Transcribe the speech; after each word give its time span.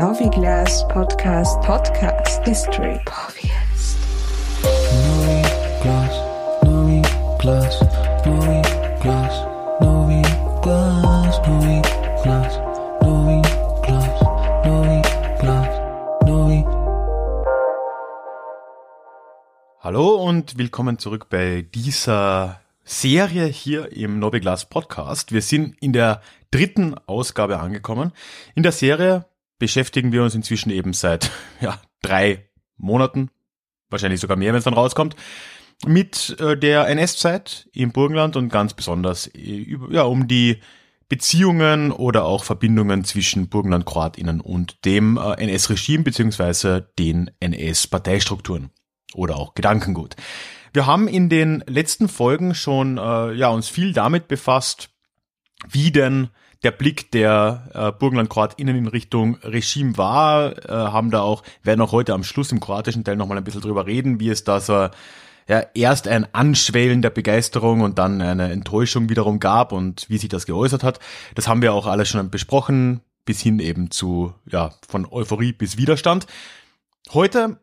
Noviglas 0.00 0.88
Podcast 0.88 1.60
Podcast 1.60 2.42
History 2.46 2.98
Podcast. 3.04 3.98
Novi 5.04 5.42
Glass, 5.82 6.62
Novi 6.62 7.02
Glass, 7.38 7.80
Novi 8.24 8.62
Glass, 9.02 9.46
Novi 9.82 10.22
Glass, 10.62 11.40
Novi 11.46 11.82
Glass, 12.22 12.58
Novi 13.02 13.42
Glass, 13.82 14.22
Novi 14.64 15.02
Glass, 15.38 16.24
Novi. 16.26 16.64
Hallo 19.80 20.14
und 20.26 20.56
willkommen 20.56 20.98
zurück 20.98 21.26
bei 21.28 21.66
dieser 21.74 22.62
Serie 22.84 23.44
hier 23.44 23.92
im 23.92 24.18
Nobelglas 24.18 24.64
Podcast. 24.64 25.32
Wir 25.32 25.42
sind 25.42 25.76
in 25.82 25.92
der 25.92 26.22
dritten 26.50 26.96
Ausgabe 27.06 27.60
angekommen. 27.60 28.12
In 28.54 28.62
der 28.62 28.72
Serie 28.72 29.26
beschäftigen 29.60 30.10
wir 30.10 30.24
uns 30.24 30.34
inzwischen 30.34 30.70
eben 30.70 30.92
seit 30.92 31.30
ja, 31.60 31.80
drei 32.02 32.48
Monaten, 32.76 33.30
wahrscheinlich 33.90 34.18
sogar 34.18 34.36
mehr, 34.36 34.52
wenn 34.52 34.58
es 34.58 34.64
dann 34.64 34.74
rauskommt, 34.74 35.14
mit 35.86 36.36
äh, 36.40 36.56
der 36.56 36.88
NS-Zeit 36.88 37.68
im 37.72 37.92
Burgenland 37.92 38.34
und 38.34 38.48
ganz 38.48 38.74
besonders 38.74 39.28
äh, 39.28 39.76
ja, 39.90 40.02
um 40.02 40.26
die 40.26 40.60
Beziehungen 41.08 41.90
oder 41.90 42.24
auch 42.24 42.44
Verbindungen 42.44 43.04
zwischen 43.04 43.48
Burgenland-Kroatinnen 43.48 44.40
und 44.40 44.84
dem 44.84 45.16
äh, 45.16 45.34
NS-Regime 45.42 46.04
beziehungsweise 46.04 46.92
den 46.98 47.30
NS-Parteistrukturen 47.40 48.70
oder 49.14 49.36
auch 49.36 49.54
Gedankengut. 49.54 50.16
Wir 50.72 50.86
haben 50.86 51.08
in 51.08 51.28
den 51.28 51.64
letzten 51.66 52.08
Folgen 52.08 52.54
schon 52.54 52.98
äh, 52.98 53.32
ja 53.32 53.48
uns 53.48 53.68
viel 53.68 53.92
damit 53.92 54.28
befasst, 54.28 54.90
wie 55.68 55.90
denn 55.90 56.28
der 56.62 56.70
Blick 56.70 57.10
der 57.10 57.68
äh, 57.72 57.92
Burgenland-KroatInnen 57.92 58.76
in 58.76 58.86
Richtung 58.86 59.36
Regime 59.42 59.96
war, 59.96 60.56
äh, 60.68 60.68
haben 60.68 61.10
da 61.10 61.22
auch, 61.22 61.42
werden 61.62 61.80
auch 61.80 61.92
heute 61.92 62.12
am 62.12 62.24
Schluss 62.24 62.52
im 62.52 62.60
kroatischen 62.60 63.04
Teil 63.04 63.16
nochmal 63.16 63.38
ein 63.38 63.44
bisschen 63.44 63.62
drüber 63.62 63.86
reden, 63.86 64.20
wie 64.20 64.28
es 64.28 64.44
da 64.44 64.60
so 64.60 64.88
ja, 65.48 65.66
erst 65.74 66.06
ein 66.06 66.32
Anschwellen 66.32 67.02
der 67.02 67.10
Begeisterung 67.10 67.80
und 67.80 67.98
dann 67.98 68.20
eine 68.20 68.52
Enttäuschung 68.52 69.08
wiederum 69.08 69.40
gab 69.40 69.72
und 69.72 70.08
wie 70.08 70.18
sich 70.18 70.28
das 70.28 70.46
geäußert 70.46 70.84
hat. 70.84 71.00
Das 71.34 71.48
haben 71.48 71.62
wir 71.62 71.72
auch 71.72 71.86
alles 71.86 72.08
schon 72.08 72.30
besprochen, 72.30 73.00
bis 73.24 73.40
hin 73.40 73.58
eben 73.58 73.90
zu, 73.90 74.32
ja, 74.46 74.70
von 74.88 75.06
Euphorie 75.10 75.52
bis 75.52 75.76
Widerstand. 75.76 76.26
Heute 77.12 77.58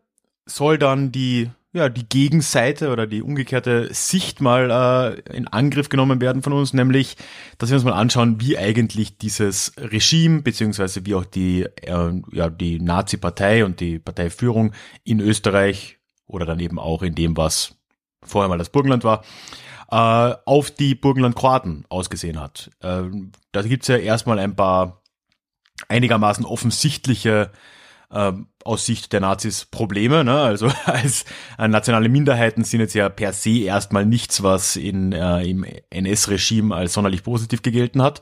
soll 0.45 0.77
dann 0.77 1.11
die 1.11 1.49
ja, 1.77 1.89
die 1.89 2.07
Gegenseite 2.07 2.89
oder 2.91 3.07
die 3.07 3.21
umgekehrte 3.21 3.93
Sicht 3.93 4.41
mal 4.41 5.15
äh, 5.29 5.35
in 5.35 5.47
Angriff 5.47 5.89
genommen 5.89 6.19
werden 6.19 6.41
von 6.41 6.53
uns, 6.53 6.73
nämlich, 6.73 7.15
dass 7.57 7.69
wir 7.69 7.75
uns 7.75 7.85
mal 7.85 7.93
anschauen, 7.93 8.41
wie 8.41 8.57
eigentlich 8.57 9.17
dieses 9.17 9.73
Regime 9.77 10.41
beziehungsweise 10.41 11.05
wie 11.05 11.15
auch 11.15 11.25
die, 11.25 11.63
äh, 11.63 12.21
ja, 12.31 12.49
die 12.49 12.79
Nazi-Partei 12.79 13.63
und 13.63 13.79
die 13.79 13.99
Parteiführung 13.99 14.73
in 15.03 15.19
Österreich 15.19 15.97
oder 16.25 16.45
dann 16.45 16.59
eben 16.59 16.79
auch 16.79 17.01
in 17.01 17.15
dem, 17.15 17.37
was 17.37 17.75
vorher 18.23 18.49
mal 18.49 18.57
das 18.57 18.69
Burgenland 18.69 19.03
war, 19.03 19.23
äh, 19.89 20.35
auf 20.45 20.71
die 20.71 20.95
Burgenland-Kroaten 20.95 21.85
ausgesehen 21.89 22.39
hat. 22.39 22.71
Äh, 22.81 23.03
da 23.51 23.61
gibt's 23.61 23.87
ja 23.87 23.97
erstmal 23.97 24.39
ein 24.39 24.55
paar 24.55 25.01
einigermaßen 25.87 26.43
offensichtliche 26.43 27.51
ähm, 28.11 28.47
aus 28.63 28.85
Sicht 28.85 29.13
der 29.13 29.21
Nazis 29.21 29.65
Probleme. 29.65 30.23
Ne? 30.23 30.39
Also 30.39 30.69
als 30.85 31.25
äh, 31.57 31.67
nationale 31.67 32.09
Minderheiten 32.09 32.63
sind 32.63 32.79
jetzt 32.79 32.93
ja 32.93 33.09
per 33.09 33.33
se 33.33 33.59
erstmal 33.59 34.05
nichts, 34.05 34.43
was 34.43 34.75
in, 34.75 35.11
äh, 35.11 35.43
im 35.43 35.65
NS-Regime 35.89 36.75
als 36.75 36.93
sonderlich 36.93 37.23
positiv 37.23 37.61
gegelten 37.61 38.01
hat 38.01 38.21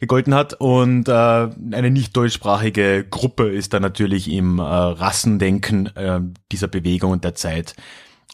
gegolten 0.00 0.32
hat 0.32 0.54
und 0.54 1.08
äh, 1.08 1.12
eine 1.12 1.90
nicht 1.90 2.16
deutschsprachige 2.16 3.04
Gruppe 3.04 3.48
ist 3.50 3.74
da 3.74 3.80
natürlich 3.80 4.30
im 4.30 4.60
äh, 4.60 4.62
Rassendenken 4.62 5.86
äh, 5.96 6.20
dieser 6.52 6.68
Bewegung 6.68 7.10
und 7.10 7.24
der 7.24 7.34
Zeit 7.34 7.74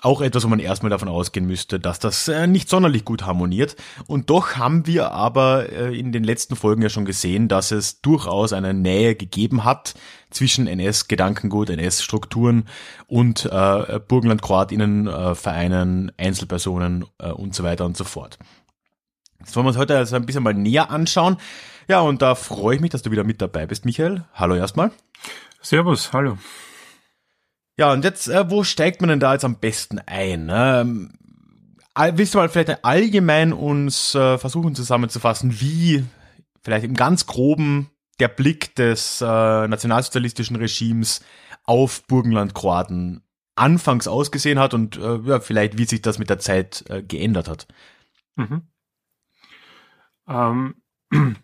auch 0.04 0.20
etwas, 0.20 0.44
wo 0.44 0.48
man 0.48 0.58
erstmal 0.58 0.90
davon 0.90 1.08
ausgehen 1.08 1.46
müsste, 1.46 1.80
dass 1.80 1.98
das 1.98 2.28
äh, 2.28 2.46
nicht 2.46 2.68
sonderlich 2.68 3.04
gut 3.04 3.24
harmoniert. 3.24 3.76
Und 4.06 4.30
doch 4.30 4.56
haben 4.56 4.86
wir 4.86 5.12
aber 5.12 5.72
äh, 5.72 5.98
in 5.98 6.12
den 6.12 6.24
letzten 6.24 6.56
Folgen 6.56 6.82
ja 6.82 6.88
schon 6.88 7.04
gesehen, 7.04 7.48
dass 7.48 7.70
es 7.70 8.00
durchaus 8.02 8.52
eine 8.52 8.74
Nähe 8.74 9.14
gegeben 9.14 9.64
hat 9.64 9.94
zwischen 10.30 10.66
NS-Gedankengut, 10.66 11.70
NS-Strukturen 11.70 12.66
und 13.06 13.46
äh, 13.46 14.00
Burgenland-Kroatinnen, 14.06 15.06
äh, 15.06 15.34
Vereinen, 15.34 16.12
Einzelpersonen 16.18 17.06
äh, 17.18 17.30
und 17.30 17.54
so 17.54 17.64
weiter 17.64 17.84
und 17.84 17.96
so 17.96 18.04
fort. 18.04 18.38
Das 19.38 19.56
wollen 19.56 19.66
wir 19.66 19.68
uns 19.68 19.78
heute 19.78 19.96
also 19.96 20.16
ein 20.16 20.26
bisschen 20.26 20.42
mal 20.42 20.54
näher 20.54 20.90
anschauen. 20.90 21.36
Ja, 21.88 22.00
und 22.00 22.22
da 22.22 22.34
freue 22.34 22.76
ich 22.76 22.80
mich, 22.80 22.90
dass 22.90 23.02
du 23.02 23.10
wieder 23.10 23.24
mit 23.24 23.40
dabei 23.40 23.66
bist, 23.66 23.84
Michael. 23.84 24.24
Hallo 24.34 24.54
erstmal. 24.54 24.90
Servus, 25.60 26.12
hallo. 26.12 26.38
Ja, 27.76 27.92
und 27.92 28.04
jetzt, 28.04 28.28
äh, 28.28 28.50
wo 28.50 28.62
steigt 28.62 29.00
man 29.00 29.08
denn 29.08 29.20
da 29.20 29.32
jetzt 29.32 29.44
am 29.44 29.58
besten 29.58 29.98
ein? 29.98 30.50
Ähm, 30.52 31.12
willst 32.12 32.34
du 32.34 32.38
mal 32.38 32.48
vielleicht 32.48 32.84
allgemein 32.84 33.52
uns 33.52 34.14
äh, 34.14 34.38
versuchen 34.38 34.74
zusammenzufassen, 34.74 35.60
wie 35.60 36.04
vielleicht 36.62 36.84
im 36.84 36.94
ganz 36.94 37.26
groben 37.26 37.90
der 38.20 38.28
Blick 38.28 38.74
des 38.76 39.20
äh, 39.20 39.24
nationalsozialistischen 39.24 40.56
Regimes 40.56 41.24
auf 41.64 42.06
Burgenland-Kroaten 42.06 43.22
anfangs 43.56 44.08
ausgesehen 44.08 44.58
hat 44.58 44.74
und 44.74 44.96
äh, 44.96 45.18
ja, 45.24 45.40
vielleicht 45.40 45.78
wie 45.78 45.84
sich 45.84 46.02
das 46.02 46.18
mit 46.18 46.30
der 46.30 46.38
Zeit 46.38 46.84
äh, 46.88 47.02
geändert 47.02 47.48
hat. 47.48 47.66
Mhm. 48.36 48.62
Ähm, 50.26 50.74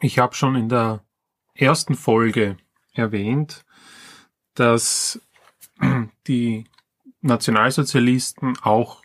ich 0.00 0.18
habe 0.18 0.34
schon 0.34 0.56
in 0.56 0.68
der 0.68 1.04
ersten 1.54 1.94
Folge 1.94 2.56
erwähnt, 2.92 3.64
dass 4.54 5.20
die 6.26 6.64
Nationalsozialisten 7.20 8.58
auch 8.62 9.02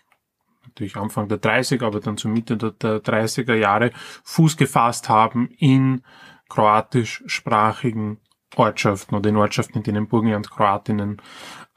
natürlich 0.66 0.98
Anfang 0.98 1.28
der 1.28 1.42
30er, 1.42 1.86
aber 1.86 2.00
dann 2.00 2.18
zur 2.18 2.32
Mitte 2.32 2.58
der 2.58 2.72
30er 2.72 3.54
Jahre 3.54 3.92
Fuß 4.24 4.58
gefasst 4.58 5.10
haben 5.10 5.50
in 5.58 6.04
kroatischsprachigen 6.50 8.20
Ortschaften 8.56 9.16
oder 9.16 9.30
in 9.30 9.38
Ortschaften, 9.38 9.80
in 9.80 9.84
denen 9.84 10.08
Burgenland 10.08 10.50
Kroatinnen 10.50 11.22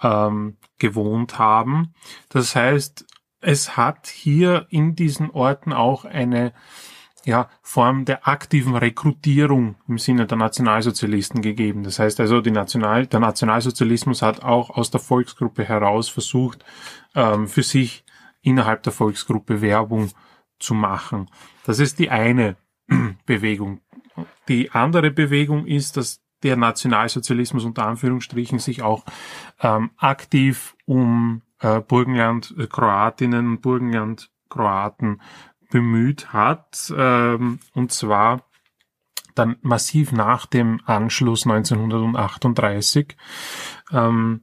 ähm, 0.03 0.57
gewohnt 0.79 1.39
haben. 1.39 1.95
Das 2.28 2.55
heißt, 2.55 3.07
es 3.41 3.77
hat 3.77 4.07
hier 4.07 4.67
in 4.71 4.95
diesen 4.95 5.31
Orten 5.31 5.73
auch 5.73 6.05
eine 6.05 6.53
ja, 7.27 7.51
Form 7.61 8.05
der 8.05 8.29
aktiven 8.29 8.77
Rekrutierung 8.77 9.75
im 9.89 9.99
Sinne 9.99 10.27
der 10.27 10.39
Nationalsozialisten 10.39 11.43
gegeben. 11.43 11.83
Das 11.83 11.99
heißt 11.99 12.21
also, 12.21 12.41
die 12.41 12.53
National, 12.53 13.07
der 13.09 13.19
Nationalsozialismus 13.19 14.23
hat 14.23 14.45
auch 14.45 14.71
aus 14.71 14.93
der 14.93 15.01
Volksgruppe 15.01 15.65
heraus 15.65 16.09
versucht, 16.09 16.65
ähm, 17.17 17.49
für 17.49 17.65
sich 17.65 18.05
innerhalb 18.43 18.85
der 18.85 18.93
Volksgruppe 18.93 19.61
Werbung 19.61 20.11
zu 20.61 20.75
machen. 20.75 21.29
Das 21.65 21.81
ist 21.81 21.99
die 21.99 22.11
eine 22.11 22.57
Bewegung. 23.27 23.81
Die 24.47 24.71
andere 24.71 25.11
Bewegung 25.11 25.67
ist, 25.67 25.97
dass 25.97 26.23
der 26.45 26.57
Nationalsozialismus 26.57 27.65
unter 27.65 27.87
Anführungsstrichen 27.87 28.61
sich 28.61 28.83
auch 28.83 29.05
ähm, 29.61 29.91
aktiv 29.97 30.77
um 30.85 31.43
äh, 31.59 31.81
Burgenland 31.81 32.55
Kroatinnen 32.71 33.49
und 33.49 33.63
Burgenland 33.63 34.31
Kroaten 34.49 35.21
bemüht 35.71 36.32
hat, 36.32 36.93
ähm, 36.97 37.60
und 37.75 37.93
zwar 37.93 38.43
dann 39.34 39.56
massiv 39.60 40.12
nach 40.12 40.47
dem 40.47 40.81
Anschluss 40.87 41.47
1938, 41.47 43.16
ähm, 43.93 44.43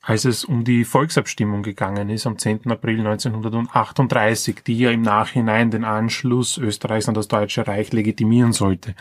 als 0.00 0.24
es 0.24 0.44
um 0.44 0.64
die 0.64 0.84
Volksabstimmung 0.84 1.62
gegangen 1.62 2.08
ist 2.08 2.26
am 2.26 2.38
10. 2.38 2.70
April 2.70 3.00
1938, 3.00 4.62
die 4.64 4.78
ja 4.78 4.90
im 4.90 5.02
Nachhinein 5.02 5.70
den 5.70 5.84
Anschluss 5.84 6.56
Österreichs 6.56 7.08
an 7.08 7.14
das 7.14 7.28
Deutsche 7.28 7.66
Reich 7.66 7.92
legitimieren 7.92 8.52
sollte. 8.52 8.94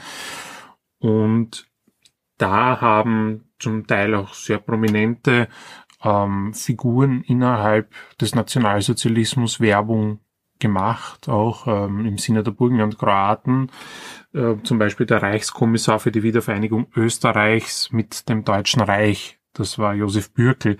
Und 0.99 1.67
da 2.37 2.81
haben 2.81 3.45
zum 3.59 3.87
Teil 3.87 4.15
auch 4.15 4.33
sehr 4.33 4.57
prominente 4.57 5.47
ähm, 6.03 6.53
Figuren 6.53 7.21
innerhalb 7.23 7.93
des 8.19 8.35
Nationalsozialismus 8.35 9.59
Werbung 9.59 10.19
gemacht, 10.59 11.29
auch 11.29 11.67
ähm, 11.67 12.05
im 12.05 12.17
Sinne 12.17 12.43
der 12.43 12.51
Burgenland 12.51 12.97
Kroaten, 12.97 13.71
äh, 14.33 14.55
zum 14.63 14.79
Beispiel 14.79 15.05
der 15.05 15.21
Reichskommissar 15.21 15.99
für 15.99 16.11
die 16.11 16.23
Wiedervereinigung 16.23 16.87
Österreichs 16.95 17.91
mit 17.91 18.29
dem 18.29 18.43
Deutschen 18.43 18.81
Reich, 18.81 19.39
das 19.53 19.79
war 19.79 19.93
Josef 19.93 20.33
Bürkel, 20.33 20.77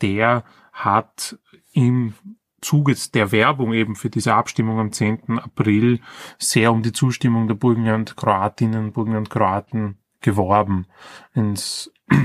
der 0.00 0.44
hat 0.72 1.38
im 1.72 2.14
Zuge 2.60 2.94
der 3.12 3.32
Werbung 3.32 3.72
eben 3.72 3.96
für 3.96 4.08
diese 4.08 4.34
Abstimmung 4.34 4.78
am 4.78 4.92
10. 4.92 5.38
April 5.38 6.00
sehr 6.38 6.72
um 6.72 6.82
die 6.82 6.92
Zustimmung 6.92 7.48
der 7.48 7.54
Burgenland 7.54 8.16
Kroatinnen, 8.16 8.92
Burgenland 8.92 9.30
Kroaten 9.30 9.98
geworben. 10.20 10.86
Ins 11.34 11.92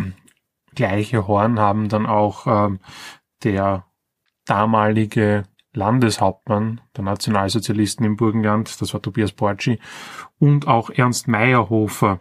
gleiche 0.76 1.28
Horn 1.28 1.60
haben 1.60 1.90
dann 1.90 2.06
auch 2.06 2.46
ähm, 2.48 2.80
der 3.44 3.86
damalige 4.46 5.44
Landeshauptmann 5.78 6.82
der 6.98 7.04
Nationalsozialisten 7.06 8.06
im 8.06 8.18
Burgenland, 8.18 8.82
das 8.82 8.94
war 8.94 9.02
Tobias 9.02 9.32
Borci, 9.32 9.80
und 10.40 10.68
auch 10.68 10.90
Ernst 10.90 11.28
Meyerhofer 11.28 12.20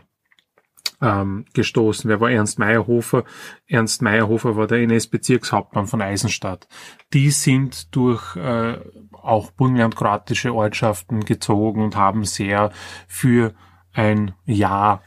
ähm, 1.03 1.45
gestoßen. 1.53 2.09
Wer 2.09 2.21
war 2.21 2.31
Ernst 2.31 2.59
Meyerhofer? 2.59 3.25
Ernst 3.67 4.03
Meyerhofer 4.03 4.57
war 4.57 4.67
der 4.67 4.79
NS-Bezirkshauptmann 4.79 5.87
von 5.87 6.01
Eisenstadt. 6.01 6.69
Die 7.13 7.31
sind 7.31 7.95
durch 7.95 8.37
äh, 8.37 8.79
auch 9.13 9.51
burgenland-kroatische 9.51 10.55
Ortschaften 10.55 11.25
gezogen 11.25 11.83
und 11.83 11.97
haben 11.97 12.25
sehr 12.25 12.71
für 13.09 13.55
ein 13.93 14.35
Ja 14.45 15.03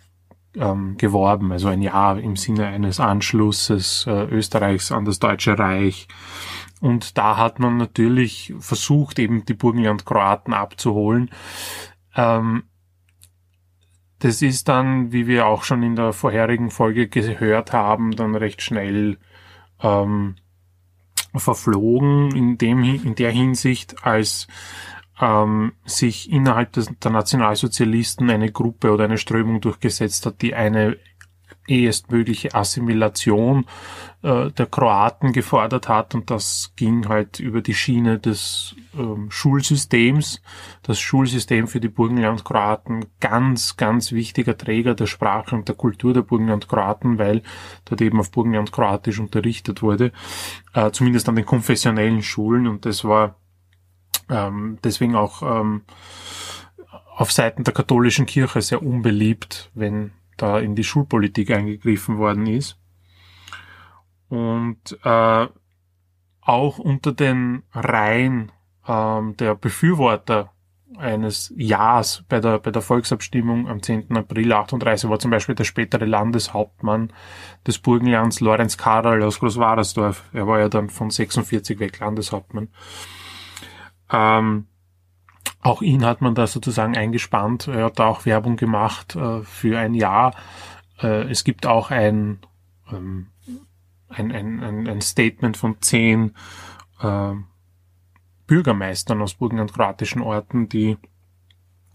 ähm, 0.56 0.98
geworben, 0.98 1.52
also 1.52 1.68
ein 1.68 1.82
Ja 1.82 2.14
im 2.14 2.36
Sinne 2.36 2.68
eines 2.68 3.00
Anschlusses 3.00 4.06
äh, 4.08 4.26
Österreichs 4.26 4.92
an 4.92 5.06
das 5.06 5.20
Deutsche 5.20 5.58
Reich. 5.58 6.08
Und 6.80 7.18
da 7.18 7.38
hat 7.38 7.60
man 7.60 7.78
natürlich 7.78 8.54
versucht, 8.60 9.20
eben 9.20 9.46
die 9.46 9.54
Burgenland-Kroaten 9.54 10.54
abzuholen. 10.54 11.30
Ähm, 12.16 12.64
das 14.20 14.42
ist 14.42 14.68
dann, 14.68 15.12
wie 15.12 15.28
wir 15.28 15.46
auch 15.46 15.64
schon 15.64 15.82
in 15.84 15.96
der 15.96 16.14
vorherigen 16.14 16.72
Folge 16.72 17.08
gehört 17.08 17.74
haben, 17.74 18.16
dann 18.16 18.36
recht 18.36 18.62
schnell 18.62 19.18
ähm, 19.82 20.36
verflogen 21.36 22.36
in 22.36 22.58
dem 22.58 22.84
in 22.84 23.16
der 23.16 23.32
Hinsicht, 23.32 24.04
als 24.06 24.48
ähm, 25.22 25.74
sich 25.86 26.32
innerhalb 26.32 26.74
des, 26.74 26.90
der 27.02 27.12
Nationalsozialisten 27.12 28.30
eine 28.30 28.52
Gruppe 28.52 28.92
oder 28.92 29.06
eine 29.06 29.18
Strömung 29.18 29.62
durchgesetzt 29.62 30.26
hat, 30.26 30.42
die 30.42 30.56
eine 30.56 30.98
ehestmögliche 31.70 32.56
Assimilation 32.56 33.66
äh, 34.22 34.52
der 34.52 34.66
Kroaten 34.66 35.32
gefordert 35.32 35.88
hat 35.88 36.16
und 36.16 36.30
das 36.30 36.74
ging 36.76 37.08
halt 37.08 37.40
über 37.40 37.62
die 37.62 37.74
Schiene 37.74 38.20
des 38.20 38.76
ähm, 38.98 39.32
Schulsystems. 39.32 40.42
Das 40.84 41.00
Schulsystem 41.00 41.68
für 41.68 41.80
die 41.80 41.88
Burgenland-Kroaten 41.88 43.06
ganz, 43.20 43.78
ganz 43.78 44.12
wichtiger 44.12 44.58
Träger 44.58 44.96
der 44.96 45.08
Sprache 45.08 45.56
und 45.56 45.68
der 45.68 45.76
Kultur 45.76 46.14
der 46.14 46.24
Burgenland-Kroaten, 46.24 47.18
weil 47.18 47.44
dort 47.86 48.02
eben 48.02 48.20
auf 48.20 48.32
Burgenland-Kroatisch 48.32 49.20
unterrichtet 49.20 49.82
wurde, 49.82 50.12
äh, 50.74 50.92
zumindest 50.92 51.30
an 51.30 51.36
den 51.36 51.46
konfessionellen 51.46 52.24
Schulen 52.24 52.68
und 52.68 52.86
das 52.86 53.04
war 53.04 53.36
ähm, 54.30 54.78
deswegen 54.84 55.16
auch 55.16 55.42
ähm, 55.42 55.84
auf 57.16 57.32
Seiten 57.32 57.64
der 57.64 57.74
katholischen 57.74 58.26
Kirche 58.26 58.62
sehr 58.62 58.82
unbeliebt, 58.82 59.72
wenn 59.74 60.12
da 60.42 60.60
in 60.60 60.76
die 60.76 60.84
Schulpolitik 60.84 61.52
eingegriffen 61.52 62.18
worden 62.18 62.48
ist. 62.48 62.78
Und 64.28 64.98
äh, 65.04 65.48
auch 66.42 66.80
unter 66.80 67.12
den 67.12 67.64
Reihen 67.74 68.52
ähm, 68.88 69.36
der 69.38 69.56
Befürworter 69.56 70.52
eines 70.98 71.54
Ja's 71.56 72.24
bei 72.28 72.40
der, 72.40 72.60
bei 72.60 72.72
der 72.72 72.82
Volksabstimmung 72.82 73.68
am 73.68 73.82
10. 73.82 74.16
April 74.18 74.52
38 74.52 75.10
war 75.10 75.20
zum 75.20 75.32
Beispiel 75.32 75.56
der 75.56 75.64
spätere 75.64 76.06
Landeshauptmann 76.06 77.14
des 77.66 77.80
Burgenlands 77.80 78.40
Lorenz 78.40 78.78
Karl 78.78 79.22
aus 79.24 79.40
Großwadersdorf. 79.40 80.24
Er 80.34 80.48
war 80.48 80.60
ja 80.60 80.70
dann 80.70 80.90
von 80.90 81.10
46 81.10 81.80
weg 81.80 82.00
Landeshauptmann. 82.00 82.70
Ähm, 84.12 84.68
auch 85.62 85.82
ihn 85.82 86.06
hat 86.06 86.22
man 86.22 86.36
da 86.36 86.48
sozusagen 86.48 86.96
eingespannt. 86.96 87.68
Er 87.68 87.86
hat 87.86 88.00
da 88.00 88.08
auch 88.08 88.26
Werbung 88.26 88.56
gemacht 88.56 89.16
äh, 89.16 89.42
für 89.44 89.78
ein 89.78 89.94
Jahr. 89.94 90.34
Äh, 91.02 91.30
es 91.30 91.44
gibt 91.44 91.66
auch 91.66 91.92
ein, 91.92 92.40
ähm, 92.92 93.28
ein, 94.08 94.32
ein, 94.32 94.88
ein, 94.88 95.02
Statement 95.02 95.58
von 95.58 95.82
zehn 95.82 96.34
äh, 97.02 97.34
Bürgermeistern 98.48 99.22
aus 99.22 99.36
burgenland-kroatischen 99.36 100.22
Orten, 100.22 100.70
die 100.70 100.98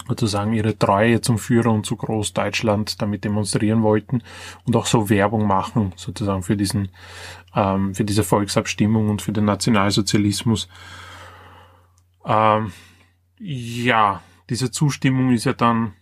sozusagen 0.07 0.53
ihre 0.53 0.79
Treue 0.79 1.23
zum 1.23 1.39
Führer 1.39 1.73
und 1.73 1.87
zu 1.87 1.97
Großdeutschland 1.97 3.01
damit 3.01 3.25
demonstrieren 3.25 3.83
wollten 3.83 4.23
und 4.67 4.77
auch 4.77 4.87
so 4.87 5.09
Werbung 5.09 5.47
machen, 5.47 5.95
sozusagen 5.97 6.43
für 6.43 6.57
diesen, 6.57 6.91
ähm, 7.55 7.95
für 7.95 8.05
diese 8.05 8.23
Volksabstimmung 8.25 9.09
und 9.09 9.23
für 9.23 9.33
den 9.33 9.47
Nationalsozialismus. 9.47 10.69
Ähm, 12.27 12.73
ja, 13.44 14.23
diese 14.49 14.70
Zustimmung 14.70 15.32
ist 15.32 15.44
ja 15.44 15.52
dann 15.52 15.93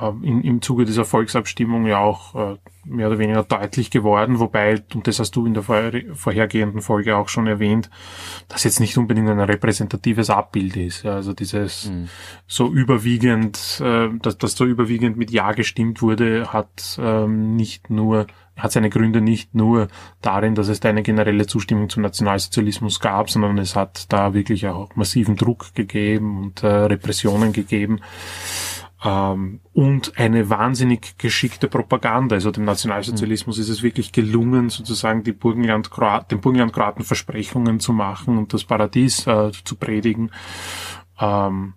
äh, 0.00 0.08
in, 0.22 0.42
im 0.42 0.60
Zuge 0.60 0.84
dieser 0.84 1.06
Volksabstimmung 1.06 1.86
ja 1.86 1.98
auch 1.98 2.34
äh, 2.34 2.58
mehr 2.84 3.06
oder 3.08 3.18
weniger 3.18 3.42
deutlich 3.44 3.90
geworden, 3.90 4.40
wobei, 4.40 4.82
und 4.94 5.06
das 5.06 5.18
hast 5.18 5.34
du 5.36 5.46
in 5.46 5.54
der 5.54 5.62
vorhergehenden 5.62 6.82
Folge 6.82 7.16
auch 7.16 7.30
schon 7.30 7.46
erwähnt, 7.46 7.88
das 8.48 8.64
jetzt 8.64 8.78
nicht 8.78 8.98
unbedingt 8.98 9.28
ein 9.28 9.40
repräsentatives 9.40 10.28
Abbild 10.28 10.76
ist. 10.76 11.02
Ja, 11.02 11.14
also 11.14 11.32
dieses 11.32 11.88
mhm. 11.88 12.08
so 12.46 12.70
überwiegend, 12.70 13.80
äh, 13.82 14.10
dass 14.20 14.36
das 14.36 14.54
so 14.54 14.66
überwiegend 14.66 15.16
mit 15.16 15.30
Ja 15.30 15.52
gestimmt 15.52 16.02
wurde, 16.02 16.52
hat 16.52 16.98
ähm, 17.00 17.56
nicht 17.56 17.88
nur 17.88 18.26
hat 18.56 18.72
seine 18.72 18.90
Gründe 18.90 19.20
nicht 19.20 19.54
nur 19.54 19.88
darin, 20.20 20.54
dass 20.54 20.68
es 20.68 20.80
da 20.80 20.88
eine 20.88 21.02
generelle 21.02 21.46
Zustimmung 21.46 21.88
zum 21.88 22.02
Nationalsozialismus 22.02 23.00
gab, 23.00 23.30
sondern 23.30 23.58
es 23.58 23.74
hat 23.74 24.12
da 24.12 24.34
wirklich 24.34 24.66
auch 24.68 24.94
massiven 24.94 25.36
Druck 25.36 25.74
gegeben 25.74 26.38
und 26.38 26.62
äh, 26.62 26.68
Repressionen 26.68 27.52
gegeben 27.52 28.00
ähm, 29.04 29.60
und 29.72 30.18
eine 30.18 30.48
wahnsinnig 30.50 31.18
geschickte 31.18 31.68
Propaganda. 31.68 32.36
Also 32.36 32.50
dem 32.50 32.64
Nationalsozialismus 32.64 33.58
mhm. 33.58 33.62
ist 33.62 33.68
es 33.68 33.82
wirklich 33.82 34.12
gelungen, 34.12 34.70
sozusagen 34.70 35.22
die 35.22 35.32
Burgenland 35.32 35.90
den 36.30 36.40
Burgenland-Kroaten 36.40 37.04
Versprechungen 37.04 37.80
zu 37.80 37.92
machen 37.92 38.38
und 38.38 38.54
das 38.54 38.64
Paradies 38.64 39.26
äh, 39.26 39.52
zu 39.64 39.76
predigen. 39.76 40.30
Ähm, 41.20 41.74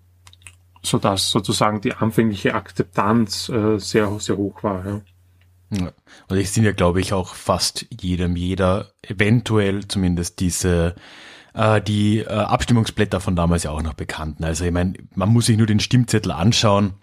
so 0.80 0.98
dass 0.98 1.30
sozusagen 1.30 1.80
die 1.80 1.92
anfängliche 1.92 2.54
Akzeptanz 2.54 3.48
äh, 3.48 3.78
sehr, 3.78 4.18
sehr 4.20 4.36
hoch 4.36 4.62
war. 4.62 4.86
Ja. 4.86 5.00
Ja. 5.70 5.92
Und 6.28 6.38
ich 6.38 6.50
sind 6.50 6.64
ja, 6.64 6.72
glaube 6.72 7.00
ich, 7.00 7.12
auch 7.12 7.34
fast 7.34 7.86
jedem, 8.00 8.36
jeder, 8.36 8.92
eventuell 9.02 9.86
zumindest 9.86 10.40
diese, 10.40 10.94
äh, 11.54 11.80
die 11.80 12.20
äh, 12.20 12.26
Abstimmungsblätter 12.26 13.20
von 13.20 13.36
damals 13.36 13.64
ja 13.64 13.70
auch 13.72 13.82
noch 13.82 13.94
bekannten. 13.94 14.44
Also 14.44 14.64
ich 14.64 14.72
meine, 14.72 14.94
man 15.14 15.28
muss 15.28 15.46
sich 15.46 15.58
nur 15.58 15.66
den 15.66 15.80
Stimmzettel 15.80 16.32
anschauen, 16.32 16.94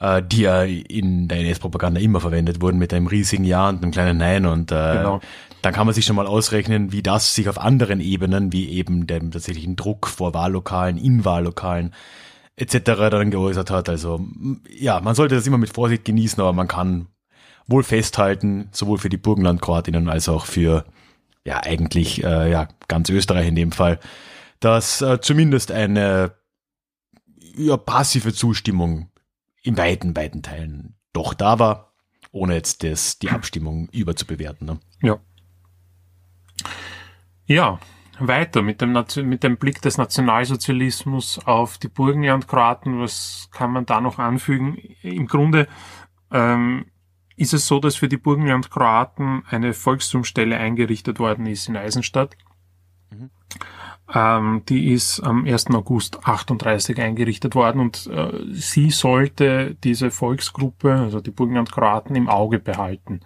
äh, 0.00 0.22
die 0.22 0.42
ja 0.42 0.64
in 0.64 1.28
der 1.28 1.38
NS-Propaganda 1.38 2.00
immer 2.00 2.20
verwendet 2.20 2.60
wurden 2.60 2.78
mit 2.78 2.92
einem 2.92 3.06
riesigen 3.06 3.44
Ja 3.44 3.68
und 3.68 3.82
einem 3.82 3.92
kleinen 3.92 4.18
Nein 4.18 4.44
und 4.44 4.70
äh, 4.70 4.96
genau. 4.96 5.20
dann 5.62 5.72
kann 5.72 5.86
man 5.86 5.94
sich 5.94 6.04
schon 6.04 6.16
mal 6.16 6.26
ausrechnen, 6.26 6.92
wie 6.92 7.02
das 7.02 7.34
sich 7.34 7.48
auf 7.48 7.58
anderen 7.58 8.00
Ebenen, 8.00 8.52
wie 8.52 8.68
eben 8.68 9.06
dem 9.06 9.30
tatsächlichen 9.30 9.76
Druck 9.76 10.08
vor 10.08 10.34
Wahllokalen, 10.34 10.98
in 10.98 11.24
Wahllokalen 11.24 11.94
etc. 12.56 12.78
dann 13.10 13.30
geäußert 13.30 13.70
hat. 13.70 13.88
Also 13.88 14.20
ja, 14.70 15.00
man 15.00 15.14
sollte 15.14 15.34
das 15.34 15.46
immer 15.46 15.58
mit 15.58 15.72
Vorsicht 15.72 16.04
genießen, 16.04 16.40
aber 16.40 16.52
man 16.52 16.68
kann 16.68 17.06
wohl 17.66 17.82
festhalten, 17.82 18.68
sowohl 18.72 18.98
für 18.98 19.08
die 19.08 19.16
Burgenland-Kroatinnen 19.16 20.08
als 20.08 20.28
auch 20.28 20.46
für 20.46 20.84
ja 21.44 21.60
eigentlich 21.60 22.22
äh, 22.24 22.50
ja 22.50 22.68
ganz 22.88 23.08
Österreich 23.10 23.48
in 23.48 23.56
dem 23.56 23.72
Fall, 23.72 24.00
dass 24.60 25.02
äh, 25.02 25.20
zumindest 25.20 25.72
eine 25.72 26.34
ja, 27.56 27.76
passive 27.76 28.32
Zustimmung 28.32 29.10
in 29.62 29.76
weiten, 29.76 30.16
weiten 30.16 30.42
Teilen 30.42 30.96
doch 31.12 31.34
da 31.34 31.58
war, 31.58 31.94
ohne 32.32 32.54
jetzt 32.54 32.82
das, 32.82 33.18
die 33.18 33.30
Abstimmung 33.30 33.88
überzubewerten. 33.90 34.66
Ne? 34.66 34.80
Ja. 35.02 35.18
Ja, 37.46 37.78
weiter 38.18 38.62
mit 38.62 38.80
dem, 38.80 38.92
mit 39.22 39.42
dem 39.42 39.56
Blick 39.56 39.82
des 39.82 39.98
Nationalsozialismus 39.98 41.38
auf 41.44 41.78
die 41.78 41.88
Burgenland-Kroaten. 41.88 43.00
Was 43.00 43.48
kann 43.52 43.70
man 43.72 43.86
da 43.86 44.00
noch 44.00 44.18
anfügen? 44.18 44.76
Im 45.02 45.26
Grunde 45.26 45.68
ähm, 46.30 46.86
ist 47.36 47.54
es 47.54 47.66
so, 47.66 47.80
dass 47.80 47.96
für 47.96 48.08
die 48.08 48.16
Burgenland-Kroaten 48.16 49.42
eine 49.48 49.74
Volkstumstelle 49.74 50.56
eingerichtet 50.56 51.18
worden 51.18 51.46
ist 51.46 51.68
in 51.68 51.76
Eisenstadt. 51.76 52.36
Mhm. 53.10 53.30
Ähm, 54.12 54.62
die 54.68 54.92
ist 54.92 55.20
am 55.20 55.46
1. 55.46 55.70
August 55.70 56.26
38 56.26 57.00
eingerichtet 57.00 57.54
worden 57.54 57.80
und 57.80 58.06
äh, 58.06 58.32
sie 58.52 58.90
sollte 58.90 59.76
diese 59.82 60.10
Volksgruppe, 60.10 60.92
also 60.92 61.20
die 61.20 61.30
Burgenland-Kroaten, 61.30 62.14
im 62.14 62.28
Auge 62.28 62.58
behalten. 62.58 63.20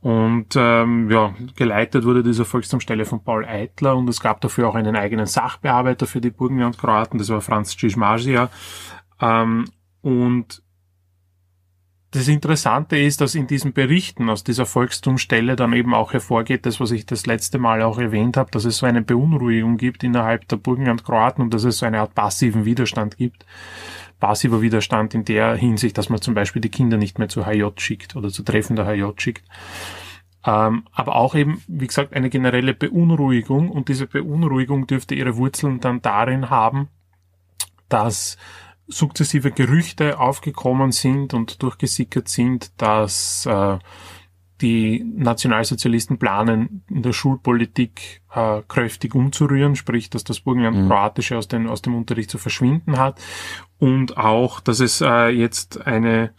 Und 0.00 0.54
ähm, 0.56 1.10
ja, 1.10 1.34
geleitet 1.56 2.04
wurde 2.04 2.22
diese 2.22 2.44
Volkstumstelle 2.44 3.04
von 3.04 3.24
Paul 3.24 3.44
Eitler 3.44 3.96
und 3.96 4.08
es 4.08 4.20
gab 4.20 4.40
dafür 4.40 4.68
auch 4.68 4.76
einen 4.76 4.96
eigenen 4.96 5.26
Sachbearbeiter 5.26 6.06
für 6.06 6.20
die 6.20 6.30
Burgenland-Kroaten, 6.30 7.18
das 7.18 7.28
war 7.28 7.40
Franz 7.40 7.76
Cismasia. 7.76 8.48
Ähm, 9.20 9.66
und 10.02 10.62
das 12.12 12.28
Interessante 12.28 12.96
ist, 12.96 13.20
dass 13.20 13.34
in 13.34 13.46
diesen 13.46 13.72
Berichten 13.72 14.30
aus 14.30 14.44
dieser 14.44 14.64
Volkstumsstelle 14.64 15.56
dann 15.56 15.72
eben 15.72 15.92
auch 15.92 16.12
hervorgeht, 16.12 16.64
das, 16.64 16.80
was 16.80 16.92
ich 16.92 17.04
das 17.04 17.26
letzte 17.26 17.58
Mal 17.58 17.82
auch 17.82 17.98
erwähnt 17.98 18.36
habe, 18.36 18.50
dass 18.50 18.64
es 18.64 18.78
so 18.78 18.86
eine 18.86 19.02
Beunruhigung 19.02 19.76
gibt 19.76 20.04
innerhalb 20.04 20.46
der 20.48 20.56
Burgenland-Kroaten 20.56 21.42
und 21.42 21.52
dass 21.52 21.64
es 21.64 21.78
so 21.78 21.86
eine 21.86 22.00
Art 22.00 22.14
passiven 22.14 22.64
Widerstand 22.64 23.16
gibt. 23.16 23.44
Passiver 24.20 24.62
Widerstand 24.62 25.14
in 25.14 25.24
der 25.24 25.56
Hinsicht, 25.56 25.98
dass 25.98 26.08
man 26.08 26.22
zum 26.22 26.34
Beispiel 26.34 26.62
die 26.62 26.70
Kinder 26.70 26.96
nicht 26.96 27.18
mehr 27.18 27.28
zu 27.28 27.44
HJ 27.44 27.66
schickt 27.76 28.16
oder 28.16 28.30
zu 28.30 28.44
Treffen 28.44 28.76
der 28.76 28.86
HJ 28.86 29.10
schickt. 29.18 29.44
Ähm, 30.46 30.84
aber 30.92 31.16
auch 31.16 31.34
eben, 31.34 31.60
wie 31.66 31.88
gesagt, 31.88 32.14
eine 32.14 32.30
generelle 32.30 32.72
Beunruhigung 32.72 33.68
und 33.68 33.88
diese 33.88 34.06
Beunruhigung 34.06 34.86
dürfte 34.86 35.14
ihre 35.16 35.36
Wurzeln 35.36 35.80
dann 35.80 36.00
darin 36.00 36.50
haben, 36.50 36.88
dass 37.88 38.38
sukzessive 38.88 39.50
Gerüchte 39.50 40.18
aufgekommen 40.18 40.92
sind 40.92 41.34
und 41.34 41.62
durchgesickert 41.62 42.28
sind, 42.28 42.70
dass 42.80 43.46
äh, 43.46 43.78
die 44.60 45.04
Nationalsozialisten 45.04 46.18
planen, 46.18 46.82
in 46.88 47.02
der 47.02 47.12
Schulpolitik 47.12 48.22
äh, 48.34 48.62
kräftig 48.66 49.14
umzurühren, 49.14 49.76
sprich, 49.76 50.08
dass 50.08 50.24
das 50.24 50.40
Burgenland 50.40 50.76
mhm. 50.76 50.88
Kroatische 50.88 51.36
aus, 51.36 51.48
den, 51.48 51.66
aus 51.66 51.82
dem 51.82 51.94
Unterricht 51.94 52.30
zu 52.30 52.38
verschwinden 52.38 52.96
hat 52.96 53.20
und 53.78 54.16
auch, 54.16 54.60
dass 54.60 54.80
es 54.80 55.00
äh, 55.02 55.28
jetzt 55.28 55.86
eine 55.86 56.32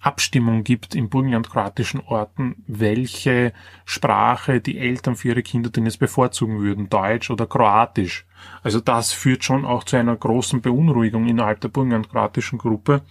Abstimmung 0.00 0.62
gibt 0.62 0.94
in 0.94 1.08
burgenland-kroatischen 1.08 2.00
Orten, 2.00 2.62
welche 2.66 3.52
Sprache 3.84 4.60
die 4.60 4.78
Eltern 4.78 5.16
für 5.16 5.28
ihre 5.28 5.42
Kinder 5.42 5.70
denn 5.70 5.84
jetzt 5.84 5.98
bevorzugen 5.98 6.60
würden, 6.60 6.88
Deutsch 6.88 7.30
oder 7.30 7.46
Kroatisch. 7.46 8.26
Also 8.62 8.80
das 8.80 9.12
führt 9.12 9.44
schon 9.44 9.64
auch 9.64 9.84
zu 9.84 9.96
einer 9.96 10.14
großen 10.14 10.60
Beunruhigung 10.60 11.26
innerhalb 11.26 11.60
der 11.60 11.68
burgenland-kroatischen 11.68 12.58
Gruppe. 12.58 13.02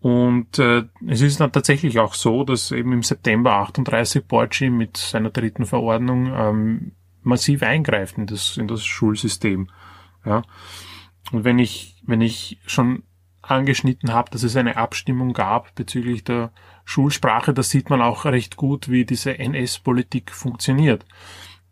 Und 0.00 0.58
äh, 0.60 0.84
es 1.08 1.22
ist 1.22 1.40
dann 1.40 1.50
tatsächlich 1.50 1.98
auch 1.98 2.14
so, 2.14 2.44
dass 2.44 2.70
eben 2.70 2.92
im 2.92 3.02
September 3.02 3.54
38 3.54 4.24
Borci 4.24 4.70
mit 4.70 4.96
seiner 4.96 5.30
dritten 5.30 5.66
Verordnung 5.66 6.32
ähm, 6.32 6.92
massiv 7.22 7.62
eingreift 7.62 8.16
in 8.16 8.26
das, 8.26 8.56
in 8.56 8.68
das 8.68 8.84
Schulsystem. 8.84 9.68
Ja. 10.24 10.42
Und 11.32 11.44
wenn 11.44 11.58
ich, 11.58 12.00
wenn 12.06 12.20
ich 12.20 12.58
schon 12.66 13.02
angeschnitten 13.50 14.12
habe, 14.12 14.30
dass 14.30 14.42
es 14.42 14.56
eine 14.56 14.76
Abstimmung 14.76 15.32
gab 15.32 15.74
bezüglich 15.74 16.24
der 16.24 16.52
Schulsprache, 16.84 17.52
da 17.52 17.62
sieht 17.62 17.90
man 17.90 18.02
auch 18.02 18.24
recht 18.24 18.56
gut, 18.56 18.88
wie 18.88 19.04
diese 19.04 19.38
NS-Politik 19.38 20.30
funktioniert. 20.30 21.04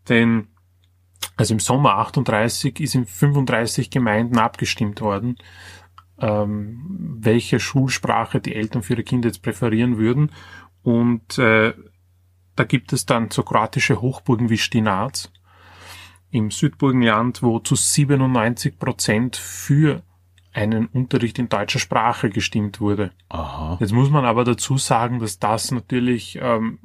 Denn 0.09 0.47
also 1.35 1.53
im 1.53 1.59
Sommer 1.59 1.97
38 1.97 2.79
ist 2.79 2.95
in 2.95 3.05
35 3.05 3.89
Gemeinden 3.89 4.37
abgestimmt 4.39 5.01
worden, 5.01 5.37
ähm, 6.19 7.17
welche 7.19 7.59
Schulsprache 7.59 8.39
die 8.39 8.55
Eltern 8.55 8.81
für 8.83 8.93
ihre 8.93 9.03
Kinder 9.03 9.29
jetzt 9.29 9.43
präferieren 9.43 9.97
würden. 9.97 10.31
Und 10.83 11.37
äh, 11.37 11.73
da 12.55 12.63
gibt 12.63 12.91
es 12.91 13.05
dann 13.05 13.29
so 13.29 13.43
kroatische 13.43 14.01
Hochburgen 14.01 14.49
wie 14.49 14.57
Stinac 14.57 15.29
im 16.31 16.49
Südburgenland, 16.49 17.43
wo 17.43 17.59
zu 17.59 17.75
97 17.75 18.79
Prozent 18.79 19.35
für 19.35 20.01
einen 20.57 20.87
Unterricht 20.87 21.37
in 21.37 21.49
deutscher 21.49 21.77
Sprache 21.77 22.29
gestimmt 22.31 22.81
wurde. 22.81 23.11
Aha. 23.29 23.77
Jetzt 23.79 23.93
muss 23.93 24.09
man 24.09 24.25
aber 24.25 24.43
dazu 24.43 24.77
sagen, 24.77 25.19
dass 25.19 25.37
das 25.37 25.69
natürlich 25.71 26.39
ähm, 26.41 26.79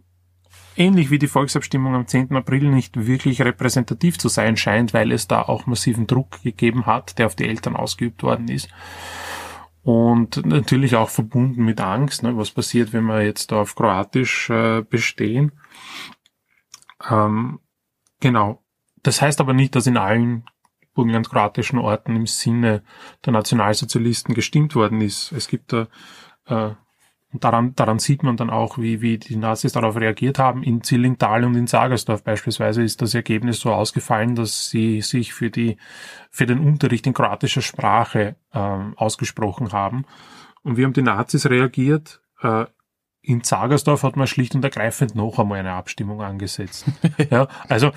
ähnlich 0.76 1.11
wie 1.11 1.19
die 1.19 1.26
Volksabstimmung 1.26 1.95
am 1.95 2.07
10. 2.07 2.37
April 2.37 2.71
nicht 2.71 3.07
wirklich 3.07 3.41
repräsentativ 3.41 4.19
zu 4.19 4.29
sein 4.29 4.59
scheint, 4.59 4.93
weil 4.93 5.11
es 5.11 5.26
da 5.26 5.41
auch 5.41 5.64
massiven 5.67 6.07
Druck 6.07 6.43
gegeben 6.43 6.85
hat, 6.85 7.19
der 7.19 7.26
auf 7.26 7.35
die 7.35 7.49
Eltern 7.49 7.75
ausgeübt 7.75 8.23
worden 8.23 8.49
ist. 8.49 8.69
Und 9.83 10.45
natürlich 10.45 10.95
auch 10.95 11.09
verbunden 11.09 11.64
mit 11.64 11.81
Angst, 11.81 12.23
ne, 12.23 12.37
was 12.37 12.50
passiert, 12.50 12.93
wenn 12.93 13.05
wir 13.05 13.25
jetzt 13.25 13.55
auf 13.55 13.75
Kroatisch 13.75 14.50
äh, 14.50 14.83
bestehen. 14.83 15.52
Ähm, 17.11 17.59
genau. 18.21 18.62
Das 19.02 19.23
heißt 19.23 19.41
aber 19.41 19.55
nicht, 19.55 19.75
dass 19.75 19.87
in 19.87 19.97
allen 19.97 20.45
burgenland-kroatischen 20.95 21.79
Orten 21.79 22.17
im 22.17 22.27
Sinne 22.27 22.83
der 23.25 23.33
Nationalsozialisten 23.33 24.35
gestimmt 24.35 24.75
worden 24.75 25.01
ist. 25.01 25.33
Es 25.33 25.49
gibt 25.49 25.73
da, 25.73 25.89
äh, 26.47 26.75
und 27.33 27.45
daran, 27.45 27.75
daran 27.75 27.99
sieht 27.99 28.23
man 28.23 28.37
dann 28.37 28.51
auch, 28.51 28.77
wie, 28.77 29.01
wie 29.01 29.17
die 29.17 29.37
Nazis 29.37 29.73
darauf 29.73 29.97
reagiert 29.97 30.39
haben. 30.39 30.63
In 30.63 30.83
Zillingtal 30.83 31.45
und 31.45 31.55
in 31.55 31.67
Sagersdorf 31.67 32.23
beispielsweise 32.23 32.83
ist 32.83 33.01
das 33.01 33.15
Ergebnis 33.15 33.61
so 33.61 33.73
ausgefallen, 33.73 34.35
dass 34.35 34.69
sie 34.69 35.01
sich 35.01 35.33
für 35.33 35.51
die, 35.51 35.79
für 36.31 36.45
den 36.45 36.59
Unterricht 36.59 37.07
in 37.07 37.15
kroatischer 37.15 37.63
Sprache 37.63 38.37
äh, 38.53 38.59
ausgesprochen 38.59 39.73
haben. 39.73 40.05
Und 40.63 40.77
wie 40.77 40.85
haben 40.85 40.93
die 40.93 41.03
Nazis 41.03 41.49
reagiert? 41.49 42.21
Äh, 42.43 42.67
in 43.23 43.45
Zagersdorf 43.45 44.02
hat 44.02 44.17
man 44.17 44.26
schlicht 44.26 44.55
und 44.57 44.64
ergreifend 44.64 45.14
noch 45.14 45.38
einmal 45.38 45.61
eine 45.61 45.73
Abstimmung 45.73 46.23
angesetzt. 46.23 46.85
ja, 47.31 47.47
also 47.69 47.93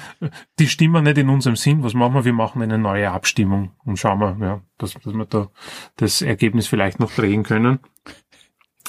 die 0.60 0.68
stimmen 0.68 1.04
nicht 1.04 1.18
in 1.18 1.30
unserem 1.30 1.56
Sinn. 1.56 1.84
Was 1.84 1.96
machen 1.96 2.14
wir? 2.14 2.26
Wir 2.26 2.34
machen 2.34 2.62
eine 2.62 2.78
neue 2.78 3.12
Abstimmung 3.12 3.72
und 3.86 3.98
schauen 3.98 4.20
wir, 4.20 4.38
ja, 4.46 4.62
dass, 4.78 4.94
dass 4.94 5.14
wir 5.14 5.26
da 5.26 5.50
das 5.98 6.22
Ergebnis 6.22 6.68
vielleicht 6.68 7.00
noch 7.00 7.12
drehen 7.12 7.44
können. 7.44 7.80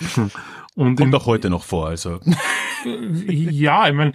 Und 0.74 0.96
Kommt 0.96 1.14
auch 1.14 1.24
heute 1.24 1.48
noch 1.48 1.64
vor, 1.64 1.88
also. 1.88 2.20
ja, 2.84 3.88
ich 3.88 3.94
meine, 3.94 4.12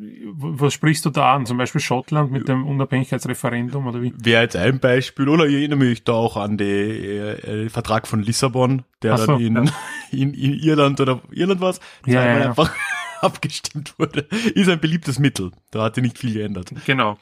was 0.00 0.74
sprichst 0.74 1.04
du 1.04 1.10
da 1.10 1.34
an? 1.34 1.46
Zum 1.46 1.58
Beispiel 1.58 1.80
Schottland 1.80 2.30
mit 2.30 2.48
dem 2.48 2.66
Unabhängigkeitsreferendum 2.66 3.86
oder 3.86 4.02
wie? 4.02 4.12
Wäre 4.16 4.42
jetzt 4.42 4.56
ein 4.56 4.80
Beispiel. 4.80 5.28
Oder 5.28 5.46
ich 5.46 5.54
erinnere 5.54 5.78
mich 5.78 6.04
da 6.04 6.12
auch 6.12 6.36
an 6.36 6.56
den 6.56 6.68
äh, 6.68 7.68
Vertrag 7.68 8.06
von 8.06 8.22
Lissabon, 8.22 8.84
der 9.02 9.18
so, 9.18 9.26
dann 9.26 9.40
in, 9.40 9.54
ja. 9.56 9.62
in, 10.10 10.34
in, 10.34 10.54
Irland 10.54 11.00
oder 11.00 11.20
Irland 11.30 11.60
was, 11.60 11.80
ja, 12.06 12.24
ja, 12.24 12.38
ja. 12.38 12.48
einfach 12.48 12.72
abgestimmt 13.20 13.98
wurde. 13.98 14.26
Ist 14.54 14.68
ein 14.68 14.80
beliebtes 14.80 15.18
Mittel. 15.18 15.52
Da 15.70 15.84
hat 15.84 15.96
sich 15.96 16.02
nicht 16.02 16.18
viel 16.18 16.34
geändert. 16.34 16.72
Genau. 16.86 17.18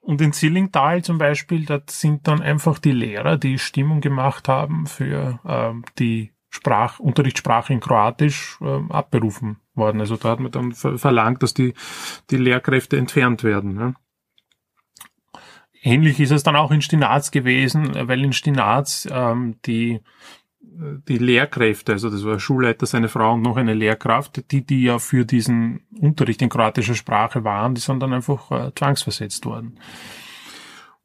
Und 0.00 0.20
in 0.20 0.32
Zillingtal 0.32 1.02
zum 1.02 1.18
Beispiel, 1.18 1.64
da 1.64 1.80
sind 1.88 2.26
dann 2.26 2.42
einfach 2.42 2.78
die 2.78 2.92
Lehrer, 2.92 3.36
die 3.36 3.58
Stimmung 3.58 4.00
gemacht 4.00 4.48
haben 4.48 4.86
für 4.86 5.38
ähm, 5.46 5.84
die 5.98 6.32
Sprach, 6.48 6.98
Unterrichtssprache 6.98 7.72
in 7.72 7.80
Kroatisch 7.80 8.58
ähm, 8.60 8.90
abberufen 8.90 9.58
worden. 9.80 10.00
Also 10.00 10.16
da 10.16 10.28
hat 10.30 10.40
man 10.40 10.52
dann 10.52 10.72
verlangt, 10.72 11.42
dass 11.42 11.52
die, 11.52 11.74
die 12.30 12.36
Lehrkräfte 12.36 12.96
entfernt 12.96 13.42
werden. 13.42 13.74
Ne? 13.74 13.94
Ähnlich 15.82 16.20
ist 16.20 16.30
es 16.30 16.44
dann 16.44 16.54
auch 16.54 16.70
in 16.70 16.82
Stinaz 16.82 17.32
gewesen, 17.32 17.92
weil 18.06 18.22
in 18.22 18.32
Stinaz 18.32 19.08
ähm, 19.10 19.56
die, 19.66 20.00
die 20.60 21.18
Lehrkräfte, 21.18 21.92
also 21.92 22.10
das 22.10 22.24
war 22.24 22.38
Schulleiter, 22.38 22.86
seine 22.86 23.08
Frau 23.08 23.34
und 23.34 23.42
noch 23.42 23.56
eine 23.56 23.74
Lehrkraft, 23.74 24.52
die, 24.52 24.64
die 24.64 24.84
ja 24.84 24.98
für 24.98 25.24
diesen 25.24 25.86
Unterricht 25.98 26.42
in 26.42 26.50
kroatischer 26.50 26.94
Sprache 26.94 27.44
waren, 27.44 27.74
die 27.74 27.80
sind 27.80 28.00
dann 28.00 28.12
einfach 28.12 28.50
äh, 28.50 28.72
zwangsversetzt 28.74 29.46
worden. 29.46 29.80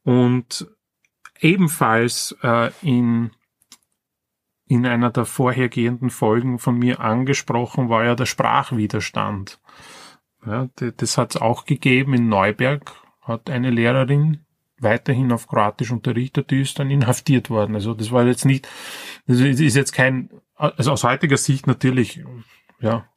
Und 0.03 0.67
ebenfalls 1.39 2.35
äh, 2.43 2.69
in 2.81 3.31
in 4.67 4.85
einer 4.85 5.11
der 5.11 5.25
vorhergehenden 5.25 6.09
Folgen 6.09 6.59
von 6.59 6.77
mir 6.77 6.99
angesprochen, 6.99 7.89
war 7.89 8.03
ja 8.03 8.15
der 8.15 8.25
Sprachwiderstand. 8.25 9.59
Ja, 10.45 10.69
das 10.75 11.17
hat 11.17 11.35
es 11.35 11.41
auch 11.41 11.65
gegeben 11.65 12.13
in 12.13 12.29
Neuberg, 12.29 12.93
hat 13.21 13.49
eine 13.49 13.69
Lehrerin 13.69 14.45
weiterhin 14.77 15.31
auf 15.31 15.47
Kroatisch 15.47 15.91
unterrichtet, 15.91 16.51
die 16.51 16.61
ist 16.61 16.77
dann 16.79 16.91
inhaftiert 16.91 17.49
worden. 17.49 17.75
Also 17.75 17.93
das 17.93 18.11
war 18.11 18.25
jetzt 18.25 18.45
nicht, 18.45 18.67
das 19.25 19.39
ist 19.39 19.75
jetzt 19.75 19.93
kein, 19.93 20.29
also 20.55 20.91
aus 20.91 21.03
heutiger 21.03 21.37
Sicht 21.37 21.65
natürlich, 21.67 22.23
ja, 22.79 23.07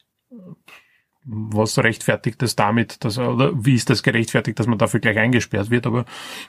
was 1.25 1.79
rechtfertigt 1.79 2.41
das 2.41 2.57
damit, 2.57 3.05
dass, 3.05 3.19
oder 3.19 3.53
wie 3.55 3.75
ist 3.75 3.91
das 3.91 4.03
gerechtfertigt, 4.03 4.59
dass 4.59 4.67
man 4.67 4.79
dafür 4.79 5.01
gleich 5.01 5.19
eingesperrt 5.19 5.71
wird, 5.71 5.87
aber 5.87 6.05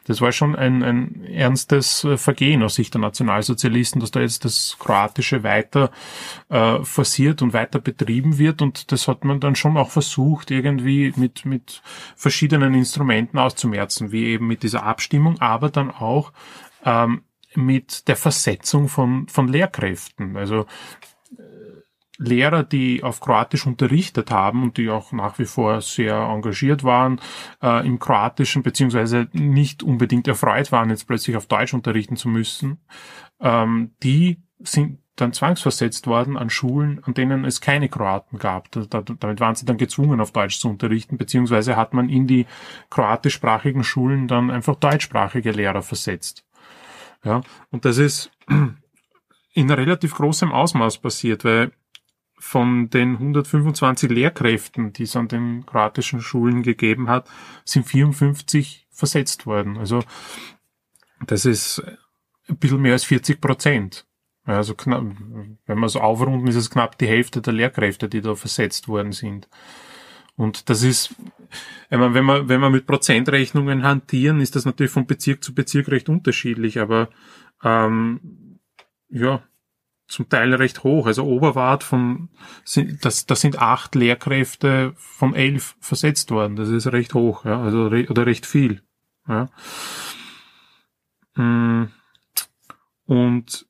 das 0.05 0.21
war 0.21 0.31
schon 0.31 0.55
ein, 0.55 0.83
ein 0.83 1.25
ernstes 1.25 2.03
äh, 2.03 2.17
Vergehen 2.17 2.63
aus 2.63 2.75
Sicht 2.75 2.93
der 2.93 3.01
Nationalsozialisten, 3.01 3.99
dass 3.99 4.11
da 4.11 4.21
jetzt 4.21 4.45
das 4.45 4.77
Kroatische 4.79 5.43
weiter 5.43 5.91
äh, 6.49 6.83
forciert 6.83 7.41
und 7.41 7.53
weiter 7.53 7.79
betrieben 7.79 8.37
wird 8.37 8.61
und 8.61 8.91
das 8.91 9.07
hat 9.07 9.25
man 9.25 9.39
dann 9.39 9.55
schon 9.55 9.75
auch 9.75 9.89
versucht, 9.89 10.51
irgendwie 10.51 11.13
mit, 11.15 11.45
mit 11.45 11.81
verschiedenen 12.15 12.73
Instrumenten 12.73 13.37
auszumerzen, 13.37 14.11
wie 14.11 14.25
eben 14.27 14.47
mit 14.47 14.63
dieser 14.63 14.83
Abstimmung, 14.83 15.39
aber 15.41 15.69
dann 15.69 15.91
auch 15.91 16.31
ähm, 16.85 17.23
mit 17.55 18.07
der 18.07 18.15
Versetzung 18.15 18.87
von, 18.87 19.27
von 19.27 19.47
Lehrkräften. 19.47 20.37
Also 20.37 20.65
Lehrer, 22.19 22.63
die 22.63 23.01
auf 23.01 23.21
Kroatisch 23.21 23.65
unterrichtet 23.65 24.29
haben 24.29 24.61
und 24.63 24.77
die 24.77 24.89
auch 24.89 25.13
nach 25.13 25.39
wie 25.39 25.45
vor 25.45 25.81
sehr 25.81 26.15
engagiert 26.15 26.83
waren 26.83 27.21
äh, 27.63 27.85
im 27.87 27.97
Kroatischen, 27.97 28.61
beziehungsweise 28.61 29.29
nicht 29.31 29.83
unbedingt 29.83 30.27
erfreut 30.27 30.71
waren, 30.71 30.89
jetzt 30.89 31.07
plötzlich 31.07 31.37
auf 31.37 31.47
Deutsch 31.47 31.73
unterrichten 31.73 32.17
zu 32.17 32.27
müssen, 32.27 32.79
ähm, 33.39 33.91
die 34.03 34.43
sind 34.59 34.99
dann 35.15 35.33
zwangsversetzt 35.33 36.07
worden 36.07 36.37
an 36.37 36.49
Schulen, 36.49 37.01
an 37.03 37.13
denen 37.13 37.45
es 37.45 37.61
keine 37.61 37.89
Kroaten 37.89 38.37
gab. 38.37 38.71
Da, 38.71 38.81
da, 38.81 39.01
damit 39.01 39.39
waren 39.39 39.55
sie 39.55 39.65
dann 39.65 39.77
gezwungen, 39.77 40.21
auf 40.21 40.31
Deutsch 40.31 40.59
zu 40.59 40.69
unterrichten, 40.69 41.17
beziehungsweise 41.17 41.75
hat 41.75 41.93
man 41.93 42.09
in 42.09 42.27
die 42.27 42.45
kroatischsprachigen 42.89 43.83
Schulen 43.83 44.27
dann 44.27 44.51
einfach 44.51 44.75
deutschsprachige 44.75 45.51
Lehrer 45.51 45.81
versetzt. 45.81 46.45
Ja, 47.23 47.41
und 47.71 47.85
das 47.85 47.97
ist 47.97 48.31
in 49.53 49.69
relativ 49.69 50.15
großem 50.15 50.51
Ausmaß 50.51 50.99
passiert, 50.99 51.43
weil 51.43 51.71
von 52.39 52.89
den 52.89 53.13
125 53.15 54.09
Lehrkräften, 54.09 54.93
die 54.93 55.03
es 55.03 55.15
an 55.15 55.27
den 55.27 55.65
kroatischen 55.65 56.21
Schulen 56.21 56.63
gegeben 56.63 57.09
hat, 57.09 57.29
sind 57.65 57.85
54 57.85 58.87
versetzt 58.91 59.45
worden. 59.45 59.77
Also 59.77 60.03
das 61.25 61.45
ist 61.45 61.83
ein 62.47 62.57
bisschen 62.57 62.81
mehr 62.81 62.93
als 62.93 63.03
40 63.03 63.41
Prozent. 63.41 64.05
Also 64.45 64.73
knapp, 64.73 65.03
wenn 65.65 65.79
wir 65.79 65.89
so 65.89 65.99
aufrunden, 65.99 66.47
ist 66.47 66.55
es 66.55 66.71
knapp 66.71 66.97
die 66.97 67.07
Hälfte 67.07 67.41
der 67.41 67.53
Lehrkräfte, 67.53 68.09
die 68.09 68.21
da 68.21 68.35
versetzt 68.35 68.87
worden 68.87 69.11
sind. 69.11 69.47
Und 70.35 70.69
das 70.69 70.83
ist, 70.83 71.13
wenn 71.89 71.99
man, 71.99 72.47
wenn 72.47 72.61
man 72.61 72.71
mit 72.71 72.87
Prozentrechnungen 72.87 73.83
hantieren, 73.83 74.39
ist 74.39 74.55
das 74.55 74.65
natürlich 74.65 74.91
von 74.91 75.05
Bezirk 75.05 75.43
zu 75.43 75.53
Bezirk 75.53 75.89
recht 75.89 76.07
unterschiedlich, 76.07 76.79
aber 76.79 77.09
ähm, 77.63 78.59
ja, 79.09 79.43
zum 80.09 80.27
Teil 80.27 80.53
recht 80.53 80.83
hoch. 80.83 81.07
Also 81.07 81.23
Oberwart 81.23 81.83
von, 81.83 82.29
das, 83.01 83.25
das 83.25 83.41
sind 83.41 83.59
acht 83.59 83.95
Lehrkräfte 83.95 84.93
von 84.97 85.35
elf 85.35 85.75
versetzt 85.79 86.31
worden. 86.31 86.55
Das 86.55 86.69
ist 86.69 86.87
recht 86.87 87.13
hoch, 87.13 87.45
ja, 87.45 87.61
also 87.61 87.85
oder 87.85 88.25
recht 88.25 88.45
viel. 88.45 88.81
Ja. 89.27 89.49
Mm. 91.35 91.91
Und 93.05 93.68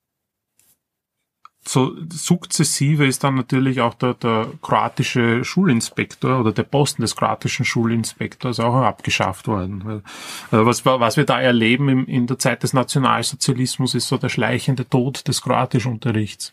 so 1.69 1.95
sukzessive 2.11 3.05
ist 3.05 3.23
dann 3.23 3.35
natürlich 3.35 3.79
auch 3.81 3.93
der, 3.93 4.15
der 4.15 4.47
kroatische 4.63 5.43
Schulinspektor 5.45 6.39
oder 6.39 6.51
der 6.51 6.63
Posten 6.63 7.03
des 7.03 7.15
kroatischen 7.15 7.63
Schulinspektors 7.63 8.59
auch 8.59 8.73
abgeschafft 8.73 9.47
worden. 9.47 10.01
Also 10.49 10.65
was, 10.65 10.83
was 10.83 11.15
wir 11.15 11.25
da 11.25 11.39
erleben 11.39 11.87
im, 11.89 12.07
in 12.07 12.25
der 12.25 12.39
Zeit 12.39 12.63
des 12.63 12.73
Nationalsozialismus 12.73 13.93
ist 13.93 14.07
so 14.07 14.17
der 14.17 14.29
schleichende 14.29 14.89
Tod 14.89 15.27
des 15.27 15.43
Kroatischunterrichts. 15.43 16.51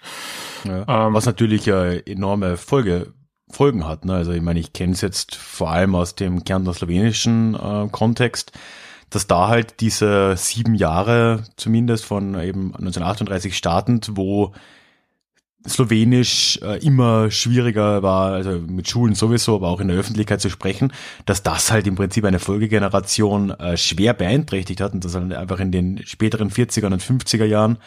Ja, 0.64 1.06
ähm, 1.06 1.14
was 1.14 1.25
natürlich 1.25 1.64
ja 1.64 1.92
enorme 1.92 2.58
Folge, 2.58 3.14
Folgen 3.49 3.87
hat. 3.87 4.04
Ne? 4.04 4.12
Also 4.12 4.32
ich 4.32 4.42
meine, 4.42 4.61
ich 4.61 4.75
kenne 4.75 4.92
es 4.92 5.00
jetzt 5.00 5.35
vor 5.35 5.70
allem 5.70 5.94
aus 5.94 6.14
dem 6.14 6.44
kärntner-slowenischen 6.44 7.54
äh, 7.54 7.88
Kontext 7.90 8.52
dass 9.08 9.28
da 9.28 9.46
halt 9.46 9.80
diese 9.80 10.37
sieben 10.37 10.75
Jahre 10.75 11.44
zumindest 11.56 12.04
von 12.04 12.35
eben 12.40 12.75
1938 12.75 13.56
startend, 13.56 14.11
wo 14.16 14.52
Slowenisch 15.68 16.58
äh, 16.62 16.78
immer 16.85 17.30
schwieriger 17.30 18.02
war, 18.02 18.32
also 18.32 18.61
mit 18.66 18.88
Schulen 18.88 19.14
sowieso, 19.14 19.56
aber 19.56 19.68
auch 19.68 19.80
in 19.80 19.88
der 19.88 19.96
Öffentlichkeit 19.96 20.40
zu 20.40 20.50
sprechen, 20.50 20.92
dass 21.25 21.42
das 21.42 21.70
halt 21.70 21.87
im 21.87 21.94
Prinzip 21.94 22.25
eine 22.25 22.38
Folgegeneration 22.38 23.50
äh, 23.50 23.76
schwer 23.76 24.14
beeinträchtigt 24.14 24.80
hat 24.80 24.94
und 24.94 25.04
dass 25.04 25.14
halt 25.14 25.32
einfach 25.32 25.61
in 25.61 25.73
den 25.73 26.04
späteren 26.06 26.50
40er 26.50 26.87
und 26.87 27.02
50er 27.02 27.44
Jahren 27.44 27.78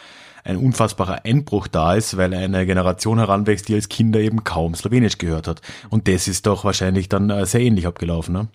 ein 0.44 0.56
unfassbarer 0.56 1.24
Einbruch 1.24 1.68
da 1.68 1.94
ist, 1.94 2.16
weil 2.16 2.32
eine 2.34 2.66
Generation 2.66 3.18
heranwächst, 3.18 3.68
die 3.68 3.74
als 3.74 3.88
Kinder 3.88 4.20
eben 4.20 4.44
kaum 4.44 4.74
Slowenisch 4.74 5.18
gehört 5.18 5.48
hat. 5.48 5.60
Und 5.90 6.08
das 6.08 6.28
ist 6.28 6.46
doch 6.46 6.64
wahrscheinlich 6.64 7.08
dann 7.08 7.30
äh, 7.30 7.46
sehr 7.46 7.60
ähnlich 7.60 7.86
abgelaufen. 7.86 8.34
Ne? 8.34 8.48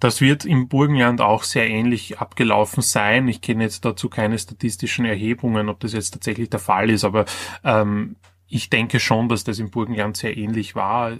Das 0.00 0.20
wird 0.20 0.44
im 0.44 0.68
Burgenland 0.68 1.20
auch 1.20 1.42
sehr 1.42 1.68
ähnlich 1.68 2.18
abgelaufen 2.18 2.82
sein. 2.82 3.28
Ich 3.28 3.40
kenne 3.40 3.64
jetzt 3.64 3.84
dazu 3.84 4.08
keine 4.08 4.38
statistischen 4.38 5.04
Erhebungen, 5.04 5.68
ob 5.68 5.80
das 5.80 5.92
jetzt 5.92 6.12
tatsächlich 6.12 6.50
der 6.50 6.60
Fall 6.60 6.90
ist, 6.90 7.04
aber 7.04 7.24
ähm, 7.64 8.16
ich 8.48 8.70
denke 8.70 9.00
schon, 9.00 9.28
dass 9.28 9.44
das 9.44 9.58
im 9.58 9.70
Burgenland 9.70 10.16
sehr 10.16 10.36
ähnlich 10.36 10.74
war. 10.74 11.16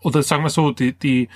Oder 0.00 0.22
sagen 0.22 0.42
wir 0.42 0.50
so, 0.50 0.70
die, 0.70 0.98
die, 0.98 1.28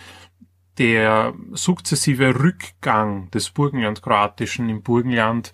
der 0.79 1.35
sukzessive 1.53 2.41
Rückgang 2.41 3.31
des 3.31 3.50
Burgenland-Kroatischen 3.50 4.69
im 4.69 4.83
Burgenland 4.83 5.53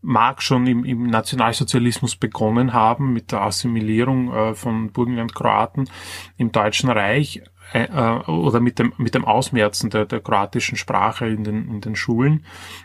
mag 0.00 0.42
schon 0.42 0.66
im, 0.66 0.84
im 0.84 1.06
Nationalsozialismus 1.06 2.16
begonnen 2.16 2.72
haben 2.72 3.12
mit 3.12 3.32
der 3.32 3.42
Assimilierung 3.42 4.32
äh, 4.32 4.54
von 4.54 4.92
Burgenland-Kroaten 4.92 5.88
im 6.36 6.52
Deutschen 6.52 6.90
Reich 6.90 7.42
äh, 7.72 7.88
oder 8.28 8.60
mit 8.60 8.78
dem, 8.78 8.92
mit 8.96 9.14
dem 9.14 9.24
Ausmerzen 9.24 9.90
der, 9.90 10.06
der 10.06 10.20
kroatischen 10.20 10.76
Sprache 10.76 11.26
in 11.26 11.42
den, 11.42 11.68
in 11.68 11.80
den 11.80 11.96
Schulen. 11.96 12.44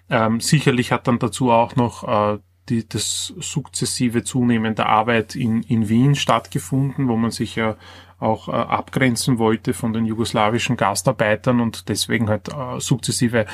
Ähm, 0.10 0.40
sicherlich 0.40 0.92
hat 0.92 1.08
dann 1.08 1.20
dazu 1.20 1.52
auch 1.52 1.76
noch 1.76 2.04
äh, 2.36 2.40
die, 2.70 2.88
das 2.88 3.34
sukzessive 3.40 4.24
Zunehmen 4.24 4.76
der 4.76 4.88
Arbeit 4.88 5.36
in, 5.36 5.64
in 5.64 5.90
Wien 5.90 6.16
stattgefunden, 6.16 7.08
wo 7.08 7.16
man 7.16 7.32
sich 7.32 7.56
ja 7.56 7.76
auch 8.18 8.48
äh, 8.48 8.52
abgrenzen 8.52 9.40
wollte 9.40 9.74
von 9.74 9.94
den 9.94 10.06
jugoslawischen 10.06 10.78
Gastarbeitern 10.78 11.60
und 11.60 11.90
deswegen 11.90 12.30
halt 12.30 12.48
äh, 12.50 12.80
sukzessive 12.80 13.46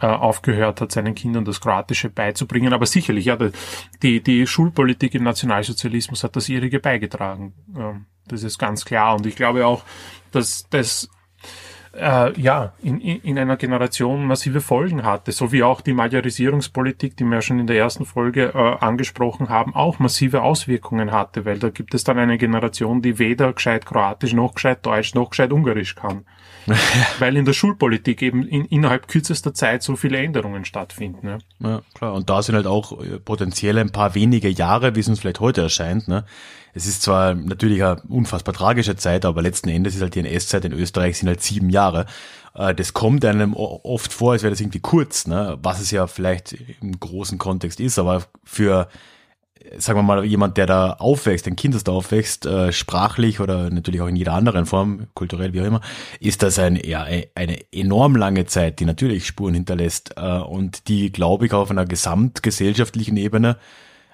äh, 0.00 0.06
aufgehört 0.06 0.80
hat, 0.80 0.92
seinen 0.92 1.14
Kindern 1.14 1.44
das 1.44 1.60
Kroatische 1.60 2.08
beizubringen. 2.08 2.72
Aber 2.72 2.86
sicherlich, 2.86 3.26
ja, 3.26 3.38
die, 4.02 4.22
die 4.22 4.46
Schulpolitik 4.46 5.14
im 5.14 5.24
Nationalsozialismus 5.24 6.24
hat 6.24 6.34
das 6.34 6.48
ihrige 6.48 6.80
beigetragen. 6.80 7.52
das 8.26 8.42
ist 8.42 8.58
ganz 8.58 8.84
klar. 8.84 9.14
Und 9.16 9.26
ich 9.26 9.36
glaube 9.36 9.66
auch, 9.66 9.82
dass 10.32 10.66
das 10.70 11.08
äh, 11.98 12.40
ja, 12.40 12.72
in, 12.82 13.00
in 13.00 13.38
einer 13.38 13.56
Generation 13.56 14.26
massive 14.26 14.60
Folgen 14.60 15.04
hatte, 15.04 15.32
so 15.32 15.52
wie 15.52 15.62
auch 15.62 15.80
die 15.80 15.92
Majorisierungspolitik, 15.92 17.16
die 17.16 17.24
wir 17.24 17.42
schon 17.42 17.58
in 17.58 17.66
der 17.66 17.76
ersten 17.76 18.04
Folge 18.04 18.52
äh, 18.54 18.84
angesprochen 18.84 19.48
haben, 19.48 19.74
auch 19.74 19.98
massive 19.98 20.42
Auswirkungen 20.42 21.12
hatte, 21.12 21.44
weil 21.44 21.58
da 21.58 21.70
gibt 21.70 21.94
es 21.94 22.04
dann 22.04 22.18
eine 22.18 22.38
Generation, 22.38 23.02
die 23.02 23.18
weder 23.18 23.52
gescheit 23.52 23.86
Kroatisch 23.86 24.32
noch 24.32 24.54
gescheit 24.54 24.84
Deutsch 24.84 25.14
noch 25.14 25.30
gescheit 25.30 25.52
Ungarisch 25.52 25.94
kann. 25.94 26.24
weil 27.18 27.36
in 27.36 27.44
der 27.44 27.52
Schulpolitik 27.52 28.22
eben 28.22 28.46
in, 28.46 28.64
innerhalb 28.66 29.08
kürzester 29.08 29.54
Zeit 29.54 29.82
so 29.82 29.96
viele 29.96 30.18
Änderungen 30.18 30.64
stattfinden. 30.64 31.26
Ne? 31.26 31.38
Ja, 31.60 31.82
klar. 31.94 32.14
Und 32.14 32.28
da 32.30 32.42
sind 32.42 32.54
halt 32.54 32.66
auch 32.66 33.00
äh, 33.00 33.18
potenziell 33.18 33.78
ein 33.78 33.90
paar 33.90 34.14
wenige 34.14 34.48
Jahre, 34.48 34.94
wie 34.94 35.00
es 35.00 35.08
uns 35.08 35.20
vielleicht 35.20 35.40
heute 35.40 35.62
erscheint, 35.62 36.08
ne? 36.08 36.24
es 36.76 36.86
ist 36.86 37.00
zwar 37.00 37.34
natürlich 37.34 37.82
eine 37.82 38.02
unfassbar 38.08 38.54
tragische 38.54 38.96
Zeit, 38.96 39.24
aber 39.24 39.40
letzten 39.40 39.70
Endes 39.70 39.94
ist 39.94 40.02
halt 40.02 40.14
die 40.14 40.20
NS-Zeit 40.20 40.66
in 40.66 40.72
Österreich 40.72 41.16
sind 41.16 41.28
halt 41.28 41.42
sieben 41.42 41.70
Jahre. 41.70 42.04
Äh, 42.54 42.74
das 42.74 42.92
kommt 42.92 43.24
einem 43.24 43.54
oft 43.54 44.12
vor, 44.12 44.32
als 44.32 44.42
wäre 44.42 44.50
das 44.50 44.60
irgendwie 44.60 44.80
kurz, 44.80 45.26
ne? 45.26 45.58
was 45.62 45.80
es 45.80 45.90
ja 45.90 46.06
vielleicht 46.06 46.54
im 46.82 47.00
großen 47.00 47.38
Kontext 47.38 47.80
ist, 47.80 47.98
aber 47.98 48.24
für 48.44 48.88
sagen 49.78 49.98
wir 49.98 50.02
mal, 50.02 50.24
jemand, 50.24 50.56
der 50.56 50.66
da 50.66 50.92
aufwächst, 50.92 51.46
ein 51.46 51.56
Kind, 51.56 51.74
das 51.74 51.84
da 51.84 51.92
aufwächst, 51.92 52.46
äh, 52.46 52.72
sprachlich 52.72 53.40
oder 53.40 53.70
natürlich 53.70 54.00
auch 54.00 54.06
in 54.06 54.16
jeder 54.16 54.34
anderen 54.34 54.66
Form, 54.66 55.06
kulturell, 55.14 55.52
wie 55.52 55.60
auch 55.60 55.66
immer, 55.66 55.80
ist 56.20 56.42
das 56.42 56.58
ein, 56.58 56.76
ja, 56.76 57.06
eine 57.34 57.58
enorm 57.72 58.16
lange 58.16 58.46
Zeit, 58.46 58.80
die 58.80 58.84
natürlich 58.84 59.26
Spuren 59.26 59.54
hinterlässt 59.54 60.14
äh, 60.16 60.38
und 60.38 60.88
die, 60.88 61.12
glaube 61.12 61.46
ich, 61.46 61.52
auf 61.52 61.70
einer 61.70 61.84
gesamtgesellschaftlichen 61.84 63.16
Ebene 63.16 63.56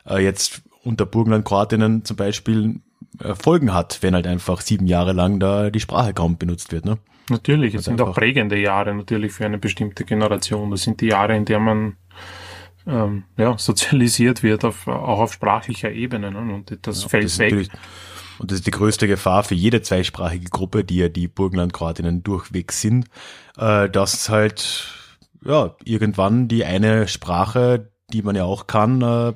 äh, 0.08 0.22
jetzt 0.22 0.62
unter 0.82 1.06
Burgenland-Kroatinnen 1.06 2.04
zum 2.04 2.16
Beispiel 2.16 2.80
äh, 3.20 3.34
Folgen 3.34 3.72
hat, 3.72 3.98
wenn 4.02 4.14
halt 4.14 4.26
einfach 4.26 4.60
sieben 4.60 4.86
Jahre 4.86 5.12
lang 5.12 5.40
da 5.40 5.70
die 5.70 5.80
Sprache 5.80 6.14
kaum 6.14 6.38
benutzt 6.38 6.72
wird. 6.72 6.84
Ne? 6.84 6.98
Natürlich, 7.30 7.74
es 7.74 7.84
sind 7.84 8.00
auch 8.00 8.14
prägende 8.14 8.58
Jahre 8.58 8.94
natürlich 8.94 9.32
für 9.32 9.46
eine 9.46 9.58
bestimmte 9.58 10.04
Generation. 10.04 10.70
Das 10.70 10.82
sind 10.82 11.00
die 11.00 11.06
Jahre, 11.06 11.36
in 11.36 11.44
der 11.44 11.60
man 11.60 11.96
ähm, 12.86 13.24
ja, 13.36 13.56
sozialisiert 13.58 14.42
wird, 14.42 14.64
auf, 14.64 14.86
auch 14.88 15.20
auf 15.20 15.32
sprachlicher 15.32 15.90
Ebene. 15.90 16.30
Ne? 16.30 16.54
Und 16.54 16.78
das 16.82 17.02
ja, 17.02 17.08
fällt 17.08 17.24
das 17.24 17.38
weg. 17.38 17.68
Und 18.38 18.50
das 18.50 18.58
ist 18.58 18.66
die 18.66 18.72
größte 18.72 19.06
Gefahr 19.06 19.44
für 19.44 19.54
jede 19.54 19.82
zweisprachige 19.82 20.48
Gruppe, 20.48 20.84
die 20.84 20.96
ja 20.96 21.08
die 21.08 21.28
Burgenland-Kroatinnen 21.28 22.22
durchweg 22.22 22.72
sind, 22.72 23.06
äh, 23.56 23.88
dass 23.88 24.28
halt 24.28 24.88
ja 25.44 25.76
irgendwann 25.84 26.48
die 26.48 26.64
eine 26.64 27.08
Sprache, 27.08 27.92
die 28.12 28.22
man 28.22 28.34
ja 28.34 28.44
auch 28.44 28.66
kann, 28.66 29.02
äh, 29.02 29.34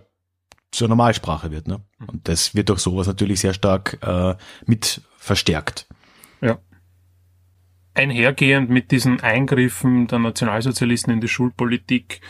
zur 0.73 0.89
Normalsprache 0.89 1.51
wird. 1.51 1.69
Ne? 1.69 1.81
Mhm. 1.99 2.09
Und 2.09 2.29
das 2.29 2.55
wird 2.55 2.69
durch 2.69 2.81
sowas 2.81 3.07
natürlich 3.07 3.41
sehr 3.41 3.55
stark 3.55 3.99
äh, 4.03 4.35
mit 4.67 5.03
verstärkt. 5.19 5.87
Ja. 6.41 6.59
Einhergehend 7.95 8.69
mit 8.69 8.91
diesen 8.91 9.21
Eingriffen 9.21 10.07
der 10.07 10.19
Nationalsozialisten 10.19 11.15
in 11.15 11.21
die 11.21 11.29
Schulpolitik 11.29 12.21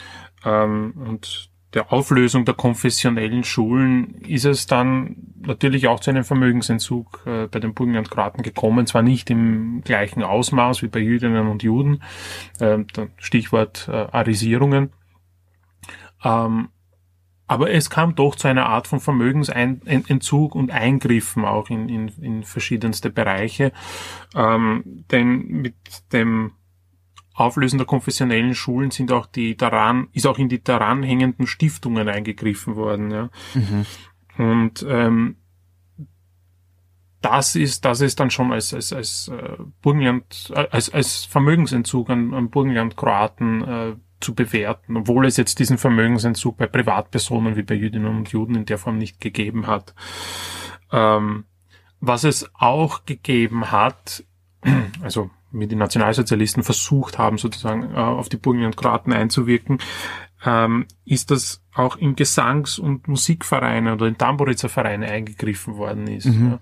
ähm, 0.46 0.94
und 0.96 1.50
der 1.74 1.92
Auflösung 1.92 2.46
der 2.46 2.54
konfessionellen 2.54 3.44
Schulen 3.44 4.22
ist 4.22 4.46
es 4.46 4.66
dann 4.66 5.16
natürlich 5.40 5.88
auch 5.88 6.00
zu 6.00 6.10
einem 6.10 6.24
Vermögensentzug 6.24 7.22
äh, 7.26 7.48
bei 7.48 7.60
den 7.60 7.74
Burgenlandkraten 7.74 8.42
gekommen, 8.42 8.86
zwar 8.86 9.02
nicht 9.02 9.28
im 9.28 9.82
gleichen 9.84 10.22
Ausmaß 10.22 10.82
wie 10.82 10.88
bei 10.88 11.00
Jüdinnen 11.00 11.48
und 11.48 11.62
Juden, 11.62 12.02
äh, 12.60 12.78
Stichwort 13.18 13.88
äh, 13.88 14.06
Arisierungen, 14.10 14.92
ähm, 16.24 16.68
aber 17.48 17.70
es 17.70 17.90
kam 17.90 18.14
doch 18.14 18.34
zu 18.34 18.48
einer 18.48 18.66
Art 18.66 18.86
von 18.86 19.00
Vermögensentzug 19.00 20.54
und 20.54 20.70
Eingriffen 20.70 21.44
auch 21.44 21.70
in, 21.70 21.88
in, 21.88 22.08
in 22.20 22.42
verschiedenste 22.42 23.10
Bereiche. 23.10 23.72
Ähm, 24.34 25.04
denn 25.10 25.46
mit 25.46 25.76
dem 26.12 26.52
Auflösen 27.36 27.76
der 27.78 27.86
konfessionellen 27.86 28.54
Schulen 28.54 28.90
sind 28.90 29.12
auch 29.12 29.26
die 29.26 29.56
daran, 29.56 30.08
ist 30.12 30.26
auch 30.26 30.38
in 30.38 30.48
die 30.48 30.64
daran 30.64 31.02
hängenden 31.02 31.46
Stiftungen 31.46 32.08
eingegriffen 32.08 32.76
worden. 32.76 33.10
Ja. 33.10 33.30
Mhm. 33.54 33.86
Und 34.38 34.86
ähm, 34.88 35.36
das 37.20 37.54
ist, 37.54 37.84
das 37.84 38.00
ist 38.00 38.20
dann 38.20 38.30
schon 38.30 38.52
als, 38.52 38.72
als, 38.72 38.92
als 38.92 39.28
äh, 39.28 39.56
Burgenland, 39.82 40.52
als, 40.70 40.90
als 40.90 41.24
Vermögensentzug 41.24 42.08
an, 42.08 42.32
an 42.32 42.50
Burgenland-Kroaten 42.50 43.64
äh, 43.64 43.96
zu 44.20 44.34
bewerten, 44.34 44.96
obwohl 44.96 45.26
es 45.26 45.36
jetzt 45.36 45.58
diesen 45.58 45.76
Vermögensentzug 45.76 46.56
bei 46.56 46.66
Privatpersonen 46.66 47.56
wie 47.56 47.62
bei 47.62 47.74
Jüdinnen 47.74 48.16
und 48.16 48.30
Juden 48.30 48.54
in 48.54 48.64
der 48.64 48.78
Form 48.78 48.96
nicht 48.96 49.20
gegeben 49.20 49.66
hat. 49.66 49.94
Ähm, 50.90 51.44
was 52.00 52.24
es 52.24 52.50
auch 52.54 53.04
gegeben 53.04 53.70
hat, 53.70 54.24
also 55.02 55.30
wie 55.60 55.66
die 55.66 55.76
Nationalsozialisten 55.76 56.62
versucht 56.62 57.18
haben, 57.18 57.38
sozusagen 57.38 57.94
äh, 57.94 57.96
auf 57.96 58.28
die 58.28 58.36
Burgen 58.36 58.64
und 58.64 58.76
Kroaten 58.76 59.12
einzuwirken, 59.12 59.78
ähm, 60.44 60.86
ist, 61.04 61.30
dass 61.30 61.62
auch 61.74 61.96
in 61.96 62.16
Gesangs- 62.16 62.78
und 62.78 63.08
Musikvereine 63.08 63.94
oder 63.94 64.06
in 64.06 64.18
Tamburitzer-Vereine 64.18 65.08
eingegriffen 65.08 65.76
worden 65.76 66.06
ist. 66.06 66.26
Mhm. 66.26 66.50
Ja. 66.50 66.60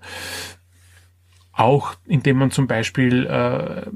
Auch 1.53 1.95
indem 2.05 2.37
man 2.37 2.51
zum 2.51 2.67
Beispiel 2.67 3.25
äh, 3.25 3.89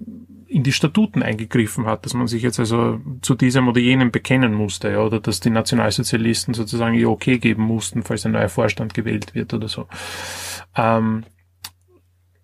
in 0.49 0.63
die 0.63 0.71
Statuten 0.71 1.21
eingegriffen 1.21 1.85
hat, 1.85 2.05
dass 2.05 2.13
man 2.13 2.27
sich 2.27 2.41
jetzt 2.41 2.59
also 2.59 2.99
zu 3.21 3.35
diesem 3.35 3.67
oder 3.67 3.79
jenem 3.79 4.11
bekennen 4.11 4.53
musste, 4.53 4.89
ja, 4.91 4.99
oder 4.99 5.19
dass 5.19 5.39
die 5.39 5.51
Nationalsozialisten 5.51 6.53
sozusagen 6.53 6.95
ihr 6.95 7.09
Okay 7.09 7.37
geben 7.37 7.63
mussten, 7.63 8.03
falls 8.03 8.25
ein 8.25 8.31
neuer 8.31 8.49
Vorstand 8.49 8.93
gewählt 8.93 9.35
wird 9.35 9.53
oder 9.53 9.67
so. 9.67 9.87
Ähm, 10.75 11.23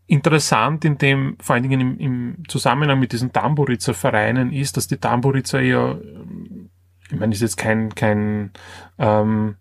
interessant 0.08 0.86
in 0.86 0.98
dem, 0.98 1.38
vor 1.42 1.56
allen 1.56 1.64
Dingen 1.64 1.82
im, 1.82 2.00
im 2.00 2.44
Zusammenhang 2.48 3.00
mit 3.00 3.12
diesen 3.12 3.34
Tamburitzer 3.34 3.94
Vereinen 3.94 4.52
ist, 4.52 4.78
dass 4.78 4.88
die 4.88 4.98
Tamburitzer 4.98 5.62
ja, 5.62 5.98
ich 7.10 7.20
meine, 7.20 7.34
ist 7.34 7.42
jetzt 7.42 7.58
kein, 7.58 7.94
kein 7.96 8.52
ähm, 8.98 9.56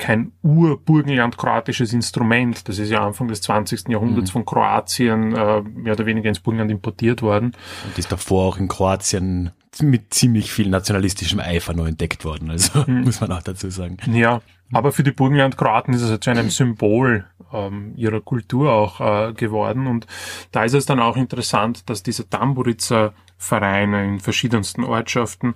kein 0.00 0.32
Ur-Burgenland-kroatisches 0.42 1.92
Instrument. 1.92 2.68
Das 2.68 2.78
ist 2.78 2.90
ja 2.90 3.06
Anfang 3.06 3.28
des 3.28 3.42
20. 3.42 3.88
Jahrhunderts 3.88 4.30
mhm. 4.30 4.32
von 4.32 4.44
Kroatien 4.44 5.36
äh, 5.36 5.60
mehr 5.62 5.92
oder 5.92 6.06
weniger 6.06 6.28
ins 6.28 6.40
Burgenland 6.40 6.70
importiert 6.70 7.22
worden. 7.22 7.52
Und 7.84 7.98
ist 7.98 8.10
davor 8.10 8.46
auch 8.46 8.56
in 8.58 8.66
Kroatien 8.66 9.50
mit 9.80 10.12
ziemlich 10.12 10.50
viel 10.50 10.68
nationalistischem 10.68 11.38
Eifer 11.38 11.74
noch 11.74 11.86
entdeckt 11.86 12.24
worden. 12.24 12.50
Also 12.50 12.84
mhm. 12.86 13.02
muss 13.04 13.20
man 13.20 13.30
auch 13.30 13.42
dazu 13.42 13.70
sagen. 13.70 13.98
Ja, 14.10 14.40
aber 14.72 14.90
für 14.90 15.02
die 15.02 15.12
Burgenland-Kroaten 15.12 15.94
ist 15.94 16.02
es 16.02 16.10
halt 16.10 16.24
zu 16.24 16.30
einem 16.30 16.50
Symbol 16.50 17.26
ähm, 17.52 17.92
ihrer 17.96 18.20
Kultur 18.20 18.72
auch 18.72 19.00
äh, 19.00 19.32
geworden. 19.34 19.86
Und 19.86 20.06
da 20.50 20.64
ist 20.64 20.74
es 20.74 20.86
dann 20.86 21.00
auch 21.00 21.16
interessant, 21.16 21.88
dass 21.90 22.02
diese 22.02 22.28
Tamburitzer 22.28 23.12
Vereine 23.36 24.06
in 24.06 24.20
verschiedensten 24.20 24.84
Ortschaften 24.84 25.54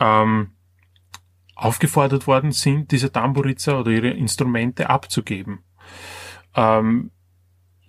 ähm, 0.00 0.50
aufgefordert 1.62 2.26
worden 2.26 2.52
sind, 2.52 2.90
diese 2.90 3.12
Tamburitzer 3.12 3.78
oder 3.78 3.90
ihre 3.90 4.10
Instrumente 4.10 4.90
abzugeben. 4.90 5.60
Ähm, 6.56 7.10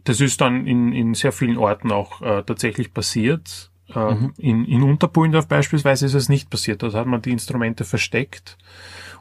das 0.03 0.21
ist 0.21 0.41
dann 0.41 0.67
in, 0.67 0.93
in 0.93 1.13
sehr 1.13 1.31
vielen 1.31 1.57
Orten 1.57 1.91
auch 1.91 2.21
äh, 2.21 2.43
tatsächlich 2.43 2.93
passiert. 2.93 3.71
Äh, 3.93 4.13
mhm. 4.13 4.33
In, 4.37 4.65
in 4.65 4.83
Unterpullendorf 4.83 5.47
beispielsweise 5.47 6.05
ist 6.05 6.13
es 6.13 6.29
nicht 6.29 6.49
passiert. 6.49 6.83
Dort 6.83 6.93
hat 6.93 7.07
man 7.07 7.21
die 7.21 7.31
Instrumente 7.31 7.83
versteckt. 7.83 8.57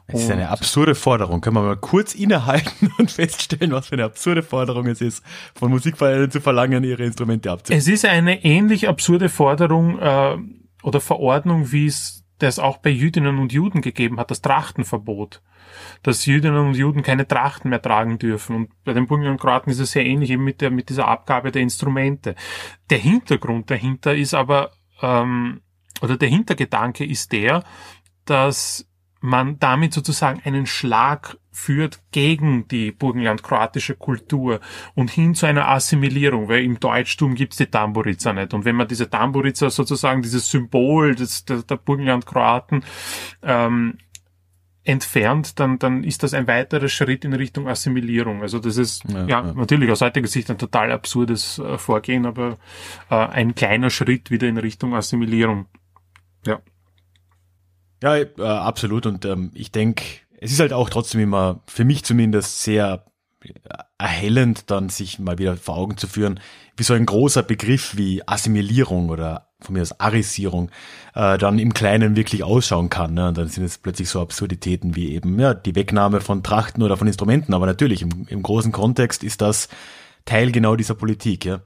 Es 0.05 0.23
ist 0.23 0.31
eine 0.31 0.49
absurde 0.49 0.95
Forderung. 0.95 1.39
Können 1.39 1.55
wir 1.55 1.63
mal 1.63 1.77
kurz 1.77 2.13
innehalten 2.13 2.91
und 2.97 3.09
feststellen, 3.09 3.71
was 3.71 3.87
für 3.87 3.93
eine 3.93 4.03
absurde 4.03 4.43
Forderung 4.43 4.85
es 4.87 5.01
ist, 5.01 5.23
von 5.55 5.71
Musikvereinen 5.71 6.29
zu 6.29 6.41
verlangen, 6.41 6.83
ihre 6.83 7.03
Instrumente 7.03 7.49
abzugeben. 7.49 7.79
Es 7.79 7.87
ist 7.87 8.05
eine 8.05 8.43
ähnlich 8.43 8.89
absurde 8.89 9.29
Forderung 9.29 9.99
äh, 9.99 10.37
oder 10.83 10.99
Verordnung, 10.99 11.71
wie 11.71 11.87
es 11.87 12.22
das 12.43 12.59
auch 12.59 12.77
bei 12.77 12.89
Jüdinnen 12.89 13.39
und 13.39 13.53
Juden 13.53 13.81
gegeben 13.81 14.19
hat, 14.19 14.31
das 14.31 14.41
Trachtenverbot. 14.41 15.41
Dass 16.03 16.25
Jüdinnen 16.25 16.67
und 16.67 16.75
Juden 16.75 17.01
keine 17.01 17.27
Trachten 17.27 17.69
mehr 17.69 17.81
tragen 17.81 18.19
dürfen. 18.19 18.55
Und 18.55 18.83
bei 18.83 18.93
den 18.93 19.07
Bulgaren 19.07 19.33
und 19.33 19.39
Kroaten 19.39 19.71
ist 19.71 19.79
es 19.79 19.91
sehr 19.91 20.05
ähnlich 20.05 20.29
eben 20.29 20.43
mit, 20.43 20.61
der, 20.61 20.69
mit 20.69 20.89
dieser 20.89 21.07
Abgabe 21.07 21.51
der 21.51 21.61
Instrumente. 21.61 22.35
Der 22.89 22.99
Hintergrund 22.99 23.71
dahinter 23.71 24.13
ist 24.15 24.33
aber, 24.33 24.71
ähm, 25.01 25.61
oder 26.01 26.17
der 26.17 26.29
Hintergedanke 26.29 27.05
ist 27.05 27.31
der, 27.31 27.63
dass 28.25 28.87
man 29.23 29.57
damit 29.57 29.93
sozusagen 29.93 30.41
einen 30.43 30.65
Schlag 30.65 31.37
führt 31.49 32.01
gegen 32.11 32.67
die 32.67 32.91
burgenland-kroatische 32.91 33.95
Kultur 33.95 34.59
und 34.95 35.09
hin 35.09 35.33
zu 35.33 35.45
einer 35.45 35.69
Assimilierung, 35.69 36.49
weil 36.49 36.65
im 36.65 36.77
Deutschtum 36.77 37.33
gibt's 37.33 37.55
die 37.55 37.67
Tamburica 37.67 38.33
nicht. 38.33 38.53
Und 38.53 38.65
wenn 38.65 38.75
man 38.75 38.89
diese 38.89 39.09
Tamburica 39.09 39.69
sozusagen, 39.69 40.23
dieses 40.23 40.51
Symbol 40.51 41.15
des, 41.15 41.45
der, 41.45 41.63
der 41.63 41.77
Burgenland-Kroaten 41.77 42.83
ähm, 43.43 43.97
entfernt, 44.83 45.57
dann, 45.57 45.79
dann 45.79 46.03
ist 46.03 46.23
das 46.23 46.33
ein 46.33 46.47
weiterer 46.47 46.89
Schritt 46.89 47.23
in 47.23 47.31
Richtung 47.31 47.69
Assimilierung. 47.69 48.41
Also 48.41 48.59
das 48.59 48.75
ist 48.75 49.05
ja, 49.05 49.19
ja, 49.19 49.27
ja. 49.45 49.53
natürlich 49.53 49.89
aus 49.89 50.01
heutiger 50.01 50.27
Sicht 50.27 50.51
ein 50.51 50.57
total 50.57 50.91
absurdes 50.91 51.59
äh, 51.59 51.77
Vorgehen, 51.77 52.25
aber 52.25 52.57
äh, 53.09 53.15
ein 53.15 53.55
kleiner 53.55 53.89
Schritt 53.89 54.31
wieder 54.31 54.49
in 54.49 54.57
Richtung 54.57 54.93
Assimilierung. 54.93 55.67
Ja. 56.45 56.59
Ja, 58.03 58.17
äh, 58.17 58.27
absolut. 58.41 59.05
Und 59.05 59.23
ähm, 59.23 59.51
ich 59.53 59.71
denke, 59.71 60.03
es 60.41 60.51
ist 60.51 60.59
halt 60.59 60.73
auch 60.73 60.89
trotzdem 60.89 61.21
immer, 61.21 61.61
für 61.67 61.85
mich 61.85 62.03
zumindest, 62.03 62.61
sehr 62.61 63.05
erhellend, 63.97 64.69
dann 64.71 64.89
sich 64.89 65.19
mal 65.19 65.37
wieder 65.37 65.55
vor 65.55 65.77
Augen 65.77 65.97
zu 65.97 66.07
führen, 66.07 66.39
wie 66.75 66.83
so 66.83 66.93
ein 66.93 67.05
großer 67.05 67.43
Begriff 67.43 67.95
wie 67.95 68.21
Assimilierung 68.25 69.09
oder 69.09 69.49
von 69.61 69.73
mir 69.73 69.81
aus 69.81 69.99
Arisierung 69.99 70.69
äh, 71.15 71.37
dann 71.37 71.59
im 71.59 71.73
Kleinen 71.73 72.17
wirklich 72.17 72.43
ausschauen 72.43 72.89
kann. 72.89 73.13
Ne? 73.13 73.29
Und 73.29 73.37
dann 73.37 73.47
sind 73.47 73.63
es 73.63 73.77
plötzlich 73.77 74.09
so 74.09 74.21
Absurditäten 74.21 74.97
wie 74.97 75.13
eben 75.13 75.39
ja 75.39 75.53
die 75.53 75.75
Wegnahme 75.75 76.19
von 76.19 76.43
Trachten 76.43 76.83
oder 76.83 76.97
von 76.97 77.07
Instrumenten. 77.07 77.53
Aber 77.53 77.65
natürlich 77.65 78.01
im, 78.01 78.27
im 78.27 78.43
großen 78.43 78.73
Kontext 78.73 79.23
ist 79.23 79.41
das 79.41 79.69
Teil 80.25 80.51
genau 80.51 80.75
dieser 80.75 80.95
Politik. 80.95 81.45
Ja. 81.45 81.61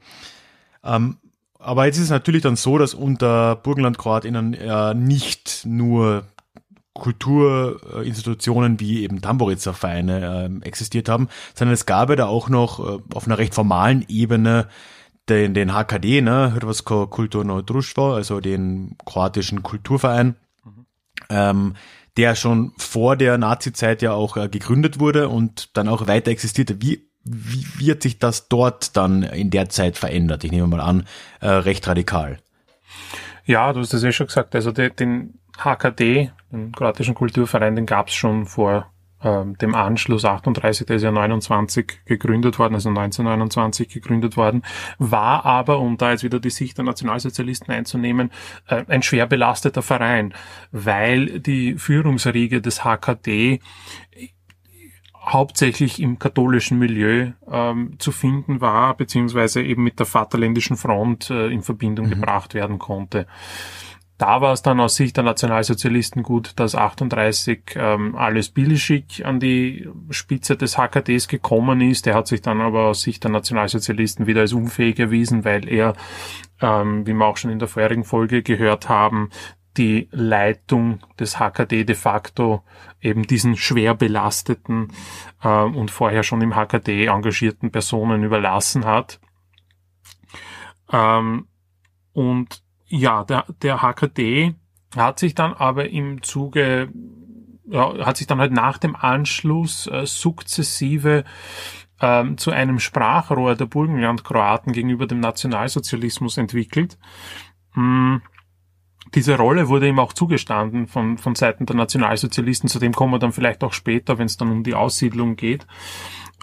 Ähm, 0.84 1.18
aber 1.60 1.86
jetzt 1.86 1.98
ist 1.98 2.06
es 2.06 2.10
natürlich 2.10 2.44
dann 2.44 2.56
so, 2.56 2.78
dass 2.78 2.94
unter 2.94 3.56
Burgenland-Kroatinnen 3.56 4.54
äh, 4.54 4.94
nicht 4.94 5.64
nur 5.66 6.24
Kulturinstitutionen 6.94 8.80
wie 8.80 9.04
eben 9.04 9.22
Tamboritzer 9.22 9.74
Vereine 9.74 10.60
äh, 10.64 10.68
existiert 10.68 11.10
haben, 11.10 11.30
sondern 11.54 11.74
es 11.74 11.86
gab 11.86 12.10
ja 12.10 12.16
da 12.16 12.26
auch 12.26 12.50
noch 12.50 12.80
äh, 12.80 13.00
auf 13.14 13.28
einer 13.28 13.38
recht 13.38 13.54
formalen 13.54 14.06
Ebene 14.08 14.68
den, 15.30 15.54
den 15.54 15.74
HKD, 15.74 16.22
ne, 16.22 16.54
Hrvatsko 16.56 17.08
Kulturno 17.08 17.62
Društvo, 17.62 18.14
also 18.14 18.40
den 18.40 18.96
kroatischen 19.06 19.62
Kulturverein, 19.62 20.36
mhm. 20.64 20.86
ähm, 21.30 21.74
der 22.16 22.36
schon 22.36 22.74
vor 22.78 23.16
der 23.16 23.38
Nazi-Zeit 23.38 24.02
ja 24.02 24.14
auch 24.14 24.38
äh, 24.38 24.50
gegründet 24.50 25.00
wurde 25.00 25.30
und 25.30 25.78
dann 25.78 25.88
auch 25.88 26.08
weiter 26.08 26.32
existierte. 26.32 26.82
Wie 26.82 27.07
wie 27.30 27.88
wird 27.88 28.04
sich 28.04 28.20
das 28.20 28.48
dort 28.48 28.96
dann 28.98 29.24
in 29.24 29.50
der 29.50 29.70
Zeit 29.70 29.98
verändert? 29.98 30.44
Ich 30.44 30.52
nehme 30.52 30.68
mal 30.68 30.82
an, 30.82 31.06
äh, 31.42 31.48
recht 31.48 31.88
radikal. 31.88 32.38
Ja, 33.46 33.72
du 33.74 33.80
hast 33.80 33.94
das 33.94 34.04
ja 34.04 34.12
schon 34.12 34.28
gesagt. 34.28 34.56
Also 34.56 34.72
de, 34.72 34.90
den 34.90 35.40
HKD, 35.58 36.32
den 36.52 36.72
kroatischen 36.72 37.16
Kulturverein, 37.16 37.76
den 37.76 37.86
gab 37.86 38.10
es 38.10 38.14
schon 38.14 38.46
vor 38.46 38.92
ähm, 39.24 39.58
dem 39.58 39.74
Anschluss 39.74 40.26
38, 40.26 40.86
der 40.86 40.98
ist 40.98 41.02
ja 41.02 41.12
29 41.12 42.06
gegründet 42.06 42.60
worden, 42.60 42.76
also 42.76 42.90
1929 42.90 43.90
gegründet 43.90 44.38
worden, 44.38 44.64
war 45.00 45.46
aber, 45.46 45.80
um 45.80 45.98
da 45.98 46.12
jetzt 46.12 46.24
wieder 46.24 46.40
die 46.40 46.52
Sicht 46.52 46.78
der 46.78 46.86
Nationalsozialisten 46.86 47.74
einzunehmen, 47.74 48.32
äh, 48.68 48.84
ein 48.88 49.02
schwer 49.02 49.26
belasteter 49.26 49.82
Verein, 49.82 50.34
weil 50.72 51.40
die 51.40 51.76
Führungsriege 51.76 52.62
des 52.62 52.84
HKD 52.84 53.60
hauptsächlich 55.28 56.02
im 56.02 56.20
katholischen 56.20 56.80
Milieu 56.80 57.32
ähm, 57.52 57.96
zu 58.00 58.12
finden 58.12 58.62
war, 58.62 58.96
beziehungsweise 58.96 59.62
eben 59.62 59.84
mit 59.84 60.00
der 60.00 60.06
Vaterländischen 60.06 60.78
Front 60.78 61.30
äh, 61.30 61.48
in 61.48 61.64
Verbindung 61.64 62.08
mhm. 62.08 62.12
gebracht 62.12 62.54
werden 62.54 62.80
konnte. 62.80 63.28
Da 64.18 64.42
war 64.42 64.54
es 64.54 64.64
dann 64.64 64.80
aus 64.80 64.96
Sicht 64.96 65.16
der 65.18 65.24
Nationalsozialisten 65.24 66.24
gut, 66.24 66.54
dass 66.56 66.74
38 66.74 67.76
ähm, 67.76 68.16
alles 68.16 68.50
Bilischik 68.50 69.24
an 69.24 69.40
die 69.40 69.88
Spitze 70.10 70.58
des 70.58 70.76
HKDs 70.76 71.28
gekommen 71.28 71.82
ist. 71.82 72.08
Der 72.08 72.16
hat 72.16 72.26
sich 72.26 72.42
dann 72.42 72.60
aber 72.60 72.88
aus 72.88 73.02
Sicht 73.02 73.24
der 73.24 73.32
Nationalsozialisten 73.32 74.26
wieder 74.26 74.42
als 74.42 74.54
unfähig 74.54 74.98
erwiesen, 74.98 75.46
weil 75.46 75.70
er, 75.70 75.94
ähm, 76.62 77.06
wie 77.06 77.14
wir 77.14 77.26
auch 77.26 77.38
schon 77.38 77.52
in 77.52 77.60
der 77.60 77.68
vorherigen 77.68 78.06
Folge 78.06 78.42
gehört 78.42 78.90
haben, 78.90 79.30
die 79.78 80.08
Leitung 80.12 81.00
des 81.20 81.40
HKD 81.40 81.84
de 81.84 81.96
facto 81.96 82.64
eben 83.02 83.24
diesen 83.24 83.56
schwer 83.56 83.94
belasteten 83.94 84.92
äh, 85.44 85.48
und 85.50 85.92
vorher 85.92 86.24
schon 86.24 86.42
im 86.42 86.56
HKD 86.56 87.06
engagierten 87.06 87.72
Personen 87.72 88.24
überlassen 88.24 88.86
hat. 88.86 89.20
Ähm, 90.92 91.48
und 92.14 92.64
ja, 92.88 93.24
der, 93.24 93.46
der 93.62 93.82
HKD 93.82 94.56
hat 94.96 95.20
sich 95.20 95.36
dann 95.36 95.54
aber 95.54 95.90
im 95.90 96.24
Zuge, 96.24 96.90
ja, 97.66 98.06
hat 98.06 98.18
sich 98.18 98.28
dann 98.28 98.40
halt 98.40 98.54
nach 98.54 98.78
dem 98.78 98.96
Anschluss 98.96 99.88
äh, 99.88 100.06
sukzessive 100.06 101.24
ähm, 102.00 102.38
zu 102.38 102.52
einem 102.52 102.80
Sprachrohr 102.80 103.56
der 103.56 103.66
Burgenland-Kroaten 103.66 104.72
gegenüber 104.72 105.06
dem 105.06 105.20
Nationalsozialismus 105.20 106.38
entwickelt. 106.38 106.98
Hm 107.74 108.22
diese 109.16 109.38
Rolle 109.38 109.70
wurde 109.70 109.88
ihm 109.88 110.00
auch 110.00 110.14
zugestanden 110.14 110.88
von, 110.88 111.18
von 111.18 111.36
Seiten 111.36 111.66
der 111.66 111.76
Nationalsozialisten. 111.76 112.70
Zu 112.70 112.80
dem 112.80 112.94
kommen 112.94 113.14
wir 113.14 113.20
dann 113.20 113.34
vielleicht 113.34 113.64
auch 113.64 113.74
später, 113.74 114.18
wenn 114.18 114.26
es 114.26 114.38
dann 114.38 114.52
um 114.52 114.64
die 114.64 114.76
Aussiedlung 114.76 115.36
geht. 115.36 115.66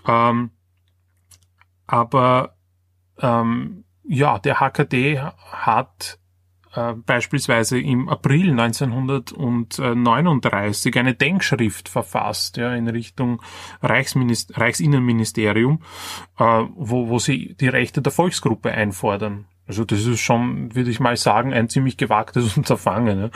Ähm, 0.06 0.50
aber 1.86 2.56
ähm, 3.20 3.84
ja, 4.04 4.38
der 4.38 4.60
HKD 4.60 5.20
hat 5.20 6.18
äh, 6.74 6.94
beispielsweise 6.94 7.80
im 7.80 8.08
April 8.08 8.50
1939 8.50 10.98
eine 10.98 11.14
Denkschrift 11.14 11.88
verfasst 11.88 12.56
ja, 12.56 12.74
in 12.74 12.88
Richtung 12.88 13.40
Reichsminister 13.80 14.60
Reichsinnenministerium, 14.60 15.82
äh, 16.38 16.64
wo, 16.74 17.08
wo 17.08 17.18
sie 17.18 17.54
die 17.54 17.68
Rechte 17.68 18.02
der 18.02 18.12
Volksgruppe 18.12 18.72
einfordern. 18.72 19.46
Also 19.66 19.84
das 19.84 20.04
ist 20.04 20.20
schon, 20.20 20.74
würde 20.74 20.90
ich 20.90 21.00
mal 21.00 21.16
sagen, 21.16 21.54
ein 21.54 21.68
ziemlich 21.68 21.96
gewagtes 21.96 22.56
Unterfangen. 22.56 23.18
Ne? 23.18 23.30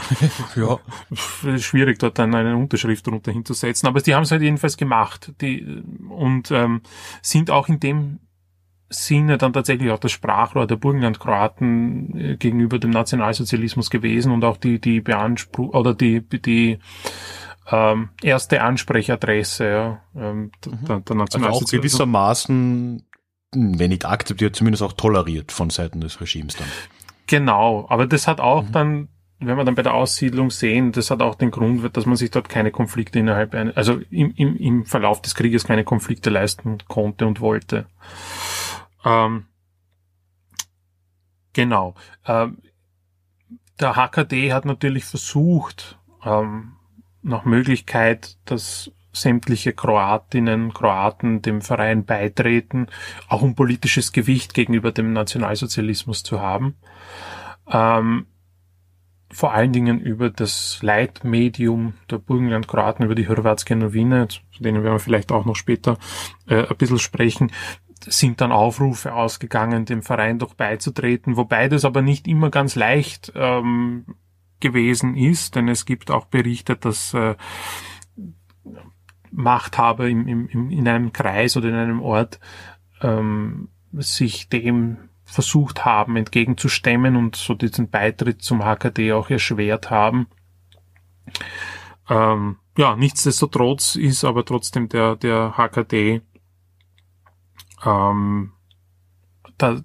ja. 0.57 0.79
Schwierig, 1.59 1.99
dort 1.99 2.19
dann 2.19 2.35
eine 2.35 2.57
Unterschrift 2.57 3.07
drunter 3.07 3.33
hinzusetzen. 3.33 3.89
Aber 3.89 4.01
die 4.01 4.15
haben 4.15 4.25
es 4.25 4.31
halt 4.31 4.43
jedenfalls 4.43 4.77
gemacht. 4.77 5.33
Die, 5.41 5.83
und 6.09 6.51
ähm, 6.51 6.83
sind 7.23 7.51
auch 7.51 7.69
in 7.69 7.81
dem 7.81 8.21
Sinne 8.91 9.37
dann 9.37 9.53
tatsächlich 9.53 9.91
auch 9.91 9.99
das 9.99 10.13
Sprachrohr 10.13 10.67
der 10.67 10.77
Burgenland-Kroaten 10.77 12.19
äh, 12.19 12.37
gegenüber 12.37 12.79
dem 12.79 12.91
Nationalsozialismus 12.91 13.91
gewesen 13.91 14.33
und 14.33 14.45
auch 14.45 14.57
die, 14.57 14.81
die 14.81 15.01
Beanspruch 15.01 15.75
oder 15.75 15.95
die, 15.95 16.23
die 16.23 16.79
ähm, 17.71 18.11
erste 18.23 18.63
Ansprechadresse 18.63 19.69
ja, 19.69 20.03
ähm, 20.17 20.53
mhm. 20.67 20.85
der, 20.87 21.01
der 21.01 21.17
Nationalsozialismus. 21.17 21.45
Also 21.45 21.65
auch 21.65 21.71
gewissermaßen, 21.71 23.08
wenn 23.55 23.91
nicht 23.91 24.05
akzeptiert, 24.05 24.57
zumindest 24.57 24.83
auch 24.83 24.93
toleriert 24.93 25.53
von 25.53 25.71
Seiten 25.71 26.01
des 26.01 26.21
Regimes 26.21 26.57
dann. 26.57 26.69
Genau, 27.27 27.87
aber 27.89 28.07
das 28.07 28.27
hat 28.27 28.41
auch 28.41 28.65
mhm. 28.65 28.73
dann 28.73 29.09
wenn 29.41 29.57
wir 29.57 29.65
dann 29.65 29.77
bei 29.77 29.83
der 29.83 29.95
Aussiedlung 29.95 30.51
sehen, 30.51 30.91
das 30.93 31.11
hat 31.11 31.23
auch 31.23 31.37
den 31.37 31.51
Grund, 31.51 31.97
dass 31.97 32.07
man 32.07 32.17
sich 32.17 32.31
dort 32.31 32.49
keine 32.49 32.73
Konflikte 32.73 33.21
innerhalb, 33.21 33.55
also 33.77 34.01
im, 34.11 34.33
im, 34.35 34.57
im 34.57 34.85
Verlauf 34.85 35.23
des 35.23 35.35
Krieges 35.35 35.65
keine 35.65 35.85
Konflikte 35.85 36.29
leisten 36.29 36.79
konnte 36.89 37.27
und 37.27 37.41
wollte. 37.41 37.87
Ähm, 39.05 39.47
genau. 41.53 41.95
Ähm, 42.27 42.59
der 43.79 43.95
HKD 43.95 44.53
hat 44.53 44.65
natürlich 44.65 45.05
versucht, 45.05 45.99
ähm, 46.25 46.73
nach 47.23 47.45
Möglichkeit, 47.45 48.39
dass 48.45 48.91
sämtliche 49.21 49.73
Kroatinnen, 49.73 50.73
Kroaten 50.73 51.43
dem 51.43 51.61
Verein 51.63 52.05
beitreten, 52.05 52.89
auch 53.29 53.43
um 53.43 53.55
politisches 53.55 54.13
Gewicht 54.13 54.55
gegenüber 54.55 54.93
dem 54.93 55.13
Nationalsozialismus 55.13 56.23
zu 56.23 56.41
haben. 56.41 56.77
Ähm, 57.71 58.27
vor 59.31 59.53
allen 59.53 59.73
Dingen 59.73 60.01
über 60.01 60.31
das 60.31 60.79
Leitmedium 60.83 61.95
der 62.11 62.19
Burgenland-Kroaten, 62.19 63.05
über 63.05 63.15
die 63.15 63.29
Hrvatske 63.29 63.77
Novine, 63.77 64.29
zu 64.29 64.41
denen 64.61 64.83
werden 64.83 64.95
wir 64.95 65.01
vielleicht 65.01 65.33
auch 65.33 65.45
noch 65.45 65.57
später 65.57 65.99
äh, 66.47 66.67
ein 66.67 66.77
bisschen 66.77 66.99
sprechen, 66.99 67.53
sind 68.07 68.41
dann 68.41 68.53
Aufrufe 68.53 69.13
ausgegangen, 69.13 69.85
dem 69.85 70.03
Verein 70.03 70.39
doch 70.39 70.55
beizutreten, 70.55 71.37
wobei 71.37 71.69
das 71.69 71.85
aber 71.85 72.01
nicht 72.01 72.27
immer 72.27 72.51
ganz 72.51 72.75
leicht 72.75 73.33
ähm, 73.35 74.07
gewesen 74.61 75.17
ist, 75.17 75.57
denn 75.57 75.69
es 75.69 75.85
gibt 75.85 76.11
auch 76.11 76.27
Berichte, 76.27 76.77
dass 76.77 77.15
äh, 77.15 77.35
Machthaber 79.33 80.09
im, 80.09 80.27
im, 80.27 80.71
in 80.71 80.89
einem 80.89 81.13
Kreis 81.13 81.57
oder 81.57 81.69
in 81.69 81.75
einem 81.75 82.03
Ort 82.03 82.41
ähm, 83.03 83.69
sich 83.93 84.49
dem 84.49 84.99
versucht 85.25 85.85
haben 85.85 86.17
entgegenzustemmen 86.17 87.17
und 87.17 87.37
so 87.37 87.55
diesen 87.55 87.91
Beitritt 87.91 88.43
zum 88.43 88.65
HKD 88.65 89.13
auch 89.13 89.29
erschwert 89.29 89.91
haben. 89.91 90.27
Ähm, 92.09 92.57
ja, 92.79 92.97
nichtsdestotrotz 92.97 93.97
ist 93.97 94.25
aber 94.25 94.45
trotzdem 94.45 94.89
der, 94.89 95.17
der 95.17 95.57
HKD 95.59 96.23
ähm, 97.85 98.53
da 99.59 99.83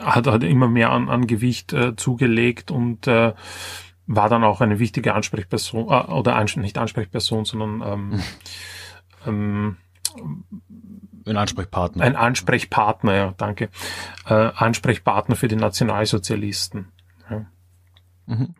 hat, 0.00 0.26
hat 0.26 0.42
immer 0.42 0.68
mehr 0.68 0.90
an, 0.90 1.08
an 1.08 1.26
Gewicht 1.26 1.72
äh, 1.72 1.94
zugelegt 1.96 2.70
und 2.70 3.06
äh, 3.06 3.34
war 4.06 4.28
dann 4.28 4.44
auch 4.44 4.60
eine 4.60 4.78
wichtige 4.78 5.14
Ansprechperson, 5.14 5.88
äh, 5.88 6.12
oder 6.12 6.36
ans 6.36 6.56
nicht 6.56 6.78
Ansprechperson, 6.78 7.44
sondern 7.44 7.82
ähm, 7.82 8.22
ähm, 9.26 9.76
ein 11.26 11.36
Ansprechpartner. 11.36 12.04
Ein 12.04 12.16
Ansprechpartner, 12.16 13.14
ja, 13.14 13.34
danke. 13.36 13.68
Äh, 14.26 14.34
Ansprechpartner 14.34 15.34
für 15.36 15.48
die 15.48 15.56
Nationalsozialisten. 15.56 16.92
Ja. 17.28 17.46
Mhm. 18.26 18.54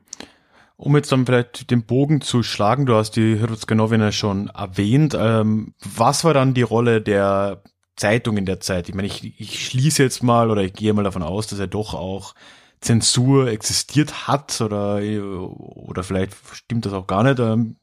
Um 0.76 0.94
jetzt 0.96 1.11
dann 1.11 1.24
vielleicht 1.24 1.70
den 1.70 1.85
Bogen 1.85 2.20
zu 2.20 2.42
schlagen, 2.42 2.85
du 2.85 2.96
hast 2.96 3.12
die 3.12 3.40
Hrvatska 3.40 4.12
schon 4.12 4.48
erwähnt. 4.48 5.16
Ähm, 5.18 5.74
was 5.78 6.24
war 6.24 6.35
dann 6.35 6.52
die 6.52 6.62
Rolle 6.62 7.00
der 7.00 7.62
Zeitung 7.94 8.37
in 8.37 8.44
der 8.44 8.61
Zeit? 8.61 8.88
Ich 8.88 8.94
meine, 8.94 9.06
ich, 9.06 9.40
ich 9.40 9.66
schließe 9.66 10.02
jetzt 10.02 10.22
mal 10.22 10.50
oder 10.50 10.62
ich 10.62 10.74
gehe 10.74 10.92
mal 10.92 11.04
davon 11.04 11.22
aus, 11.22 11.46
dass 11.46 11.59
er 11.59 11.66
doch 11.66 11.94
auch 11.94 12.35
Zensur 12.80 13.48
existiert 13.48 14.28
hat 14.28 14.60
oder, 14.60 15.00
oder 15.00 16.02
vielleicht 16.02 16.34
stimmt 16.52 16.86
das 16.86 16.92
auch 16.92 17.06
gar 17.06 17.22
nicht. 17.22 17.38
Ähm, 17.38 17.76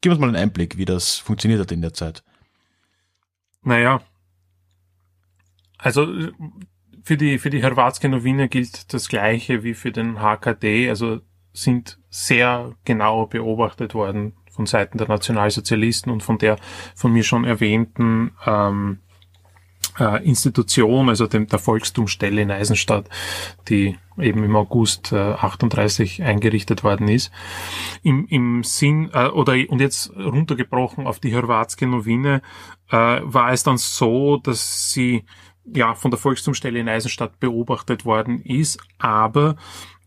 gib 0.00 0.12
uns 0.12 0.20
mal 0.20 0.28
einen 0.28 0.36
Einblick, 0.36 0.76
wie 0.76 0.84
das 0.84 1.16
funktioniert 1.16 1.60
hat 1.60 1.72
in 1.72 1.82
der 1.82 1.92
Zeit. 1.92 2.22
Naja, 3.62 4.00
also 5.78 6.06
für 7.02 7.16
die, 7.16 7.38
für 7.38 7.50
die 7.50 7.62
Hrvatske 7.62 8.08
Novine 8.08 8.48
gilt 8.48 8.92
das 8.92 9.08
Gleiche 9.08 9.62
wie 9.62 9.74
für 9.74 9.92
den 9.92 10.20
HKD, 10.20 10.88
also 10.88 11.20
sind 11.52 11.98
sehr 12.10 12.74
genau 12.84 13.26
beobachtet 13.26 13.94
worden 13.94 14.34
von 14.50 14.66
Seiten 14.66 14.98
der 14.98 15.08
Nationalsozialisten 15.08 16.12
und 16.12 16.22
von 16.22 16.38
der 16.38 16.58
von 16.94 17.12
mir 17.12 17.22
schon 17.22 17.44
erwähnten 17.44 18.32
ähm, 18.46 19.00
äh, 19.98 20.24
Institution, 20.24 21.08
also 21.08 21.26
dem, 21.26 21.46
der 21.46 21.58
Volkstumsstelle 21.58 22.42
in 22.42 22.50
Eisenstadt, 22.50 23.08
die 23.68 23.98
eben 24.18 24.42
im 24.44 24.56
August 24.56 25.12
äh, 25.12 25.16
38 25.16 26.22
eingerichtet 26.22 26.84
worden 26.84 27.08
ist. 27.08 27.30
Im, 28.02 28.26
im 28.28 28.64
Sinn, 28.64 29.10
äh, 29.12 29.28
oder 29.28 29.54
und 29.68 29.80
jetzt 29.80 30.10
runtergebrochen 30.16 31.06
auf 31.06 31.20
die 31.20 31.34
Hrvatske 31.34 31.86
Novine, 31.86 32.42
äh, 32.90 33.20
war 33.22 33.52
es 33.52 33.62
dann 33.62 33.78
so, 33.78 34.38
dass 34.38 34.92
sie 34.92 35.24
ja 35.74 35.94
von 35.94 36.10
der 36.10 36.18
Volkstumsstelle 36.18 36.78
in 36.78 36.88
Eisenstadt 36.88 37.38
beobachtet 37.40 38.04
worden 38.04 38.40
ist, 38.42 38.80
aber 38.98 39.56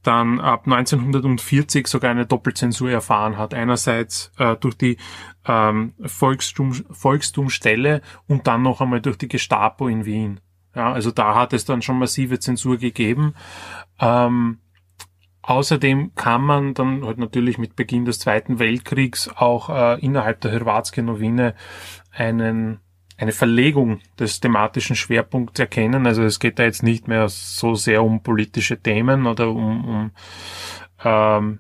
dann 0.03 0.39
ab 0.39 0.65
1940 0.65 1.87
sogar 1.87 2.11
eine 2.11 2.25
Doppelzensur 2.25 2.89
erfahren 2.89 3.37
hat. 3.37 3.53
Einerseits 3.53 4.31
äh, 4.37 4.55
durch 4.55 4.75
die 4.75 4.97
ähm, 5.45 5.93
Volkstum, 6.03 6.73
Volkstumstelle 6.73 8.01
und 8.27 8.47
dann 8.47 8.63
noch 8.63 8.81
einmal 8.81 9.01
durch 9.01 9.17
die 9.17 9.27
Gestapo 9.27 9.87
in 9.87 10.05
Wien. 10.05 10.39
Ja, 10.75 10.91
also 10.93 11.11
da 11.11 11.35
hat 11.35 11.53
es 11.53 11.65
dann 11.65 11.81
schon 11.81 11.99
massive 11.99 12.39
Zensur 12.39 12.77
gegeben. 12.77 13.35
Ähm, 13.99 14.59
außerdem 15.41 16.15
kann 16.15 16.41
man 16.41 16.73
dann 16.73 17.05
halt 17.05 17.17
natürlich 17.17 17.57
mit 17.57 17.75
Beginn 17.75 18.05
des 18.05 18.19
Zweiten 18.19 18.57
Weltkriegs 18.57 19.29
auch 19.35 19.69
äh, 19.69 19.99
innerhalb 19.99 20.41
der 20.41 20.53
Hrvatske 20.53 21.03
Novine 21.03 21.55
einen 22.11 22.79
eine 23.21 23.31
Verlegung 23.31 23.99
des 24.19 24.39
thematischen 24.39 24.95
Schwerpunkts 24.95 25.59
erkennen. 25.59 26.07
Also 26.07 26.23
es 26.23 26.39
geht 26.39 26.57
da 26.57 26.63
jetzt 26.63 26.81
nicht 26.81 27.07
mehr 27.07 27.29
so 27.29 27.75
sehr 27.75 28.03
um 28.03 28.23
politische 28.23 28.81
Themen 28.81 29.27
oder 29.27 29.49
um, 29.49 29.85
um 29.85 30.11
ähm, 31.03 31.59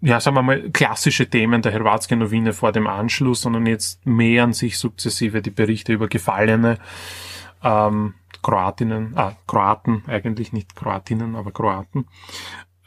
ja, 0.00 0.20
sagen 0.20 0.36
wir 0.36 0.42
mal, 0.42 0.70
klassische 0.70 1.28
Themen 1.28 1.62
der 1.62 1.72
Hrvatske-Novine 1.74 2.52
vor 2.52 2.72
dem 2.72 2.86
Anschluss, 2.86 3.42
sondern 3.42 3.66
jetzt 3.66 4.04
mehren 4.04 4.52
sich 4.52 4.78
sukzessive 4.78 5.42
die 5.42 5.50
Berichte 5.50 5.92
über 5.92 6.08
gefallene 6.08 6.78
ähm, 7.62 8.14
Kroatinnen, 8.42 9.16
ah, 9.16 9.32
Kroaten, 9.46 10.02
eigentlich 10.06 10.52
nicht 10.52 10.76
Kroatinnen, 10.76 11.34
aber 11.34 11.52
Kroaten. 11.52 12.06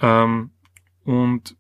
Ähm, 0.01 0.51
und 1.03 1.55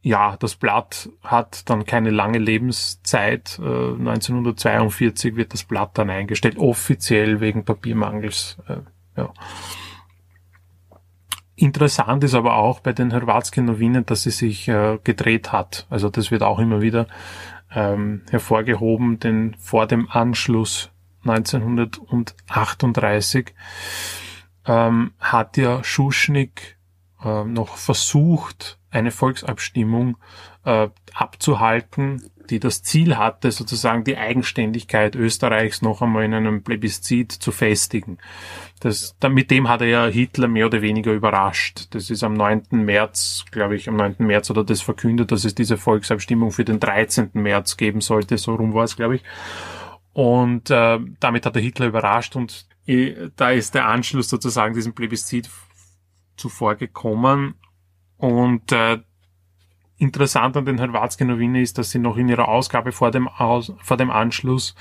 ja, 0.00 0.36
das 0.38 0.54
Blatt 0.54 1.10
hat 1.22 1.68
dann 1.68 1.84
keine 1.84 2.10
lange 2.10 2.38
Lebenszeit. 2.38 3.58
Äh, 3.58 3.62
1942 3.62 5.34
wird 5.36 5.52
das 5.52 5.64
Blatt 5.64 5.90
dann 5.94 6.10
eingestellt, 6.10 6.58
offiziell 6.58 7.40
wegen 7.40 7.64
Papiermangels. 7.64 8.58
Äh, 8.68 8.76
ja. 9.16 9.32
Interessant 11.56 12.22
ist 12.22 12.34
aber 12.34 12.54
auch 12.54 12.78
bei 12.80 12.92
den 12.92 13.10
Hrvatske 13.10 13.62
Novinen, 13.62 14.06
dass 14.06 14.22
sie 14.22 14.30
sich 14.30 14.68
äh, 14.68 14.98
gedreht 15.02 15.50
hat. 15.50 15.88
Also 15.90 16.08
das 16.08 16.30
wird 16.30 16.44
auch 16.44 16.60
immer 16.60 16.80
wieder 16.80 17.08
ähm, 17.74 18.22
hervorgehoben, 18.30 19.18
denn 19.18 19.56
vor 19.58 19.88
dem 19.88 20.08
Anschluss 20.08 20.92
1938 21.24 23.54
ähm, 24.66 25.10
hat 25.18 25.56
ja 25.56 25.82
Schuschnigg 25.82 26.76
äh, 27.24 27.42
noch 27.42 27.76
versucht, 27.76 28.77
eine 28.90 29.10
Volksabstimmung 29.10 30.16
äh, 30.64 30.88
abzuhalten, 31.14 32.30
die 32.50 32.60
das 32.60 32.82
Ziel 32.82 33.16
hatte, 33.16 33.50
sozusagen 33.50 34.04
die 34.04 34.16
Eigenständigkeit 34.16 35.14
Österreichs 35.14 35.82
noch 35.82 36.00
einmal 36.00 36.24
in 36.24 36.34
einem 36.34 36.62
Plebiszit 36.62 37.32
zu 37.32 37.52
festigen. 37.52 38.18
Das, 38.80 39.16
da, 39.20 39.28
mit 39.28 39.50
dem 39.50 39.68
hat 39.68 39.82
er 39.82 39.88
ja 39.88 40.06
Hitler 40.06 40.48
mehr 40.48 40.66
oder 40.66 40.80
weniger 40.80 41.12
überrascht. 41.12 41.88
Das 41.90 42.10
ist 42.10 42.22
am 42.22 42.34
9. 42.34 42.62
März, 42.70 43.44
glaube 43.50 43.76
ich, 43.76 43.88
am 43.88 43.96
9. 43.96 44.16
März 44.18 44.50
oder 44.50 44.64
das 44.64 44.80
verkündet, 44.80 45.32
dass 45.32 45.44
es 45.44 45.54
diese 45.54 45.76
Volksabstimmung 45.76 46.52
für 46.52 46.64
den 46.64 46.80
13. 46.80 47.30
März 47.34 47.76
geben 47.76 48.00
sollte. 48.00 48.38
So 48.38 48.54
rum 48.54 48.72
war 48.72 48.84
es, 48.84 48.96
glaube 48.96 49.16
ich. 49.16 49.24
Und 50.12 50.70
äh, 50.70 50.98
damit 51.20 51.44
hat 51.44 51.54
er 51.54 51.62
Hitler 51.62 51.86
überrascht 51.86 52.34
und 52.34 52.66
äh, 52.86 53.30
da 53.36 53.50
ist 53.50 53.74
der 53.74 53.86
Anschluss 53.86 54.28
sozusagen 54.28 54.74
diesem 54.74 54.94
Plebiszit 54.94 55.50
zuvor 56.36 56.76
gekommen 56.76 57.54
und 58.18 58.70
äh, 58.72 58.98
interessant 59.96 60.56
an 60.56 60.66
den 60.66 60.78
Hrvatske-Novine 60.78 61.62
ist, 61.62 61.78
dass 61.78 61.90
sie 61.90 61.98
noch 61.98 62.16
in 62.16 62.28
ihrer 62.28 62.48
Ausgabe 62.48 62.92
vor 62.92 63.10
dem, 63.10 63.26
Aus, 63.26 63.72
vor 63.82 63.96
dem 63.96 64.10
Anschluss 64.10 64.74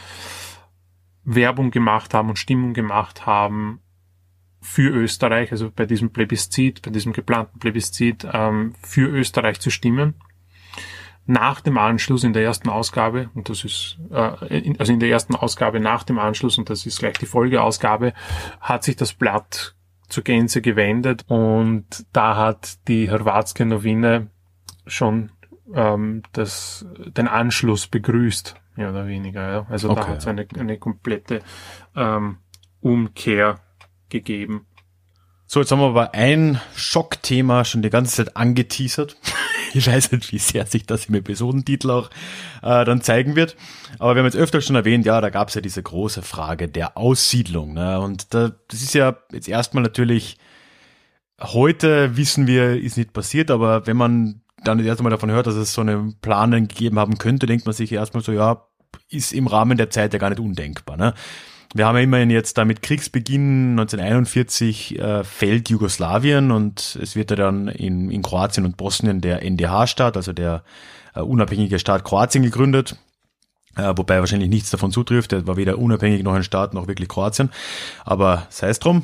Werbung 1.24 1.72
gemacht 1.72 2.14
haben 2.14 2.30
und 2.30 2.40
Stimmung 2.40 2.74
gemacht 2.74 3.26
haben 3.26 3.80
für 4.62 4.90
Österreich, 4.90 5.52
also 5.52 5.72
bei 5.72 5.86
diesem 5.86 6.12
Plebiszit, 6.12 6.82
bei 6.82 6.92
diesem 6.92 7.14
geplanten 7.14 7.60
Plebiszit 7.60 8.28
ähm, 8.32 8.74
für 8.82 9.08
Österreich 9.08 9.60
zu 9.60 9.70
stimmen. 9.70 10.16
nach 11.28 11.60
dem 11.60 11.78
Anschluss 11.78 12.24
in 12.24 12.34
der 12.34 12.44
ersten 12.44 12.70
Ausgabe, 12.70 13.30
und 13.36 13.50
das 13.50 13.66
ist, 13.66 13.98
äh, 14.12 14.60
in, 14.60 14.80
also 14.80 14.94
in 14.94 15.00
der 15.00 15.10
ersten 15.10 15.36
Ausgabe 15.36 15.80
nach 15.80 16.04
dem 16.04 16.18
Anschluss, 16.18 16.58
und 16.58 16.70
das 16.70 16.86
ist 16.86 17.00
gleich 17.00 17.18
die 17.18 17.26
Folgeausgabe, 17.26 18.14
hat 18.62 18.84
sich 18.84 18.96
das 18.96 19.14
Blatt 19.14 19.76
zur 20.08 20.24
Gänze 20.24 20.62
gewendet 20.62 21.26
und 21.28 22.06
da 22.14 22.36
hat 22.36 22.88
die 22.88 23.10
Hrvatske 23.10 23.66
Novine 23.66 24.28
schon 24.86 25.32
ähm, 25.74 26.24
das, 26.32 26.86
den 26.98 27.28
Anschluss 27.28 27.88
begrüßt, 27.88 28.56
mehr 28.76 28.90
oder 28.90 29.08
weniger. 29.08 29.52
Ja. 29.52 29.66
Also 29.70 29.90
okay, 29.90 30.02
da 30.02 30.08
hat 30.08 30.18
es 30.20 30.28
eine, 30.28 30.48
eine 30.58 30.78
komplette 30.78 31.42
ähm, 31.96 32.38
Umkehr 32.80 33.60
gegeben. 34.10 34.66
So, 35.46 35.62
jetzt 35.62 35.72
haben 35.72 35.80
wir 35.80 35.88
aber 35.88 36.14
ein 36.14 36.60
Schockthema 36.76 37.64
schon 37.64 37.82
die 37.82 37.90
ganze 37.90 38.18
Zeit 38.18 38.36
angeteasert. 38.36 39.18
Ich 39.78 39.88
weiß 39.88 40.12
nicht, 40.12 40.32
wie 40.32 40.38
sehr 40.38 40.66
sich 40.66 40.86
das 40.86 41.06
im 41.06 41.16
Episodentitel 41.16 41.92
auch 41.92 42.10
äh, 42.62 42.86
dann 42.86 43.02
zeigen 43.02 43.36
wird. 43.36 43.56
Aber 44.00 44.16
wir 44.16 44.20
haben 44.20 44.26
jetzt 44.26 44.38
öfter 44.38 44.62
schon 44.62 44.76
erwähnt, 44.76 45.06
ja, 45.06 45.22
da 45.22 45.30
gab 45.30 45.50
es 45.50 45.56
ja 45.56 45.62
diese 45.62 45.82
große 45.82 46.22
Frage 46.22 46.68
der 46.68 46.98
Aussiedlung. 46.98 47.74
Ne? 47.74 48.00
Und 48.00 48.34
da, 48.34 48.52
das 48.68 48.82
ist 48.82 48.94
ja 48.94 49.16
jetzt 49.32 49.48
erstmal 49.48 49.84
natürlich, 49.84 50.38
heute 51.42 52.18
wissen 52.18 52.48
wir, 52.48 52.82
ist 52.82 52.98
nicht 52.98 53.14
passiert, 53.14 53.52
aber 53.52 53.88
wenn 53.88 53.98
man 53.98 54.42
dann 54.64 54.80
das 54.80 54.88
erste 54.88 55.04
Mal 55.04 55.12
davon 55.12 55.32
hört, 55.32 55.48
dass 55.48 55.56
es 55.56 55.74
so 55.74 55.82
einen 55.82 56.20
Plan 56.20 56.52
gegeben 56.52 57.00
haben 57.00 57.18
könnte, 57.18 57.46
denkt 57.46 57.66
man 57.66 57.74
sich 57.74 57.92
erstmal 57.92 58.24
so, 58.24 58.32
ja, 58.32 58.68
ist 59.10 59.34
im 59.34 59.48
Rahmen 59.48 59.78
der 59.78 59.90
Zeit 59.90 60.14
ja 60.14 60.20
gar 60.20 60.30
nicht 60.30 60.40
undenkbar. 60.40 60.98
Ne? 60.98 61.14
Wir 61.74 61.86
haben 61.86 61.96
ja 61.96 62.04
immerhin 62.04 62.30
jetzt 62.30 62.58
da 62.58 62.66
mit 62.66 62.82
Kriegsbeginn 62.82 63.72
1941 63.72 65.00
äh, 65.00 65.24
fällt 65.24 65.70
Jugoslawien 65.70 66.52
und 66.52 66.98
es 67.02 67.16
wird 67.16 67.32
ja 67.32 67.36
dann 67.36 67.68
in, 67.68 68.10
in 68.10 68.22
Kroatien 68.22 68.66
und 68.66 68.78
Bosnien 68.78 69.22
der 69.22 69.44
NDH-Staat, 69.44 70.16
also 70.16 70.34
der 70.34 70.64
äh, 71.14 71.22
unabhängige 71.22 71.80
Staat 71.80 72.04
Kroatien 72.06 72.44
gegründet. 72.44 72.96
Äh, 73.76 73.94
wobei 73.96 74.20
wahrscheinlich 74.20 74.50
nichts 74.50 74.72
davon 74.72 74.92
zutrifft. 74.92 75.32
Der 75.32 75.46
war 75.46 75.58
weder 75.58 75.78
unabhängig 75.78 76.24
noch 76.24 76.34
ein 76.34 76.44
Staat 76.44 76.74
noch 76.74 76.88
wirklich 76.88 77.10
Kroatien. 77.10 77.52
Aber 78.06 78.48
sei 78.50 78.70
es 78.70 78.80
drum. 78.80 79.04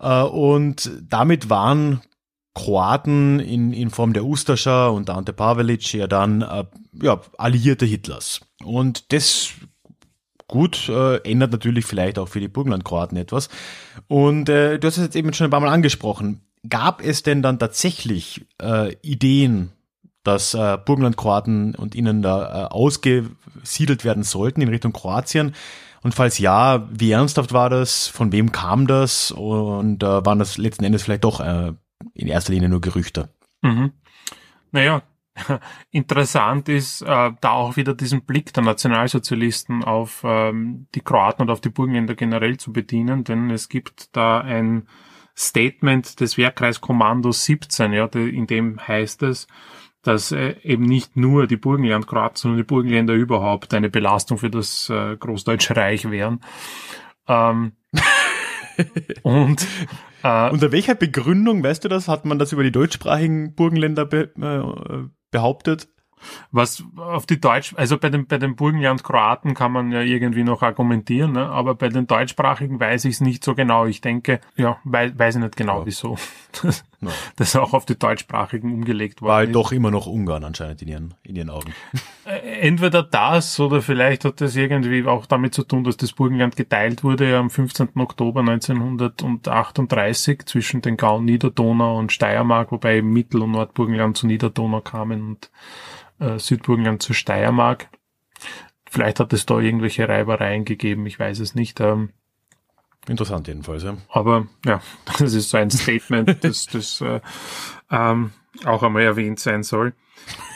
Äh, 0.00 0.22
und 0.22 0.90
damit 1.08 1.50
waren 1.50 2.00
Kroaten 2.54 3.38
in, 3.40 3.72
in 3.72 3.90
Form 3.90 4.12
der 4.12 4.24
Ustascha 4.24 4.88
und 4.88 5.08
Ante 5.10 5.32
Pavelic 5.32 5.92
ja 5.92 6.06
dann 6.06 6.42
äh, 6.42 6.64
ja, 7.00 7.20
Alliierte 7.38 7.86
Hitlers. 7.86 8.40
Und 8.64 9.12
das 9.12 9.52
gut, 10.50 10.88
äh, 10.88 11.16
ändert 11.18 11.52
natürlich 11.52 11.86
vielleicht 11.86 12.18
auch 12.18 12.28
für 12.28 12.40
die 12.40 12.48
Burgenlandkroaten 12.48 13.16
etwas. 13.16 13.48
Und 14.08 14.48
äh, 14.48 14.78
du 14.78 14.86
hast 14.86 14.98
es 14.98 15.04
jetzt 15.04 15.16
eben 15.16 15.32
schon 15.32 15.46
ein 15.46 15.50
paar 15.50 15.60
Mal 15.60 15.72
angesprochen. 15.72 16.42
Gab 16.68 17.02
es 17.02 17.22
denn 17.22 17.40
dann 17.40 17.58
tatsächlich 17.58 18.46
äh, 18.60 18.94
Ideen, 19.00 19.70
dass 20.24 20.52
äh, 20.52 20.76
Burgenlandkroaten 20.84 21.74
und 21.74 21.94
ihnen 21.94 22.20
da 22.20 22.64
äh, 22.64 22.68
ausgesiedelt 22.68 24.04
werden 24.04 24.24
sollten 24.24 24.60
in 24.60 24.68
Richtung 24.68 24.92
Kroatien? 24.92 25.54
Und 26.02 26.14
falls 26.14 26.38
ja, 26.38 26.88
wie 26.90 27.12
ernsthaft 27.12 27.52
war 27.52 27.70
das? 27.70 28.08
Von 28.08 28.32
wem 28.32 28.52
kam 28.52 28.86
das? 28.86 29.30
Und 29.30 30.02
äh, 30.02 30.26
waren 30.26 30.38
das 30.38 30.58
letzten 30.58 30.84
Endes 30.84 31.02
vielleicht 31.02 31.24
doch 31.24 31.40
äh, 31.40 31.72
in 32.14 32.28
erster 32.28 32.52
Linie 32.52 32.68
nur 32.68 32.80
Gerüchte? 32.80 33.28
Mhm. 33.62 33.92
Naja, 34.72 35.02
Interessant 35.90 36.68
ist 36.68 37.02
äh, 37.02 37.32
da 37.40 37.50
auch 37.50 37.76
wieder 37.76 37.94
diesen 37.94 38.22
Blick 38.22 38.52
der 38.52 38.62
Nationalsozialisten 38.62 39.84
auf 39.84 40.22
ähm, 40.24 40.86
die 40.94 41.00
Kroaten 41.00 41.42
und 41.42 41.50
auf 41.50 41.60
die 41.60 41.70
Burgenländer 41.70 42.14
generell 42.14 42.56
zu 42.56 42.72
bedienen, 42.72 43.24
denn 43.24 43.50
es 43.50 43.68
gibt 43.68 44.14
da 44.16 44.40
ein 44.40 44.86
Statement 45.36 46.20
des 46.20 46.36
Wehrkreiskommandos 46.36 47.44
17, 47.44 47.92
ja, 47.92 48.06
in 48.06 48.46
dem 48.46 48.86
heißt 48.86 49.22
es, 49.22 49.46
dass 50.02 50.32
äh, 50.32 50.56
eben 50.62 50.84
nicht 50.84 51.16
nur 51.16 51.46
die 51.46 51.56
Burgenlandkroaten, 51.56 52.36
sondern 52.36 52.58
die 52.58 52.64
Burgenländer 52.64 53.14
überhaupt 53.14 53.74
eine 53.74 53.90
Belastung 53.90 54.38
für 54.38 54.50
das 54.50 54.88
äh, 54.90 55.16
Großdeutsche 55.16 55.76
Reich 55.76 56.10
wären. 56.10 56.40
Ähm, 57.28 57.72
und 59.22 59.66
äh, 60.22 60.50
unter 60.50 60.72
welcher 60.72 60.94
Begründung, 60.94 61.62
weißt 61.62 61.84
du 61.84 61.88
das, 61.88 62.08
hat 62.08 62.24
man 62.24 62.38
das 62.38 62.52
über 62.52 62.62
die 62.62 62.72
deutschsprachigen 62.72 63.54
Burgenländer 63.54 64.06
be, 64.06 64.32
äh, 64.40 65.08
behauptet. 65.30 65.88
Was 66.52 66.84
auf 66.96 67.24
die 67.24 67.40
Deutsch, 67.40 67.74
also 67.76 67.96
bei 67.96 68.10
den, 68.10 68.26
bei 68.26 68.36
den 68.36 68.54
Burgenland 68.54 69.02
Kroaten 69.02 69.54
kann 69.54 69.72
man 69.72 69.90
ja 69.90 70.02
irgendwie 70.02 70.44
noch 70.44 70.62
argumentieren, 70.62 71.32
ne? 71.32 71.46
aber 71.46 71.74
bei 71.74 71.88
den 71.88 72.06
deutschsprachigen 72.06 72.78
weiß 72.78 73.06
ich 73.06 73.14
es 73.14 73.20
nicht 73.22 73.42
so 73.42 73.54
genau. 73.54 73.86
Ich 73.86 74.02
denke, 74.02 74.40
ja, 74.54 74.78
weiß, 74.84 75.18
weiß 75.18 75.36
ich 75.36 75.42
nicht 75.42 75.56
genau, 75.56 75.80
ja. 75.80 75.86
wieso 75.86 76.18
das, 76.62 76.84
ja. 77.00 77.08
das 77.36 77.56
auch 77.56 77.72
auf 77.72 77.86
die 77.86 77.98
deutschsprachigen 77.98 78.72
umgelegt 78.72 79.22
worden 79.22 79.28
War 79.28 79.36
halt 79.38 79.54
doch 79.54 79.72
immer 79.72 79.90
noch 79.90 80.06
Ungarn 80.06 80.44
anscheinend 80.44 80.82
in 80.82 80.88
ihren, 80.88 81.14
in 81.22 81.36
ihren 81.36 81.50
Augen. 81.50 81.72
Äh, 82.26 82.60
entweder 82.60 83.02
das 83.02 83.58
oder 83.58 83.80
vielleicht 83.80 84.26
hat 84.26 84.42
das 84.42 84.54
irgendwie 84.54 85.06
auch 85.06 85.24
damit 85.24 85.54
zu 85.54 85.64
tun, 85.64 85.84
dass 85.84 85.96
das 85.96 86.12
Burgenland 86.12 86.54
geteilt 86.54 87.02
wurde 87.02 87.34
am 87.36 87.48
15. 87.48 87.88
Oktober 87.96 88.40
1938 88.40 90.44
zwischen 90.44 90.82
den 90.82 90.98
Gauen 90.98 91.24
Niederdonau 91.24 91.98
und 91.98 92.12
Steiermark, 92.12 92.72
wobei 92.72 93.00
Mittel- 93.00 93.42
und 93.42 93.52
Nordburgenland 93.52 94.18
zu 94.18 94.26
Niederdonau 94.26 94.82
kamen 94.82 95.22
und 95.22 95.50
äh, 96.20 96.38
Südburgenland 96.38 97.02
zur 97.02 97.16
Steiermark. 97.16 97.88
Vielleicht 98.88 99.18
hat 99.18 99.32
es 99.32 99.46
da 99.46 99.58
irgendwelche 99.58 100.08
Reibereien 100.08 100.64
gegeben, 100.64 101.06
ich 101.06 101.18
weiß 101.18 101.40
es 101.40 101.54
nicht. 101.54 101.80
Ähm, 101.80 102.10
Interessant 103.08 103.48
jedenfalls, 103.48 103.82
ja. 103.82 103.96
Aber 104.08 104.46
ja, 104.64 104.80
das 105.18 105.34
ist 105.34 105.50
so 105.50 105.56
ein 105.56 105.70
Statement, 105.70 106.36
das, 106.44 106.66
das 106.66 107.00
äh, 107.00 107.20
ähm, 107.90 108.32
auch 108.64 108.82
einmal 108.82 109.02
erwähnt 109.02 109.40
sein 109.40 109.62
soll. 109.62 109.94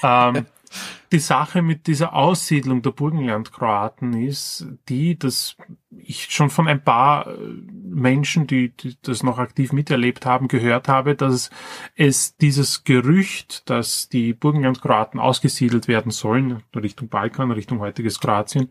Ähm, 0.02 0.46
die 1.12 1.18
Sache 1.18 1.62
mit 1.62 1.86
dieser 1.86 2.14
Aussiedlung 2.14 2.82
der 2.82 2.90
Burgenlandkroaten 2.90 4.14
ist 4.14 4.66
die, 4.88 5.18
dass 5.18 5.56
ich 5.90 6.26
schon 6.30 6.50
von 6.50 6.68
ein 6.68 6.82
paar 6.82 7.28
äh, 7.28 7.38
Menschen, 7.82 8.46
die, 8.46 8.70
die 8.70 8.96
das 9.02 9.22
noch 9.22 9.38
aktiv 9.38 9.72
miterlebt 9.72 10.26
haben, 10.26 10.48
gehört 10.48 10.88
habe, 10.88 11.14
dass 11.14 11.50
es 11.94 12.36
dieses 12.36 12.84
Gerücht, 12.84 13.68
dass 13.70 14.08
die 14.08 14.32
Burgenlandkroaten 14.32 15.20
ausgesiedelt 15.20 15.88
werden 15.88 16.10
sollen, 16.10 16.62
Richtung 16.74 17.08
Balkan, 17.08 17.52
Richtung 17.52 17.78
heutiges 17.78 18.20
Kroatien, 18.20 18.70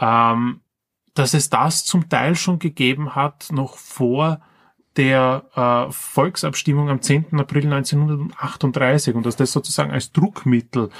ähm, 0.00 0.61
dass 1.14 1.34
es 1.34 1.50
das 1.50 1.84
zum 1.84 2.08
Teil 2.08 2.34
schon 2.36 2.58
gegeben 2.58 3.14
hat, 3.14 3.48
noch 3.50 3.76
vor 3.76 4.40
der 4.96 5.44
äh, 5.54 5.90
Volksabstimmung 5.92 6.90
am 6.90 7.00
10. 7.00 7.38
April 7.38 7.72
1938 7.72 9.14
und 9.14 9.24
dass 9.24 9.36
das 9.36 9.52
sozusagen 9.52 9.90
als 9.90 10.12
Druckmittel 10.12 10.90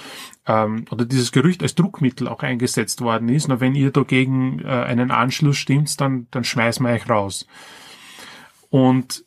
ähm, 0.47 0.87
oder 0.91 1.05
dieses 1.05 1.31
Gerücht 1.31 1.63
als 1.63 1.75
Druckmittel 1.75 2.27
auch 2.27 2.43
eingesetzt 2.43 3.03
worden 3.03 3.29
ist. 3.29 3.49
Na, 3.49 3.61
wenn 3.61 3.75
ihr 3.75 3.91
dagegen 3.91 4.61
äh, 4.61 4.69
einen 4.69 5.11
Anschluss 5.11 5.59
stimmt, 5.59 6.01
dann, 6.01 6.27
dann 6.31 6.45
schmeißen 6.45 6.85
wir 6.85 6.93
euch 6.93 7.09
raus. 7.09 7.47
Und 8.71 9.25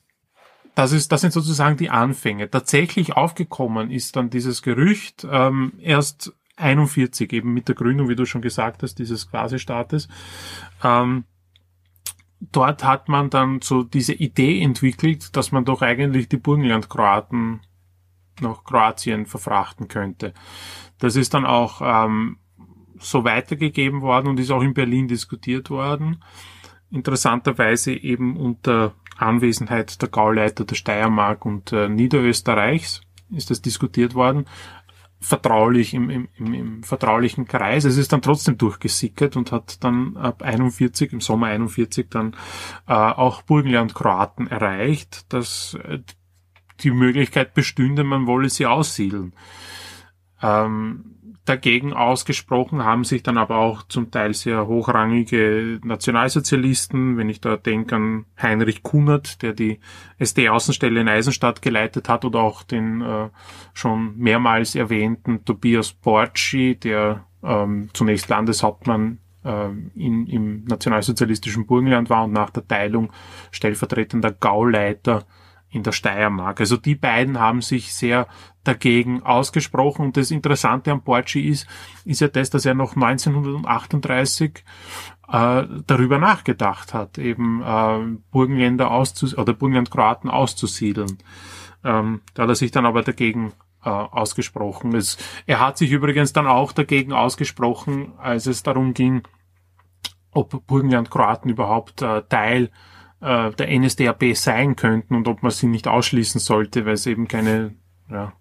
das 0.73 0.91
ist, 0.91 1.11
das 1.11 1.21
sind 1.21 1.31
sozusagen 1.31 1.77
die 1.77 1.91
Anfänge. 1.91 2.49
Tatsächlich 2.49 3.15
aufgekommen 3.15 3.91
ist 3.91 4.15
dann 4.15 4.31
dieses 4.31 4.63
Gerücht 4.63 5.25
ähm, 5.29 5.73
erst 5.79 6.33
41 6.57 7.33
eben 7.33 7.53
mit 7.53 7.67
der 7.67 7.75
Gründung, 7.75 8.09
wie 8.09 8.15
du 8.15 8.25
schon 8.25 8.41
gesagt 8.41 8.83
hast, 8.83 8.95
dieses 8.95 9.29
Quasi-Staates. 9.29 10.07
Ähm, 10.83 11.25
dort 12.39 12.83
hat 12.83 13.09
man 13.09 13.29
dann 13.29 13.61
so 13.61 13.83
diese 13.83 14.13
Idee 14.13 14.61
entwickelt, 14.61 15.35
dass 15.35 15.51
man 15.51 15.65
doch 15.65 15.81
eigentlich 15.81 16.29
die 16.29 16.37
Burgenland-Kroaten 16.37 17.61
nach 18.41 18.63
Kroatien 18.63 19.25
verfrachten 19.25 19.87
könnte. 19.87 20.33
Das 20.99 21.15
ist 21.15 21.33
dann 21.33 21.45
auch 21.45 21.81
ähm, 21.83 22.37
so 22.99 23.23
weitergegeben 23.23 24.01
worden 24.01 24.27
und 24.27 24.39
ist 24.39 24.51
auch 24.51 24.61
in 24.61 24.73
Berlin 24.73 25.07
diskutiert 25.07 25.69
worden. 25.69 26.23
Interessanterweise 26.91 27.93
eben 27.93 28.37
unter 28.37 28.93
Anwesenheit 29.17 30.01
der 30.01 30.09
Gauleiter 30.09 30.65
der 30.65 30.75
Steiermark 30.75 31.45
und 31.45 31.71
äh, 31.71 31.89
Niederösterreichs 31.89 33.01
ist 33.31 33.49
das 33.49 33.61
diskutiert 33.61 34.13
worden 34.13 34.45
vertraulich 35.25 35.93
im, 35.93 36.09
im, 36.09 36.27
im, 36.35 36.53
im 36.53 36.83
vertraulichen 36.83 37.47
Kreis. 37.47 37.83
Es 37.83 37.97
ist 37.97 38.13
dann 38.13 38.21
trotzdem 38.21 38.57
durchgesickert 38.57 39.35
und 39.35 39.51
hat 39.51 39.83
dann 39.83 40.17
ab 40.17 40.43
41, 40.43 41.13
im 41.13 41.21
Sommer 41.21 41.47
41 41.47 42.07
dann 42.09 42.35
äh, 42.87 42.93
auch 42.93 43.41
Burgenland 43.41 43.95
Kroaten 43.95 44.47
erreicht, 44.47 45.33
dass 45.33 45.77
äh, 45.83 45.99
die 46.81 46.91
Möglichkeit 46.91 47.53
bestünde, 47.53 48.03
man 48.03 48.27
wolle 48.27 48.49
sie 48.49 48.65
aussiedeln. 48.65 49.33
Ähm, 50.41 51.15
dagegen 51.45 51.93
ausgesprochen 51.93 52.83
haben 52.83 53.03
sich 53.03 53.23
dann 53.23 53.37
aber 53.37 53.57
auch 53.57 53.83
zum 53.83 54.11
Teil 54.11 54.33
sehr 54.33 54.67
hochrangige 54.67 55.79
Nationalsozialisten, 55.83 57.17
wenn 57.17 57.29
ich 57.29 57.39
da 57.39 57.55
denke 57.55 57.95
an 57.95 58.25
Heinrich 58.41 58.83
Kunert, 58.83 59.41
der 59.43 59.53
die 59.53 59.79
SD-Außenstelle 60.17 60.99
in 60.99 61.07
Eisenstadt 61.07 61.61
geleitet 61.61 62.09
hat, 62.09 62.25
oder 62.25 62.39
auch 62.39 62.63
den 62.63 63.01
äh, 63.01 63.29
schon 63.73 64.17
mehrmals 64.17 64.75
erwähnten 64.75 65.45
Tobias 65.45 65.93
Borci, 65.93 66.75
der 66.75 67.25
ähm, 67.43 67.89
zunächst 67.93 68.27
Landeshauptmann 68.27 69.19
äh, 69.43 69.69
in, 69.95 70.25
im 70.27 70.65
nationalsozialistischen 70.65 71.67
Burgenland 71.67 72.09
war 72.09 72.25
und 72.25 72.33
nach 72.33 72.49
der 72.49 72.67
Teilung 72.67 73.11
stellvertretender 73.51 74.31
Gauleiter 74.31 75.25
in 75.75 75.83
der 75.83 75.91
Steiermark. 75.91 76.61
Also 76.61 76.77
die 76.77 76.95
beiden 76.95 77.37
haben 77.37 77.61
sich 77.61 77.93
sehr 77.93 78.27
dagegen 78.63 79.23
ausgesprochen. 79.23 80.05
Und 80.05 80.17
das 80.17 80.31
Interessante 80.31 80.91
am 80.91 81.01
Borci 81.03 81.41
ist, 81.41 81.67
ist 82.05 82.21
ja 82.21 82.29
das, 82.29 82.49
dass 82.49 82.65
er 82.65 82.73
noch 82.73 82.95
1938 82.95 84.63
äh, 85.27 85.63
darüber 85.85 86.17
nachgedacht 86.17 86.93
hat, 86.93 87.17
eben 87.17 87.61
äh, 87.61 88.17
Burgenländer 88.31 88.89
auszus 88.89 89.37
oder 89.37 89.53
Burgenland-Kroaten 89.53 90.29
auszusiedeln. 90.29 91.17
Ähm, 91.83 92.21
da 92.33 92.43
hat 92.43 92.49
er 92.49 92.55
sich 92.55 92.71
dann 92.71 92.85
aber 92.85 93.01
dagegen 93.03 93.51
äh, 93.83 93.89
ausgesprochen. 93.89 94.95
Es, 94.95 95.17
er 95.45 95.59
hat 95.59 95.77
sich 95.77 95.91
übrigens 95.91 96.31
dann 96.31 96.47
auch 96.47 96.71
dagegen 96.71 97.11
ausgesprochen, 97.11 98.13
als 98.17 98.45
es 98.45 98.63
darum 98.63 98.93
ging, 98.93 99.23
ob 100.31 100.65
Burgenland-Kroaten 100.67 101.49
überhaupt 101.49 102.01
äh, 102.01 102.23
Teil 102.29 102.71
äh, 103.25 103.51
der 103.51 103.79
NSDAP 103.79 104.35
sein 104.35 104.75
könnten 104.75 105.15
und 105.15 105.27
ob 105.27 105.41
man 105.41 105.51
sie 105.51 105.65
nicht 105.67 105.87
ausschließen 105.87 106.39
sollte, 106.39 106.85
weil 106.85 106.93
es 106.93 107.07
eben 107.07 107.27
keine, 107.27 107.73
ja, 108.09 108.33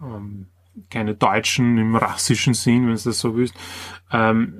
ähm, 0.00 0.46
keine 0.90 1.14
Deutschen 1.14 1.78
im 1.78 1.96
rassischen 1.96 2.54
Sinn, 2.54 2.86
wenn 2.86 2.94
es 2.94 3.04
das 3.04 3.18
so 3.18 3.36
willst, 3.36 3.54
ähm, 4.12 4.54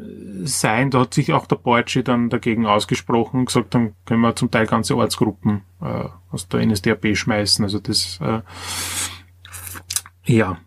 sein. 0.45 0.91
Da 0.91 1.01
hat 1.01 1.15
sich 1.15 1.33
auch 1.33 1.47
der 1.47 1.57
Borci 1.57 2.03
dann 2.03 2.31
dagegen 2.31 2.67
ausgesprochen 2.67 3.41
und 3.41 3.47
gesagt, 3.47 3.75
dann 3.75 3.95
können 4.05 4.23
wir 4.23 4.35
zum 4.35 4.51
Teil 4.51 4.67
ganze 4.67 4.97
Ortsgruppen 4.97 5.63
äh, 5.81 6.09
aus 6.31 6.49
der 6.49 6.67
NSDAP 6.67 7.17
schmeißen. 7.17 7.65
Also 7.65 7.79
das, 7.79 8.19
äh, 8.21 8.41
ja. 10.25 10.59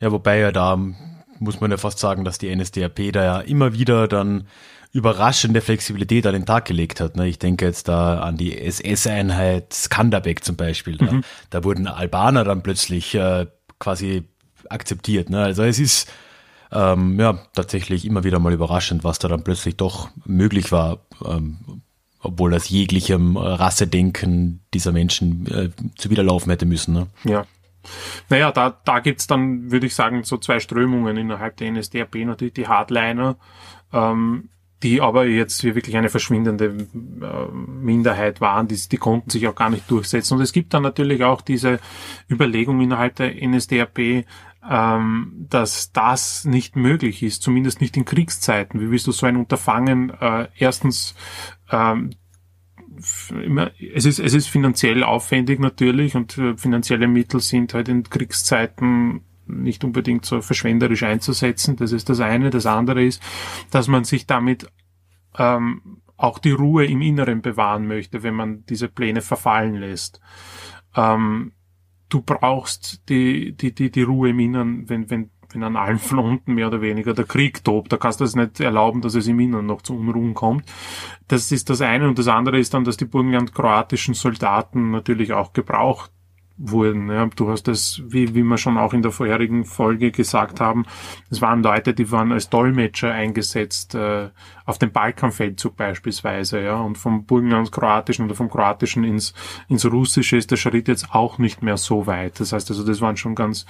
Ja, 0.00 0.12
wobei 0.12 0.38
ja 0.38 0.52
da 0.52 0.78
muss 1.40 1.60
man 1.60 1.70
ja 1.70 1.76
fast 1.76 1.98
sagen, 1.98 2.24
dass 2.24 2.38
die 2.38 2.54
NSDAP 2.54 3.12
da 3.12 3.24
ja 3.24 3.40
immer 3.40 3.74
wieder 3.74 4.08
dann 4.08 4.46
überraschende 4.92 5.60
Flexibilität 5.60 6.26
an 6.26 6.32
den 6.32 6.46
Tag 6.46 6.64
gelegt 6.64 7.00
hat. 7.00 7.16
Ne? 7.16 7.28
Ich 7.28 7.38
denke 7.38 7.66
jetzt 7.66 7.88
da 7.88 8.20
an 8.20 8.36
die 8.36 8.58
SS-Einheit 8.58 9.72
Skanderbeg 9.72 10.44
zum 10.44 10.56
Beispiel. 10.56 10.96
Da, 10.96 11.12
mhm. 11.12 11.24
da 11.50 11.64
wurden 11.64 11.86
Albaner 11.86 12.44
dann 12.44 12.62
plötzlich 12.62 13.14
äh, 13.14 13.46
quasi 13.78 14.24
akzeptiert. 14.70 15.30
Ne? 15.30 15.42
Also 15.42 15.62
es 15.62 15.78
ist 15.78 16.10
ähm, 16.72 17.18
ja 17.18 17.38
tatsächlich 17.54 18.04
immer 18.04 18.24
wieder 18.24 18.38
mal 18.38 18.52
überraschend, 18.52 19.04
was 19.04 19.18
da 19.18 19.28
dann 19.28 19.44
plötzlich 19.44 19.76
doch 19.76 20.10
möglich 20.24 20.72
war, 20.72 21.00
ähm, 21.24 21.82
obwohl 22.20 22.50
das 22.50 22.68
jeglichem 22.68 23.36
Rassedenken 23.36 24.60
dieser 24.74 24.92
Menschen 24.92 25.46
äh, 25.46 25.70
zuwiderlaufen 25.96 26.50
hätte 26.50 26.66
müssen. 26.66 26.94
Ne? 26.94 27.06
Ja. 27.24 27.46
Naja, 28.28 28.52
da, 28.52 28.76
da 28.84 28.98
gibt's 29.00 29.26
dann, 29.26 29.70
würde 29.70 29.86
ich 29.86 29.94
sagen, 29.94 30.24
so 30.24 30.36
zwei 30.36 30.60
Strömungen 30.60 31.16
innerhalb 31.16 31.56
der 31.56 31.70
NSDAP. 31.70 32.16
Natürlich 32.16 32.54
die 32.54 32.68
Hardliner, 32.68 33.36
ähm, 33.92 34.48
die 34.82 35.00
aber 35.00 35.26
jetzt 35.26 35.62
wirklich 35.64 35.96
eine 35.96 36.08
verschwindende 36.08 36.66
äh, 36.66 37.52
Minderheit 37.52 38.40
waren, 38.40 38.68
die, 38.68 38.76
die 38.76 38.96
konnten 38.96 39.30
sich 39.30 39.46
auch 39.48 39.54
gar 39.54 39.70
nicht 39.70 39.90
durchsetzen. 39.90 40.34
Und 40.34 40.42
es 40.42 40.52
gibt 40.52 40.72
dann 40.74 40.82
natürlich 40.82 41.24
auch 41.24 41.40
diese 41.40 41.80
Überlegung 42.30 42.80
innerhalb 42.80 43.16
der 43.16 43.34
NSDAP, 43.46 44.24
ähm, 44.68 45.46
dass 45.48 45.92
das 45.92 46.44
nicht 46.44 46.76
möglich 46.76 47.22
ist, 47.22 47.42
zumindest 47.42 47.80
nicht 47.80 47.96
in 47.96 48.04
Kriegszeiten. 48.04 48.80
Wie 48.80 48.90
willst 48.90 49.06
du 49.06 49.12
so 49.12 49.26
ein 49.26 49.36
Unterfangen 49.36 50.10
äh, 50.10 50.48
erstens 50.56 51.14
ähm, 51.70 52.10
es 52.98 54.04
ist, 54.04 54.18
es 54.18 54.34
ist 54.34 54.48
finanziell 54.48 55.04
aufwendig 55.04 55.60
natürlich 55.60 56.16
und 56.16 56.36
äh, 56.36 56.56
finanzielle 56.56 57.06
Mittel 57.06 57.40
sind 57.40 57.74
halt 57.74 57.88
in 57.88 58.02
Kriegszeiten 58.02 59.22
nicht 59.48 59.84
unbedingt 59.84 60.24
so 60.24 60.40
verschwenderisch 60.40 61.02
einzusetzen. 61.02 61.76
Das 61.76 61.92
ist 61.92 62.08
das 62.08 62.20
eine. 62.20 62.50
Das 62.50 62.66
andere 62.66 63.04
ist, 63.04 63.22
dass 63.70 63.88
man 63.88 64.04
sich 64.04 64.26
damit 64.26 64.70
ähm, 65.36 66.00
auch 66.16 66.38
die 66.38 66.50
Ruhe 66.50 66.84
im 66.84 67.00
Inneren 67.00 67.42
bewahren 67.42 67.86
möchte, 67.86 68.22
wenn 68.22 68.34
man 68.34 68.64
diese 68.66 68.88
Pläne 68.88 69.20
verfallen 69.22 69.74
lässt. 69.74 70.20
Ähm, 70.96 71.52
du 72.08 72.22
brauchst 72.22 73.08
die, 73.08 73.52
die, 73.52 73.74
die, 73.74 73.90
die 73.90 74.02
Ruhe 74.02 74.30
im 74.30 74.40
Inneren, 74.40 74.88
wenn, 74.88 75.08
wenn, 75.10 75.30
wenn 75.50 75.62
an 75.62 75.76
allen 75.76 75.98
Fronten 75.98 76.54
mehr 76.54 76.66
oder 76.66 76.82
weniger 76.82 77.14
der 77.14 77.24
Krieg 77.24 77.62
tobt. 77.62 77.92
Da 77.92 77.96
kannst 77.96 78.20
du 78.20 78.24
es 78.24 78.34
nicht 78.34 78.58
erlauben, 78.60 79.00
dass 79.00 79.14
es 79.14 79.28
im 79.28 79.38
Inneren 79.38 79.66
noch 79.66 79.82
zu 79.82 79.96
Unruhen 79.96 80.34
kommt. 80.34 80.64
Das 81.28 81.52
ist 81.52 81.70
das 81.70 81.80
eine. 81.80 82.08
Und 82.08 82.18
das 82.18 82.28
andere 82.28 82.58
ist 82.58 82.74
dann, 82.74 82.84
dass 82.84 82.96
die 82.96 83.04
burgenland-kroatischen 83.04 84.14
Soldaten 84.14 84.90
natürlich 84.90 85.32
auch 85.32 85.52
gebraucht 85.52 86.10
wurden. 86.58 87.08
Ja, 87.10 87.26
du 87.26 87.48
hast 87.48 87.68
es, 87.68 88.02
wie, 88.06 88.34
wie 88.34 88.42
wir 88.42 88.58
schon 88.58 88.76
auch 88.76 88.92
in 88.92 89.02
der 89.02 89.12
vorherigen 89.12 89.64
Folge 89.64 90.10
gesagt 90.10 90.60
haben, 90.60 90.84
es 91.30 91.40
waren 91.40 91.62
Leute, 91.62 91.94
die 91.94 92.10
waren 92.10 92.32
als 92.32 92.50
Dolmetscher 92.50 93.12
eingesetzt 93.12 93.94
äh, 93.94 94.30
auf 94.66 94.78
dem 94.78 94.90
Balkanfeldzug 94.90 95.76
beispielsweise, 95.76 96.60
ja, 96.60 96.76
und 96.76 96.98
vom 96.98 97.24
Burgenland-Kroatischen 97.24 98.26
oder 98.26 98.34
vom 98.34 98.50
Kroatischen 98.50 99.04
ins, 99.04 99.32
ins 99.68 99.86
Russische 99.86 100.36
ist 100.36 100.50
der 100.50 100.56
Schritt 100.56 100.88
jetzt 100.88 101.14
auch 101.14 101.38
nicht 101.38 101.62
mehr 101.62 101.76
so 101.76 102.06
weit. 102.06 102.40
Das 102.40 102.52
heißt 102.52 102.68
also, 102.70 102.84
das 102.84 103.00
waren 103.00 103.16
schon 103.16 103.34
ganz 103.34 103.64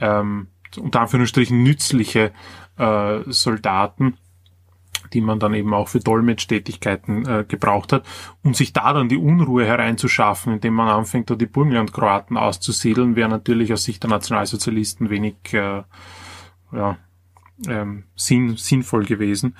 ähm, 0.00 0.48
unter 0.78 1.00
Anführungsstrichen 1.00 1.62
nützliche 1.62 2.32
äh, 2.78 3.20
Soldaten 3.26 4.16
die 5.12 5.20
man 5.20 5.38
dann 5.38 5.54
eben 5.54 5.74
auch 5.74 5.88
für 5.88 6.00
Dolmetschtätigkeiten 6.00 7.26
äh, 7.26 7.44
gebraucht 7.46 7.92
hat, 7.92 8.04
um 8.42 8.54
sich 8.54 8.72
da 8.72 8.92
dann 8.92 9.08
die 9.08 9.16
Unruhe 9.16 9.64
hereinzuschaffen, 9.64 10.54
indem 10.54 10.74
man 10.74 10.88
anfängt, 10.88 11.30
da 11.30 11.34
die 11.34 11.46
Burgenland-Kroaten 11.46 12.36
auszusiedeln, 12.36 13.16
wäre 13.16 13.28
natürlich 13.28 13.72
aus 13.72 13.84
Sicht 13.84 14.02
der 14.02 14.10
Nationalsozialisten 14.10 15.10
wenig 15.10 15.36
äh, 15.52 15.82
ja, 16.72 16.98
ähm, 17.68 18.04
sinn, 18.14 18.56
sinnvoll 18.56 19.04
gewesen. 19.04 19.56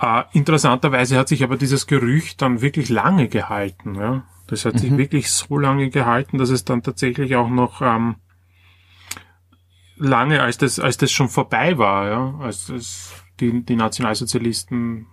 Äh, 0.00 0.24
interessanterweise 0.32 1.16
hat 1.18 1.28
sich 1.28 1.42
aber 1.44 1.56
dieses 1.56 1.86
Gerücht 1.86 2.42
dann 2.42 2.60
wirklich 2.60 2.88
lange 2.88 3.28
gehalten. 3.28 3.94
Ja? 3.94 4.24
Das 4.46 4.64
hat 4.64 4.74
mhm. 4.74 4.78
sich 4.78 4.96
wirklich 4.96 5.30
so 5.30 5.58
lange 5.58 5.90
gehalten, 5.90 6.38
dass 6.38 6.50
es 6.50 6.64
dann 6.64 6.82
tatsächlich 6.82 7.36
auch 7.36 7.48
noch 7.48 7.80
ähm, 7.80 8.16
lange, 9.96 10.42
als 10.42 10.58
das, 10.58 10.78
als 10.78 10.96
das 10.96 11.12
schon 11.12 11.28
vorbei 11.28 11.78
war, 11.78 12.08
ja, 12.08 12.34
als 12.40 12.68
es 12.68 13.23
die, 13.40 13.64
die 13.64 13.76
Nationalsozialisten 13.76 15.06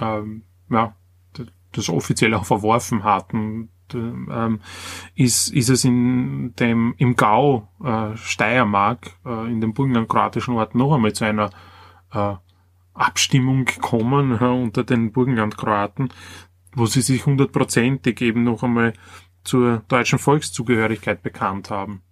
ähm, 0.00 0.42
ja, 0.70 0.94
das 1.72 1.88
offiziell 1.88 2.34
auch 2.34 2.44
verworfen 2.44 3.04
hatten, 3.04 3.68
ähm, 3.94 4.60
ist, 5.14 5.48
ist 5.48 5.68
es 5.68 5.84
in 5.84 6.54
dem, 6.56 6.94
im 6.98 7.14
Gau 7.16 7.68
äh, 7.84 8.16
Steiermark, 8.16 9.12
äh, 9.24 9.50
in 9.50 9.60
dem 9.60 9.74
burgenland-kroatischen 9.74 10.54
Ort 10.54 10.74
noch 10.74 10.94
einmal 10.94 11.12
zu 11.12 11.24
einer 11.24 11.50
äh, 12.12 12.34
Abstimmung 12.94 13.66
gekommen 13.66 14.38
unter 14.38 14.82
den 14.82 15.12
Burgenland-Kroaten, 15.12 16.08
wo 16.74 16.86
sie 16.86 17.02
sich 17.02 17.26
hundertprozentig 17.26 18.20
eben 18.22 18.42
noch 18.42 18.62
einmal 18.62 18.94
zur 19.44 19.82
deutschen 19.88 20.18
Volkszugehörigkeit 20.18 21.22
bekannt 21.22 21.70
haben. 21.70 22.02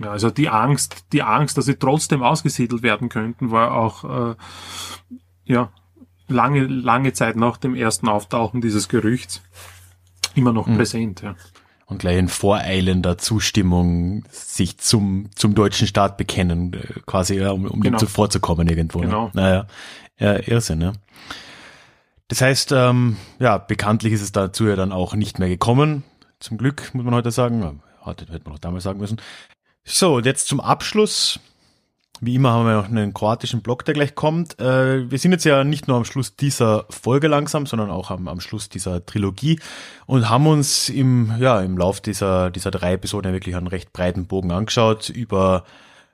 Ja, 0.00 0.10
also 0.10 0.30
die 0.30 0.48
Angst, 0.48 1.04
die 1.12 1.22
Angst, 1.22 1.56
dass 1.56 1.66
sie 1.66 1.76
trotzdem 1.76 2.22
ausgesiedelt 2.22 2.82
werden 2.82 3.08
könnten, 3.08 3.50
war 3.50 3.74
auch 3.74 4.32
äh, 4.32 4.34
ja 5.44 5.72
lange, 6.28 6.66
lange 6.66 7.12
Zeit 7.12 7.36
nach 7.36 7.56
dem 7.56 7.74
ersten 7.74 8.08
Auftauchen 8.08 8.60
dieses 8.60 8.88
Gerüchts 8.88 9.42
immer 10.34 10.52
noch 10.52 10.66
mhm. 10.66 10.76
präsent. 10.76 11.22
Ja. 11.22 11.36
Und 11.86 11.98
gleich 11.98 12.18
in 12.18 12.28
voreilender 12.28 13.18
Zustimmung 13.18 14.24
sich 14.30 14.78
zum, 14.78 15.28
zum 15.34 15.54
deutschen 15.54 15.86
Staat 15.86 16.16
bekennen, 16.16 16.72
äh, 16.72 17.00
quasi, 17.06 17.36
ja, 17.36 17.50
um, 17.50 17.66
um 17.66 17.80
genau. 17.80 17.98
dem 17.98 18.00
zuvorzukommen 18.00 18.66
irgendwo. 18.68 19.00
Ne? 19.00 19.06
Genau. 19.06 19.24
Ne? 19.26 19.30
Naja, 19.34 19.66
ja, 20.18 20.38
Irrsinn, 20.48 20.78
ne? 20.78 20.92
Das 22.28 22.40
heißt, 22.40 22.72
ähm, 22.72 23.18
ja, 23.38 23.58
bekanntlich 23.58 24.14
ist 24.14 24.22
es 24.22 24.32
dazu 24.32 24.66
ja 24.66 24.76
dann 24.76 24.92
auch 24.92 25.14
nicht 25.14 25.38
mehr 25.38 25.48
gekommen. 25.48 26.04
Zum 26.40 26.56
Glück, 26.56 26.90
muss 26.94 27.04
man 27.04 27.14
heute 27.14 27.30
sagen. 27.30 27.82
Heute 28.04 28.26
hätte 28.32 28.44
man 28.44 28.54
auch 28.54 28.58
damals 28.58 28.84
sagen 28.84 28.98
müssen. 28.98 29.20
So, 29.84 30.16
und 30.16 30.26
jetzt 30.26 30.48
zum 30.48 30.60
Abschluss. 30.60 31.40
Wie 32.20 32.36
immer 32.36 32.52
haben 32.52 32.66
wir 32.66 32.76
noch 32.76 32.88
einen 32.88 33.12
kroatischen 33.12 33.60
Block, 33.60 33.84
der 33.84 33.92
gleich 33.92 34.14
kommt. 34.14 34.58
Äh, 34.58 35.10
wir 35.10 35.18
sind 35.18 35.32
jetzt 35.32 35.44
ja 35.44 35.62
nicht 35.62 35.88
nur 35.88 35.98
am 35.98 36.06
Schluss 36.06 36.36
dieser 36.36 36.86
Folge 36.88 37.28
langsam, 37.28 37.66
sondern 37.66 37.90
auch 37.90 38.10
am, 38.10 38.28
am 38.28 38.40
Schluss 38.40 38.70
dieser 38.70 39.04
Trilogie 39.04 39.60
und 40.06 40.30
haben 40.30 40.46
uns 40.46 40.88
im, 40.88 41.34
ja, 41.38 41.60
im 41.60 41.76
Lauf 41.76 42.00
dieser, 42.00 42.50
dieser 42.50 42.70
drei 42.70 42.94
Episoden 42.94 43.32
wirklich 43.32 43.56
einen 43.56 43.66
recht 43.66 43.92
breiten 43.92 44.26
Bogen 44.26 44.52
angeschaut 44.52 45.10
über, 45.10 45.64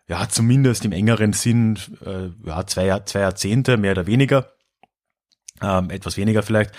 ja, 0.09 0.29
zumindest 0.29 0.85
im 0.85 0.93
engeren 0.93 1.33
Sinn, 1.33 1.79
äh, 2.05 2.31
ja, 2.45 2.66
zwei, 2.66 2.99
zwei 3.05 3.21
Jahrzehnte, 3.21 3.77
mehr 3.77 3.93
oder 3.93 4.07
weniger. 4.07 4.51
Ähm, 5.62 5.91
etwas 5.91 6.16
weniger 6.16 6.43
vielleicht. 6.43 6.73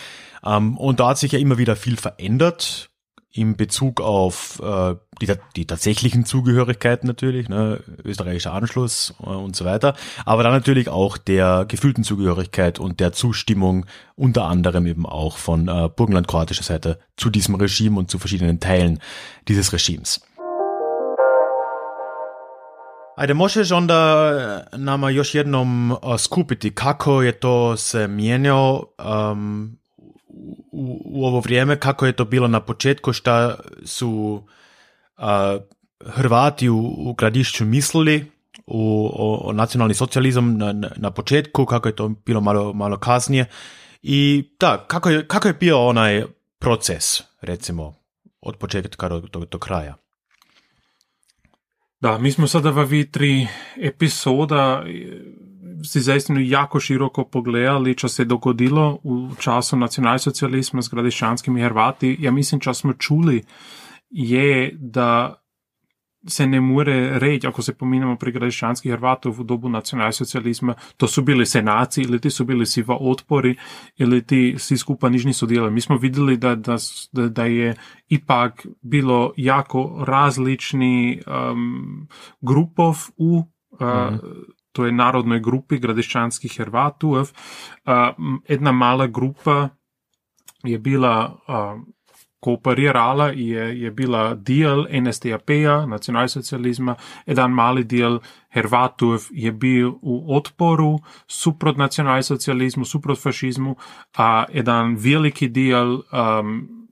Ähm, 0.43 0.77
und 0.77 0.99
da 0.99 1.09
hat 1.09 1.19
sich 1.19 1.31
ja 1.31 1.39
immer 1.39 1.57
wieder 1.57 1.75
viel 1.77 1.95
verändert 1.95 2.90
im 3.33 3.55
Bezug 3.55 4.01
auf 4.01 4.61
äh, 4.63 4.95
die, 5.21 5.33
die 5.55 5.65
tatsächlichen 5.65 6.25
Zugehörigkeiten 6.25 7.07
natürlich, 7.07 7.47
ne, 7.49 7.79
österreichischer 8.03 8.53
Anschluss 8.53 9.13
äh, 9.21 9.29
und 9.29 9.55
so 9.55 9.65
weiter, 9.65 9.95
aber 10.25 10.43
dann 10.43 10.51
natürlich 10.51 10.89
auch 10.89 11.17
der 11.17 11.65
gefühlten 11.67 12.03
Zugehörigkeit 12.03 12.79
und 12.79 12.99
der 12.99 13.13
Zustimmung 13.13 13.85
unter 14.15 14.45
anderem 14.45 14.85
eben 14.85 15.05
auch 15.05 15.37
von 15.37 15.67
äh, 15.67 15.89
burgenland-kroatischer 15.95 16.63
Seite 16.63 16.99
zu 17.15 17.29
diesem 17.29 17.55
Regime 17.55 17.97
und 17.97 18.11
zu 18.11 18.19
verschiedenen 18.19 18.59
Teilen 18.59 18.99
dieses 19.47 19.71
Regimes. 19.73 20.21
Ajde, 23.15 23.33
možeš 23.33 23.71
onda 23.71 24.31
nama 24.77 25.09
još 25.09 25.35
jednom 25.35 25.95
skupiti 26.17 26.75
kako 26.75 27.21
je 27.21 27.31
to 27.31 27.77
se 27.77 28.07
mijenjao 28.07 28.83
um, 29.31 29.80
u, 30.71 31.01
u 31.05 31.25
ovo 31.25 31.39
vrijeme, 31.39 31.79
kako 31.79 32.05
je 32.05 32.13
to 32.13 32.25
bilo 32.25 32.47
na 32.47 32.59
početku, 32.59 33.13
šta 33.13 33.55
su 33.85 34.41
a, 35.17 35.57
Hrvati 36.05 36.69
u, 36.69 36.77
u 36.97 37.13
Gradišću 37.13 37.65
mislili 37.65 38.31
u, 38.65 39.09
o, 39.13 39.49
o 39.49 39.53
nacionalni 39.53 39.93
socijalizam 39.93 40.57
na, 40.57 40.73
na, 40.97 41.11
početku, 41.11 41.65
kako 41.65 41.87
je 41.87 41.95
to 41.95 42.09
bilo 42.25 42.41
malo, 42.41 42.73
malo 42.73 42.97
kasnije. 42.97 43.45
I 44.01 44.49
da, 44.59 44.85
kako 44.87 45.09
je, 45.09 45.27
kako 45.27 45.47
je 45.47 45.53
bio 45.53 45.87
onaj 45.87 46.23
proces, 46.59 47.21
recimo, 47.41 47.93
od 48.41 48.57
početka 48.57 49.09
do, 49.09 49.19
do, 49.19 49.45
do 49.45 49.59
kraja? 49.59 49.95
Da, 51.99 52.17
mi 52.17 52.31
smo 52.31 52.47
sada 52.47 52.69
v 52.69 52.83
vitri 52.83 53.47
epizoda 53.77 54.83
si 55.83 55.99
zaistinu 56.01 56.39
jako 56.39 56.79
široko 56.79 57.25
pogledali, 57.25 57.95
čo 57.95 58.07
se 58.07 58.21
je 58.21 58.25
dogodilo 58.25 58.99
v 59.03 59.35
času 59.39 59.77
nacionalsocializma 59.77 60.81
s 60.81 60.89
gradiščanskimi 60.89 61.61
Hrvati. 61.61 62.17
Ja 62.19 62.31
mislim, 62.31 62.59
čo 62.61 62.73
smo 62.73 62.93
čuli, 62.93 63.43
je, 64.09 64.71
da 64.79 65.41
se 66.27 66.47
ne 66.47 66.61
more 66.61 67.19
reći, 67.19 67.47
ako 67.47 67.61
se 67.61 67.73
pominemo 67.73 68.15
pri 68.15 68.31
gradiščanskih 68.31 68.91
Hrvatov 68.91 69.39
v 69.39 69.43
dobu 69.43 69.69
nacionalsocializma, 69.69 70.73
to 70.97 71.07
su 71.07 71.21
bili 71.21 71.45
senaci 71.45 72.01
ili 72.01 72.19
ti 72.21 72.29
su 72.29 72.45
bili 72.45 72.65
siva 72.65 72.97
otpori 72.99 73.55
ili 73.97 74.21
ti 74.21 74.55
svi 74.57 74.77
skupa 74.77 75.09
niš 75.09 75.25
nisu 75.25 75.45
dijelili. 75.45 75.71
Mi 75.71 75.81
smo 75.81 75.97
vidjeli 75.97 76.37
da, 76.37 76.55
da, 76.55 76.77
da 77.11 77.45
je 77.45 77.75
ipak 78.09 78.67
bilo 78.81 79.33
jako 79.37 80.03
različni 80.07 81.21
um, 81.27 82.07
grupov 82.41 82.95
u 83.17 83.37
uh, 83.71 83.81
mm-hmm. 83.81 84.19
Toj 84.71 84.91
narodnoj 84.91 85.39
grupi 85.39 85.79
gradiščanskih 85.79 86.59
Hrvatov. 86.61 87.31
Uh, 87.85 88.13
jedna 88.47 88.71
mala 88.71 89.07
grupa 89.07 89.69
je 90.63 90.77
bila 90.79 91.15
uh, 91.47 91.81
kooperirala 92.41 93.31
je, 93.31 93.81
je 93.81 93.91
bila 93.91 94.33
del 94.35 94.85
NSDAP-ja, 94.89 95.85
nacionalsocializma, 95.85 96.95
eden 97.25 97.53
mali 97.53 97.83
del 97.83 98.19
Hrvatov 98.49 99.29
je 99.31 99.51
bil 99.51 99.93
v 100.01 100.15
odporu 100.37 100.97
suprot 101.27 101.77
nacionalsocializmu, 101.77 102.85
suprot 102.85 103.21
fašizmu, 103.21 103.75
a 104.17 104.45
eden 104.49 104.97
veliki 104.97 105.51
del 105.53 106.01
um, 106.01 106.87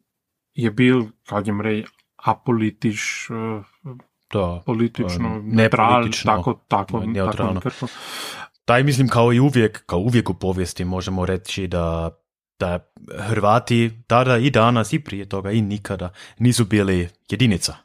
je 0.54 0.72
bil, 0.72 1.10
kažem 1.26 1.62
rej, 1.62 1.84
apolitiš, 2.30 3.02
uh, 3.34 3.98
to, 4.30 4.64
politično, 4.66 5.42
neutralno, 5.44 6.12
tako, 6.26 6.60
tako, 6.68 7.00
neutralno. 7.06 7.60
Tako, 7.60 7.88
Taj 8.66 8.84
mislim 8.84 9.08
kao 9.08 9.34
i 9.34 9.40
uvijek, 9.40 9.86
kao 9.86 10.00
uvijek 10.00 10.30
u 10.30 10.34
povijesti 10.34 10.86
možemo 10.86 11.26
reći 11.26 11.68
da 11.68 12.10
da 12.60 12.80
Hrvati 13.18 13.92
tada 14.08 14.38
i 14.38 14.50
danas 14.50 14.94
i 14.94 15.00
prije 15.00 15.30
toga 15.30 15.52
i 15.52 15.62
nikada 15.62 16.10
nisu 16.38 16.66
bili 16.66 17.10
jedinica. 17.30 17.76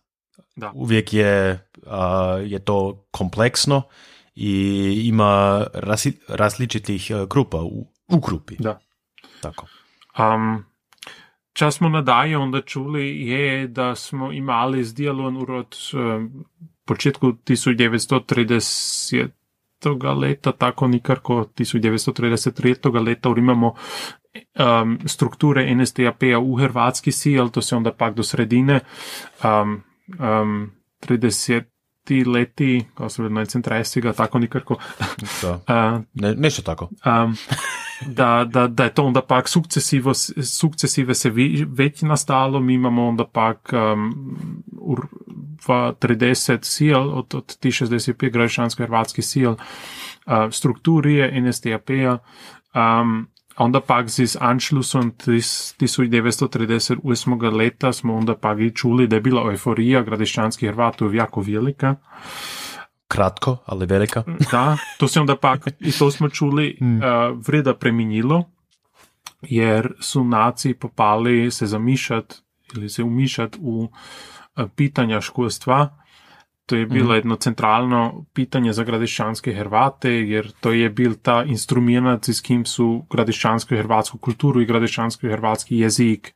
Da. 0.57 0.73
Uvijek 0.75 1.13
je, 1.13 1.59
a, 1.87 2.39
je 2.47 2.59
to 2.59 3.07
kompleksno 3.11 3.83
i 4.35 5.03
ima 5.05 5.65
rasi, 5.75 6.19
različitih 6.29 7.11
grupa 7.31 7.57
u, 7.57 7.87
u 8.09 8.19
grupi. 8.19 8.57
Da. 8.59 8.79
Tako. 9.41 9.67
Um, 10.19 10.65
čas 11.55 11.75
smo 11.75 11.89
nadalje 11.89 12.39
onda 12.39 12.61
čuli 12.61 13.21
je 13.21 13.69
da 13.69 13.95
smo 13.95 14.33
imali 14.33 14.85
dijalom 14.95 15.37
urod 15.37 15.77
um, 15.95 16.45
početku 16.85 17.27
1930 17.27 19.29
leta, 20.21 20.53
tako 20.53 20.87
nikarko 20.87 21.49
1933. 21.59 23.07
leta, 23.07 23.29
imamo 23.39 23.75
um, 24.83 24.99
strukture 25.07 25.75
NSDAP-a 25.75 26.39
u 26.39 26.57
hrvatski 26.57 27.13
sil, 27.21 27.49
to 27.49 27.63
se 27.63 27.77
onda 27.77 27.93
pak 27.93 28.15
do 28.15 28.23
sredine 28.23 28.81
um, 29.45 29.83
um, 30.19 30.71
30 31.07 31.63
leti, 32.25 32.85
kao 32.95 33.09
se 33.09 33.23
vedno 33.23 33.41
ga 34.01 34.13
tako 34.13 34.39
nikako. 34.39 34.77
Da. 35.43 35.61
Uh, 35.75 36.03
ne, 36.15 36.35
nešto 36.35 36.63
tako. 36.63 36.89
Um, 37.07 37.37
da, 38.07 38.45
da, 38.49 38.67
da 38.67 38.85
je 38.85 38.95
to 38.95 39.05
onda 39.05 39.23
pak 39.23 39.49
sukcesivo, 39.49 40.15
sukcesive 40.59 41.15
se 41.15 41.31
već 41.67 42.03
nastalo, 42.03 42.61
mi 42.61 42.75
imamo 42.75 43.09
onda 43.09 43.27
pak 43.27 43.73
um, 43.73 44.37
u, 44.81 44.97
30 45.67 46.65
sil, 46.75 47.01
od, 47.19 47.35
od 47.35 47.57
ti 47.57 47.69
65 47.69 48.31
građansko-hrvatski 48.31 49.23
sil, 49.31 49.53
uh, 49.53 49.59
strukturije 50.51 51.41
NSDAP-a, 51.41 52.19
um, 53.01 53.29
onda 53.57 53.81
pak 53.81 54.09
z 54.09 54.37
Anschlussom 54.41 55.13
1938. 55.13 57.57
leta 57.57 57.93
smo 57.93 58.15
onda 58.15 58.35
pak 58.35 58.61
i 58.61 58.71
čuli 58.71 59.07
da 59.07 59.17
je 59.17 59.23
bila 59.23 59.51
euforija 59.51 60.03
gradišćanskih 60.03 60.69
Hrvatov 60.69 61.15
jako 61.15 61.41
velika. 61.41 61.95
Kratko, 63.09 63.57
ali 63.67 63.87
velika. 63.87 64.23
da, 64.53 64.77
to 64.99 65.09
se 65.09 65.21
onda 65.21 65.37
pak, 65.37 65.67
i 65.81 65.93
to 65.93 66.11
smo 66.11 66.29
čuli, 66.29 66.77
mm. 66.81 66.97
uh, 66.97 67.03
vreda 67.47 67.75
preminilo, 67.75 68.45
jer 69.43 69.93
su 70.01 70.25
naci 70.25 70.75
popali 70.75 71.51
se 71.51 71.67
zamišljati 71.67 72.37
ili 72.77 72.89
se 72.89 73.03
umišljati 73.03 73.59
u 73.61 73.83
uh, 73.83 73.91
pitanja 74.77 75.21
školstva, 75.21 76.04
To 76.67 76.77
je 76.77 76.87
bilo 76.87 77.13
mm. 77.13 77.17
jedno 77.17 77.37
centralno 77.37 78.25
pitanje 78.33 78.73
za 78.73 78.85
gradiščanske 78.85 79.53
Hrvate, 79.53 80.11
jer 80.11 80.49
to 80.61 80.73
je 80.73 80.89
bil 80.91 81.15
ta 81.23 81.43
instrument, 81.45 82.29
s 82.29 82.41
kim 82.41 82.65
su 82.65 83.05
gradiščansko 83.11 83.77
hrvatsko 83.77 84.19
kulturu 84.19 84.63
i 84.63 84.67
gradiščansko 84.67 85.29
hrvatski 85.29 85.79
jezik 85.79 86.33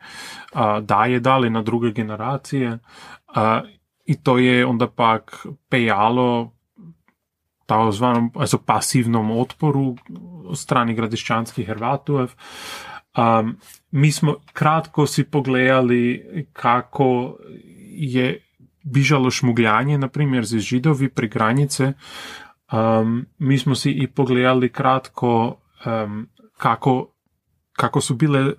a, 0.53 0.81
daje 0.81 1.21
dali 1.21 1.51
na 1.51 1.63
druge 1.63 1.93
generacije. 1.93 2.79
A, 3.35 3.63
I 4.09 4.15
to 4.23 4.39
je 4.39 4.67
onda 4.67 4.87
pak 4.89 5.47
pejalo 5.69 6.53
takozvanom 7.69 8.31
also 8.35 8.59
pasivnom 8.59 9.31
otporu 9.31 9.97
strani 10.57 10.95
gradiščanskih 10.95 11.69
Hrvatov. 11.69 12.33
Um, 13.19 13.57
mi 13.91 14.13
smo 14.13 14.37
kratko 14.53 15.07
si 15.07 15.25
pogledali 15.25 16.47
kako 16.53 17.37
je 17.91 18.48
bižalo 18.93 19.31
šmugljanje, 19.31 19.99
naprimer 19.99 20.45
z 20.45 20.59
židovi 20.59 21.09
pri 21.09 21.29
granice. 21.29 21.93
Um, 22.73 23.27
mi 23.39 23.59
smo 23.59 23.75
si 23.75 23.91
i 23.91 24.07
pogledali 24.07 24.69
kratko 24.69 25.61
um, 25.87 26.29
kako, 26.57 27.13
kako 27.73 28.01
su 28.01 28.15
bile 28.15 28.41
eh, 28.41 28.53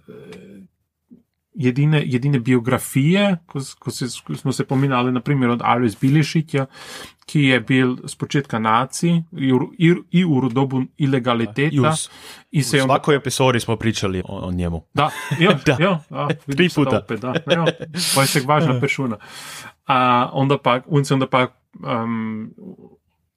jedine, 1.53 2.03
jedine 2.05 2.39
biografije, 2.39 3.37
ko, 3.45 3.59
ko, 3.79 3.91
se, 3.91 4.05
ko 4.27 4.35
smo 4.35 4.51
se 4.51 4.65
pominjali, 4.65 5.11
naprimer 5.11 5.49
od 5.49 5.61
Alves 5.63 5.99
Bilišića, 6.01 6.65
ki 7.25 7.41
je 7.41 7.59
bil 7.59 7.95
z 8.07 8.15
početka 8.15 8.59
naci 8.59 9.09
in 9.77 10.43
v 10.43 10.49
dobu 10.53 10.81
ilegaliteta. 10.97 11.93
In 12.51 12.63
se 12.63 12.77
je 12.77 12.83
on... 12.83 12.89
Svako 12.89 13.13
epizodi 13.13 13.59
smo 13.59 13.75
pričali 13.75 14.23
o, 14.25 14.47
o 14.47 14.51
njemu. 14.51 14.81
Da, 14.93 15.09
jo, 15.39 15.51
da. 15.65 15.77
Jo, 15.79 15.99
da, 16.09 16.27
tri 16.55 16.69
puta. 16.75 16.97
Opet, 16.97 17.19
da, 17.19 17.33
jo, 17.55 17.65
pa 18.15 18.21
je 18.21 18.27
se 18.27 18.41
važna 18.45 18.79
pešuna. 18.81 19.17
A 19.89 20.29
onda 20.33 20.57
pa, 20.57 20.81
on 20.87 21.05
se 21.05 21.13
onda 21.13 21.27
pa 21.27 21.47
um, 21.81 22.53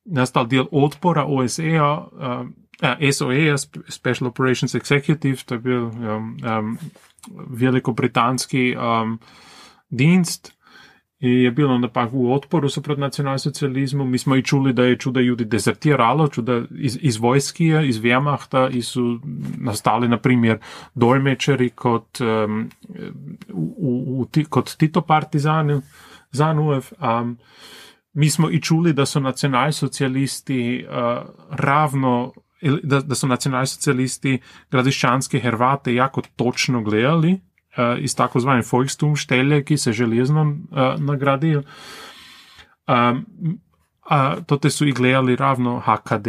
nastal 0.04 0.46
del 0.46 0.66
odpora 0.70 1.24
OSE-a, 1.24 2.08
um, 2.40 2.54
SOE, 3.12 3.58
Special 3.88 4.28
Operations 4.28 4.74
Executive, 4.74 5.44
to 5.44 5.54
je 5.54 5.58
bil 5.58 5.86
um, 5.86 6.36
um, 6.44 6.78
veliko-britanski 7.48 8.76
um, 8.76 9.18
dinst, 9.88 10.52
je 11.20 11.50
bilo 11.50 11.74
onda 11.74 11.88
pak 11.88 12.10
u 12.12 12.34
otporu 12.34 12.68
suprot 12.68 12.98
nacionalsocializmu. 12.98 14.04
Mi 14.04 14.18
smo 14.18 14.36
i 14.36 14.42
čuli 14.42 14.72
da 14.72 14.84
je 14.84 14.98
čuda 14.98 15.20
ljudi 15.20 15.44
dezertiralo, 15.44 16.28
čuda 16.28 16.62
iz, 16.70 16.98
iz 17.00 17.16
vojskije, 17.16 17.88
iz 17.88 18.00
Wehrmachta 18.00 18.76
i 18.76 18.82
su 18.82 19.20
nastali, 19.58 20.08
na 20.08 20.18
primjer, 20.18 20.58
dolmečeri 20.94 21.70
kod, 21.70 22.04
um, 22.20 22.70
u, 23.52 23.74
u, 23.78 24.20
u, 24.20 24.26
kod 24.48 24.76
Tito 24.76 25.00
partizanu, 25.00 25.82
Zanuev. 26.32 26.90
Um, 27.00 27.38
mi 28.12 28.30
smo 28.30 28.50
i 28.50 28.60
čuli 28.60 28.92
da 28.92 29.06
su 29.06 29.20
nacionalsocijalisti 29.20 30.86
uh, 30.88 31.28
ravno 31.50 32.32
da, 32.82 33.00
da 33.00 33.14
su 33.14 33.28
nacionalsocijalisti 33.28 34.38
gradišćanske 34.70 35.40
Hrvate 35.40 35.94
jako 35.94 36.22
točno 36.36 36.82
gledali 36.82 37.32
uh, 37.32 37.98
iz 37.98 38.16
takozvane 38.16 38.62
Volkstumstelle, 38.72 39.64
ki 39.64 39.76
se 39.76 39.92
železno 39.92 40.42
uh, 40.42 41.00
nagradijo. 41.00 41.62
Um, 42.88 43.26
a, 44.02 44.40
to 44.46 44.56
te 44.56 44.70
su 44.70 44.86
i 44.86 44.92
gledali 44.92 45.36
ravno 45.36 45.80
HKD, 45.80 46.28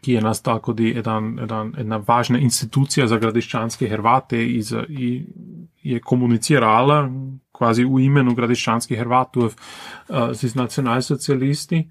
ki 0.00 0.12
je 0.12 0.20
nastal 0.20 0.58
kot 0.60 0.80
jedan, 0.80 1.38
jedan, 1.40 1.72
ena 1.78 1.96
važna 1.96 2.38
institucija 2.38 3.06
za 3.06 3.18
gradiščanske 3.18 3.88
Hrvate 3.88 4.44
in 4.44 4.62
je 5.82 6.00
komunicirala 6.00 7.10
kvazi 7.56 7.84
u 7.84 8.00
imenu 8.00 8.34
gradiščanskih 8.34 8.98
Hrvatov 8.98 9.44
uh, 9.46 10.16
z 10.32 10.54
nacionalsocialisti. 10.54 11.88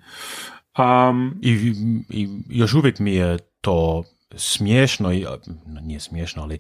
Um, 0.77 1.39
I, 1.41 1.73
I 2.09 2.29
još 2.49 2.73
uvijek 2.73 2.99
mi 2.99 3.13
je 3.13 3.37
to 3.61 4.03
smiješno, 4.35 5.09
nije 5.81 5.99
smiješno, 5.99 6.43
ali 6.43 6.59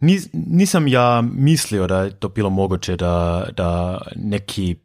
Nis, 0.00 0.28
nisam 0.32 0.88
ja 0.88 1.22
mislio 1.32 1.86
da 1.86 2.02
je 2.02 2.10
to 2.10 2.28
bilo 2.28 2.50
moguće 2.50 2.96
da, 2.96 3.46
da 3.56 4.00
neki 4.16 4.76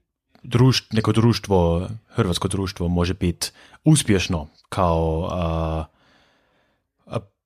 društvo, 0.43 0.87
neko 0.95 1.11
društvo, 1.11 1.87
hrvatsko 2.07 2.47
društvo 2.47 2.87
može 2.87 3.13
biti 3.13 3.51
uspješno 3.83 4.47
kao 4.69 5.29
a, 5.31 5.85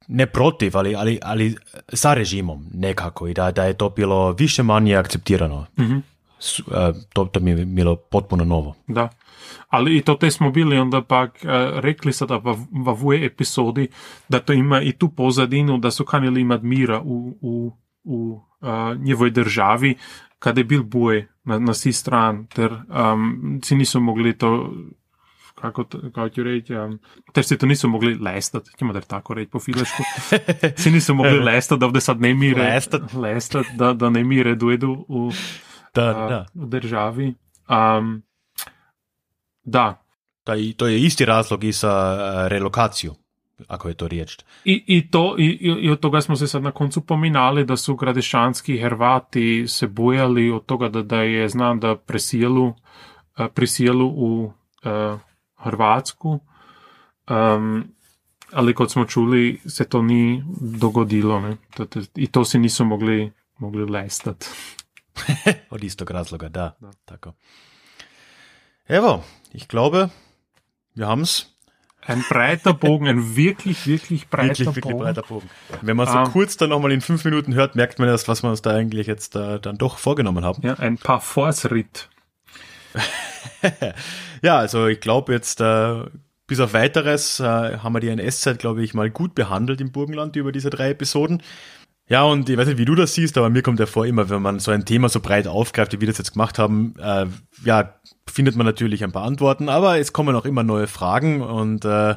ne 0.07 0.25
protiv, 0.25 0.77
ali, 0.77 0.95
ali, 0.95 1.19
ali 1.21 1.55
sa 1.93 2.13
režimom 2.13 2.65
nekako 2.73 3.27
i 3.27 3.33
da, 3.33 3.51
da 3.51 3.63
je 3.63 3.73
to 3.73 3.89
bilo 3.89 4.31
više 4.31 4.63
manje 4.63 4.95
akceptirano. 4.95 5.65
Mhm. 5.79 5.97
S- 6.39 6.61
a, 6.71 6.93
to, 7.13 7.25
to 7.25 7.39
mi 7.39 7.51
je 7.51 7.65
bilo 7.65 7.95
potpuno 7.95 8.43
novo. 8.43 8.75
Da. 8.87 9.09
Ali 9.69 9.97
i 9.97 10.01
to 10.01 10.15
te 10.15 10.31
smo 10.31 10.51
bili 10.51 10.77
onda 10.77 11.01
pak 11.01 11.31
uh, 11.43 11.79
rekli 11.79 12.13
sada 12.13 12.37
v, 12.37 12.55
v 12.71 12.89
ovoj 12.89 13.25
epizodi, 13.25 13.87
da 14.29 14.39
to 14.39 14.53
ima 14.53 14.81
i 14.81 14.91
tu 14.91 15.09
pozadinu, 15.09 15.77
da 15.77 15.91
su 15.91 16.05
kanili 16.05 16.41
imat 16.41 16.61
mira 16.61 17.01
u, 17.01 17.37
u, 17.41 17.71
u 18.03 18.41
uh, 18.61 19.01
njevoj 19.01 19.31
državi, 19.31 19.95
kada 20.39 20.59
je 20.59 20.65
bil 20.65 20.83
boj 20.83 21.27
na, 21.43 21.59
na 21.59 21.73
si 21.73 21.93
stran, 21.93 22.47
ter 22.47 22.71
um, 22.73 23.59
si 23.63 23.75
niso 23.75 23.99
mogli 23.99 24.37
to 24.37 24.73
kako, 25.55 25.83
to- 25.83 25.99
kako 26.15 26.29
ću 26.29 26.43
reći, 26.43 26.75
um, 26.75 26.99
ter 27.33 27.43
si 27.43 27.57
to 27.57 27.65
nisu 27.65 27.87
mogli 27.89 28.15
lestat, 28.15 28.63
ćemo 28.77 28.93
da 28.97 29.01
tako 29.01 29.33
reći 29.33 29.51
po 29.51 29.59
filešku, 29.59 30.03
si 30.77 30.91
nisu 30.91 31.15
mogli 31.15 31.39
lestat 31.39 31.79
da 31.79 31.85
ovde 31.85 32.01
sad 32.01 32.21
ne 32.21 32.33
mire, 32.33 32.61
Lestat. 32.63 33.13
lestat 33.13 33.65
da, 33.75 33.93
da 33.93 34.09
ne 34.09 34.23
mire 34.23 34.55
dojedu 34.55 35.05
u, 35.07 35.31
Da, 35.95 36.03
a, 36.09 36.29
da. 36.29 36.45
u 36.53 36.65
državi. 36.65 37.33
Um, 37.97 38.23
da, 39.63 40.01
i 40.57 40.73
to 40.73 40.87
je 40.87 40.99
isti 40.99 41.25
razlog 41.25 41.63
i 41.63 41.73
sa 41.73 41.89
a, 41.91 42.47
relokaciju, 42.47 43.13
ako 43.67 43.87
je 43.87 43.93
to 43.93 44.07
riječ. 44.07 44.37
I, 44.65 44.83
i 44.87 45.09
to, 45.11 45.35
i, 45.39 45.45
i 45.81 45.89
od 45.89 45.99
toga 45.99 46.21
smo 46.21 46.35
se 46.35 46.47
sad 46.47 46.63
na 46.63 46.71
koncu 46.71 47.01
pominali 47.01 47.65
da 47.65 47.77
su 47.77 47.95
gradišanski 47.95 48.77
Hrvati 48.77 49.67
se 49.67 49.87
bojali 49.87 50.51
od 50.51 50.65
toga 50.65 50.89
da, 50.89 51.01
da 51.01 51.17
je 51.17 51.49
znam 51.49 51.79
da 51.79 51.95
presijelu, 51.95 52.73
eh, 53.37 53.47
prisijelu 53.53 54.07
u 54.07 54.53
eh, 54.83 55.17
Hrvatsku. 55.65 56.39
Um, 57.29 57.91
ali 58.51 58.73
kot 58.73 58.91
smo 58.91 59.05
čuli, 59.05 59.61
se 59.65 59.85
to 59.85 60.01
ni 60.01 60.43
dogodilo. 60.61 61.39
Ne? 61.41 61.57
I 62.15 62.27
to 62.27 62.45
si 62.45 62.59
niso 62.59 62.85
mogli, 62.85 63.31
mogli 63.57 63.85
lestat. 63.89 64.45
Od 65.73 65.83
istog 65.83 66.11
razloga, 66.11 66.49
da. 66.49 66.75
Da. 66.81 66.91
Tako. 67.05 67.33
Evo, 68.87 69.23
ich 69.53 69.67
glaube, 69.67 70.09
wir 70.93 71.07
haben's. 71.07 71.51
Ein 72.07 72.23
breiter 72.29 72.73
Bogen, 72.75 73.07
ein 73.07 73.35
wirklich, 73.35 73.87
wirklich 73.87 74.27
breiter 74.29 74.49
Wirklich, 74.59 74.67
wirklich 74.67 74.83
Bogen. 74.83 74.99
breiter 74.99 75.23
Bogen. 75.23 75.49
Wenn 75.81 75.97
man 75.97 76.05
so 76.05 76.13
Ah. 76.13 76.29
kurz 76.29 76.55
dann 76.55 76.69
nochmal 76.69 76.91
in 76.91 77.01
fünf 77.01 77.25
Minuten 77.25 77.55
hört, 77.55 77.75
merkt 77.75 77.97
man 77.97 78.07
erst, 78.07 78.27
was 78.27 78.43
wir 78.43 78.51
uns 78.51 78.61
da 78.61 78.69
eigentlich 78.75 79.07
jetzt 79.07 79.35
äh, 79.35 79.59
dann 79.59 79.77
doch 79.79 79.97
vorgenommen 79.97 80.45
haben. 80.45 80.61
Ja, 80.61 80.75
ein 80.75 80.99
paar 80.99 81.19
Fortschritt. 81.19 82.09
Ja, 84.41 84.59
also 84.59 84.85
ich 84.87 84.99
glaube 84.99 85.33
jetzt, 85.33 85.59
äh, 85.59 86.03
bis 86.47 86.59
auf 86.59 86.73
weiteres 86.73 87.39
äh, 87.39 87.43
haben 87.79 87.93
wir 87.93 87.99
die 87.99 88.09
NS-Zeit, 88.09 88.59
glaube 88.59 88.83
ich, 88.83 88.93
mal 88.93 89.09
gut 89.09 89.33
behandelt 89.33 89.81
im 89.81 89.91
Burgenland 89.91 90.35
über 90.35 90.51
diese 90.51 90.69
drei 90.69 90.91
Episoden. 90.91 91.41
Ja, 92.07 92.23
und 92.23 92.47
ich 92.49 92.57
weiß 92.57 92.67
nicht, 92.67 92.77
wie 92.77 92.85
du 92.85 92.93
das 92.93 93.15
siehst, 93.15 93.35
aber 93.37 93.49
mir 93.49 93.63
kommt 93.63 93.79
ja 93.79 93.87
vor, 93.87 94.05
immer 94.05 94.29
wenn 94.29 94.41
man 94.41 94.59
so 94.59 94.69
ein 94.69 94.85
Thema 94.85 95.09
so 95.09 95.19
breit 95.19 95.47
aufgreift, 95.47 95.93
wie 95.93 96.01
wir 96.01 96.07
das 96.07 96.19
jetzt 96.19 96.33
gemacht 96.33 96.59
haben, 96.59 96.93
äh, 96.99 97.25
ja, 97.63 97.95
findet 98.27 98.55
man 98.55 98.67
natürlich 98.67 99.03
ein 99.03 99.11
paar 99.11 99.23
Antworten, 99.23 99.69
aber 99.69 99.97
es 99.97 100.13
kommen 100.13 100.35
auch 100.35 100.45
immer 100.45 100.61
neue 100.61 100.85
Fragen 100.85 101.41
und 101.41 101.83
äh, 101.83 102.15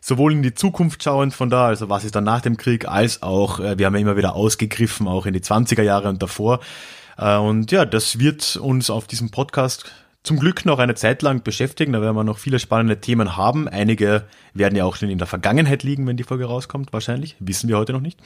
sowohl 0.00 0.32
in 0.32 0.42
die 0.44 0.54
Zukunft 0.54 1.02
schauend 1.02 1.34
von 1.34 1.50
da, 1.50 1.66
also 1.66 1.88
was 1.88 2.04
ist 2.04 2.14
dann 2.14 2.22
nach 2.22 2.42
dem 2.42 2.56
Krieg, 2.56 2.86
als 2.86 3.22
auch, 3.22 3.58
äh, 3.58 3.76
wir 3.76 3.86
haben 3.86 3.94
ja 3.94 4.00
immer 4.00 4.16
wieder 4.16 4.36
ausgegriffen, 4.36 5.08
auch 5.08 5.26
in 5.26 5.32
die 5.32 5.40
20er 5.40 5.82
Jahre 5.82 6.08
und 6.10 6.22
davor. 6.22 6.60
Äh, 7.18 7.36
und 7.36 7.72
ja, 7.72 7.84
das 7.84 8.20
wird 8.20 8.54
uns 8.56 8.88
auf 8.88 9.08
diesem 9.08 9.32
Podcast 9.32 9.90
zum 10.24 10.38
Glück 10.38 10.64
noch 10.64 10.78
eine 10.78 10.94
Zeit 10.94 11.22
lang 11.22 11.42
beschäftigen. 11.42 11.92
Da 11.92 12.00
werden 12.00 12.16
wir 12.16 12.24
noch 12.24 12.38
viele 12.38 12.58
spannende 12.58 13.00
Themen 13.00 13.36
haben. 13.36 13.68
Einige 13.68 14.24
werden 14.54 14.74
ja 14.74 14.84
auch 14.84 14.96
schon 14.96 15.10
in 15.10 15.18
der 15.18 15.26
Vergangenheit 15.26 15.82
liegen, 15.82 16.06
wenn 16.06 16.16
die 16.16 16.24
Folge 16.24 16.46
rauskommt, 16.46 16.92
wahrscheinlich. 16.92 17.36
Wissen 17.38 17.68
wir 17.68 17.78
heute 17.78 17.92
noch 17.92 18.00
nicht. 18.00 18.18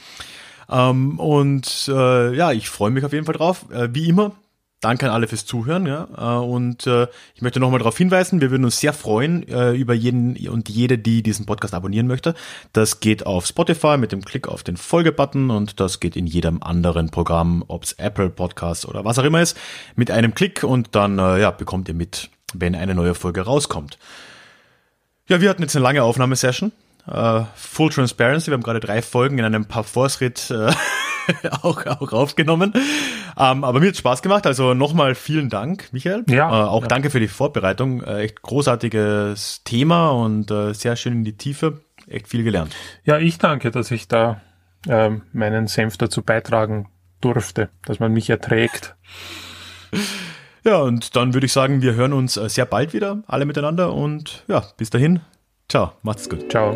Ähm, 0.69 1.19
und 1.19 1.89
äh, 1.89 2.33
ja, 2.33 2.51
ich 2.53 2.69
freue 2.69 2.91
mich 2.91 3.03
auf 3.03 3.13
jeden 3.13 3.25
Fall 3.25 3.35
drauf. 3.35 3.65
Äh, 3.71 3.89
wie 3.91 4.07
immer, 4.07 4.31
danke 4.81 5.05
an 5.05 5.11
alle 5.11 5.27
fürs 5.27 5.45
Zuhören. 5.45 5.85
Ja? 5.85 6.07
Äh, 6.17 6.45
und 6.45 6.87
äh, 6.87 7.07
ich 7.35 7.41
möchte 7.41 7.59
nochmal 7.59 7.79
darauf 7.79 7.97
hinweisen, 7.97 8.41
wir 8.41 8.51
würden 8.51 8.65
uns 8.65 8.79
sehr 8.79 8.93
freuen 8.93 9.47
äh, 9.47 9.71
über 9.71 9.93
jeden 9.93 10.35
und 10.49 10.69
jede, 10.69 10.97
die 10.97 11.23
diesen 11.23 11.45
Podcast 11.45 11.73
abonnieren 11.73 12.07
möchte. 12.07 12.35
Das 12.73 12.99
geht 12.99 13.25
auf 13.25 13.45
Spotify 13.45 13.97
mit 13.97 14.11
dem 14.11 14.23
Klick 14.23 14.47
auf 14.47 14.63
den 14.63 14.77
Folge-Button 14.77 15.49
und 15.49 15.79
das 15.79 15.99
geht 15.99 16.15
in 16.15 16.27
jedem 16.27 16.63
anderen 16.63 17.09
Programm, 17.09 17.63
ob's 17.67 17.93
Apple 17.93 18.29
Podcast 18.29 18.87
oder 18.87 19.05
was 19.05 19.19
auch 19.19 19.23
immer 19.23 19.41
ist, 19.41 19.57
mit 19.95 20.11
einem 20.11 20.33
Klick 20.33 20.63
und 20.63 20.95
dann 20.95 21.19
äh, 21.19 21.41
ja, 21.41 21.51
bekommt 21.51 21.87
ihr 21.87 21.95
mit, 21.95 22.29
wenn 22.53 22.75
eine 22.75 22.95
neue 22.95 23.15
Folge 23.15 23.41
rauskommt. 23.41 23.97
Ja, 25.27 25.41
wir 25.41 25.49
hatten 25.49 25.61
jetzt 25.61 25.75
eine 25.75 25.83
lange 25.83 26.03
Aufnahmesession. 26.03 26.71
Äh, 27.07 27.43
Full 27.55 27.91
Transparency, 27.91 28.47
wir 28.47 28.53
haben 28.53 28.63
gerade 28.63 28.79
drei 28.79 29.01
Folgen 29.01 29.37
in 29.37 29.45
einem 29.45 29.65
Parforce-Ritt 29.65 30.51
äh, 30.51 30.71
auch, 31.61 31.85
auch 31.85 32.13
aufgenommen. 32.13 32.73
Ähm, 33.37 33.63
aber 33.63 33.79
mir 33.79 33.89
hat 33.89 33.97
Spaß 33.97 34.21
gemacht, 34.21 34.45
also 34.45 34.73
nochmal 34.73 35.15
vielen 35.15 35.49
Dank, 35.49 35.91
Michael. 35.91 36.23
Ja, 36.27 36.49
äh, 36.49 36.67
auch 36.67 36.83
ja. 36.83 36.87
danke 36.87 37.09
für 37.09 37.19
die 37.19 37.27
Vorbereitung. 37.27 38.01
Äh, 38.03 38.23
echt 38.23 38.41
großartiges 38.41 39.63
Thema 39.63 40.09
und 40.09 40.51
äh, 40.51 40.73
sehr 40.73 40.95
schön 40.95 41.13
in 41.13 41.23
die 41.23 41.37
Tiefe. 41.37 41.81
Echt 42.07 42.27
viel 42.27 42.43
gelernt. 42.43 42.75
Ja, 43.03 43.17
ich 43.19 43.37
danke, 43.37 43.71
dass 43.71 43.91
ich 43.91 44.07
da 44.07 44.41
ähm, 44.87 45.23
meinen 45.33 45.67
Senf 45.67 45.97
dazu 45.97 46.23
beitragen 46.23 46.89
durfte, 47.21 47.69
dass 47.85 47.99
man 47.99 48.13
mich 48.13 48.29
erträgt. 48.29 48.95
Ja, 50.65 50.79
und 50.79 51.15
dann 51.15 51.33
würde 51.33 51.45
ich 51.45 51.53
sagen, 51.53 51.81
wir 51.81 51.95
hören 51.95 52.11
uns 52.11 52.35
äh, 52.35 52.49
sehr 52.49 52.65
bald 52.65 52.93
wieder, 52.93 53.23
alle 53.27 53.45
miteinander. 53.45 53.93
Und 53.93 54.43
ja, 54.49 54.63
bis 54.75 54.89
dahin. 54.89 55.21
Ciao, 55.69 55.93
macht's 56.03 56.29
gut. 56.29 56.51
Ciao. 56.51 56.75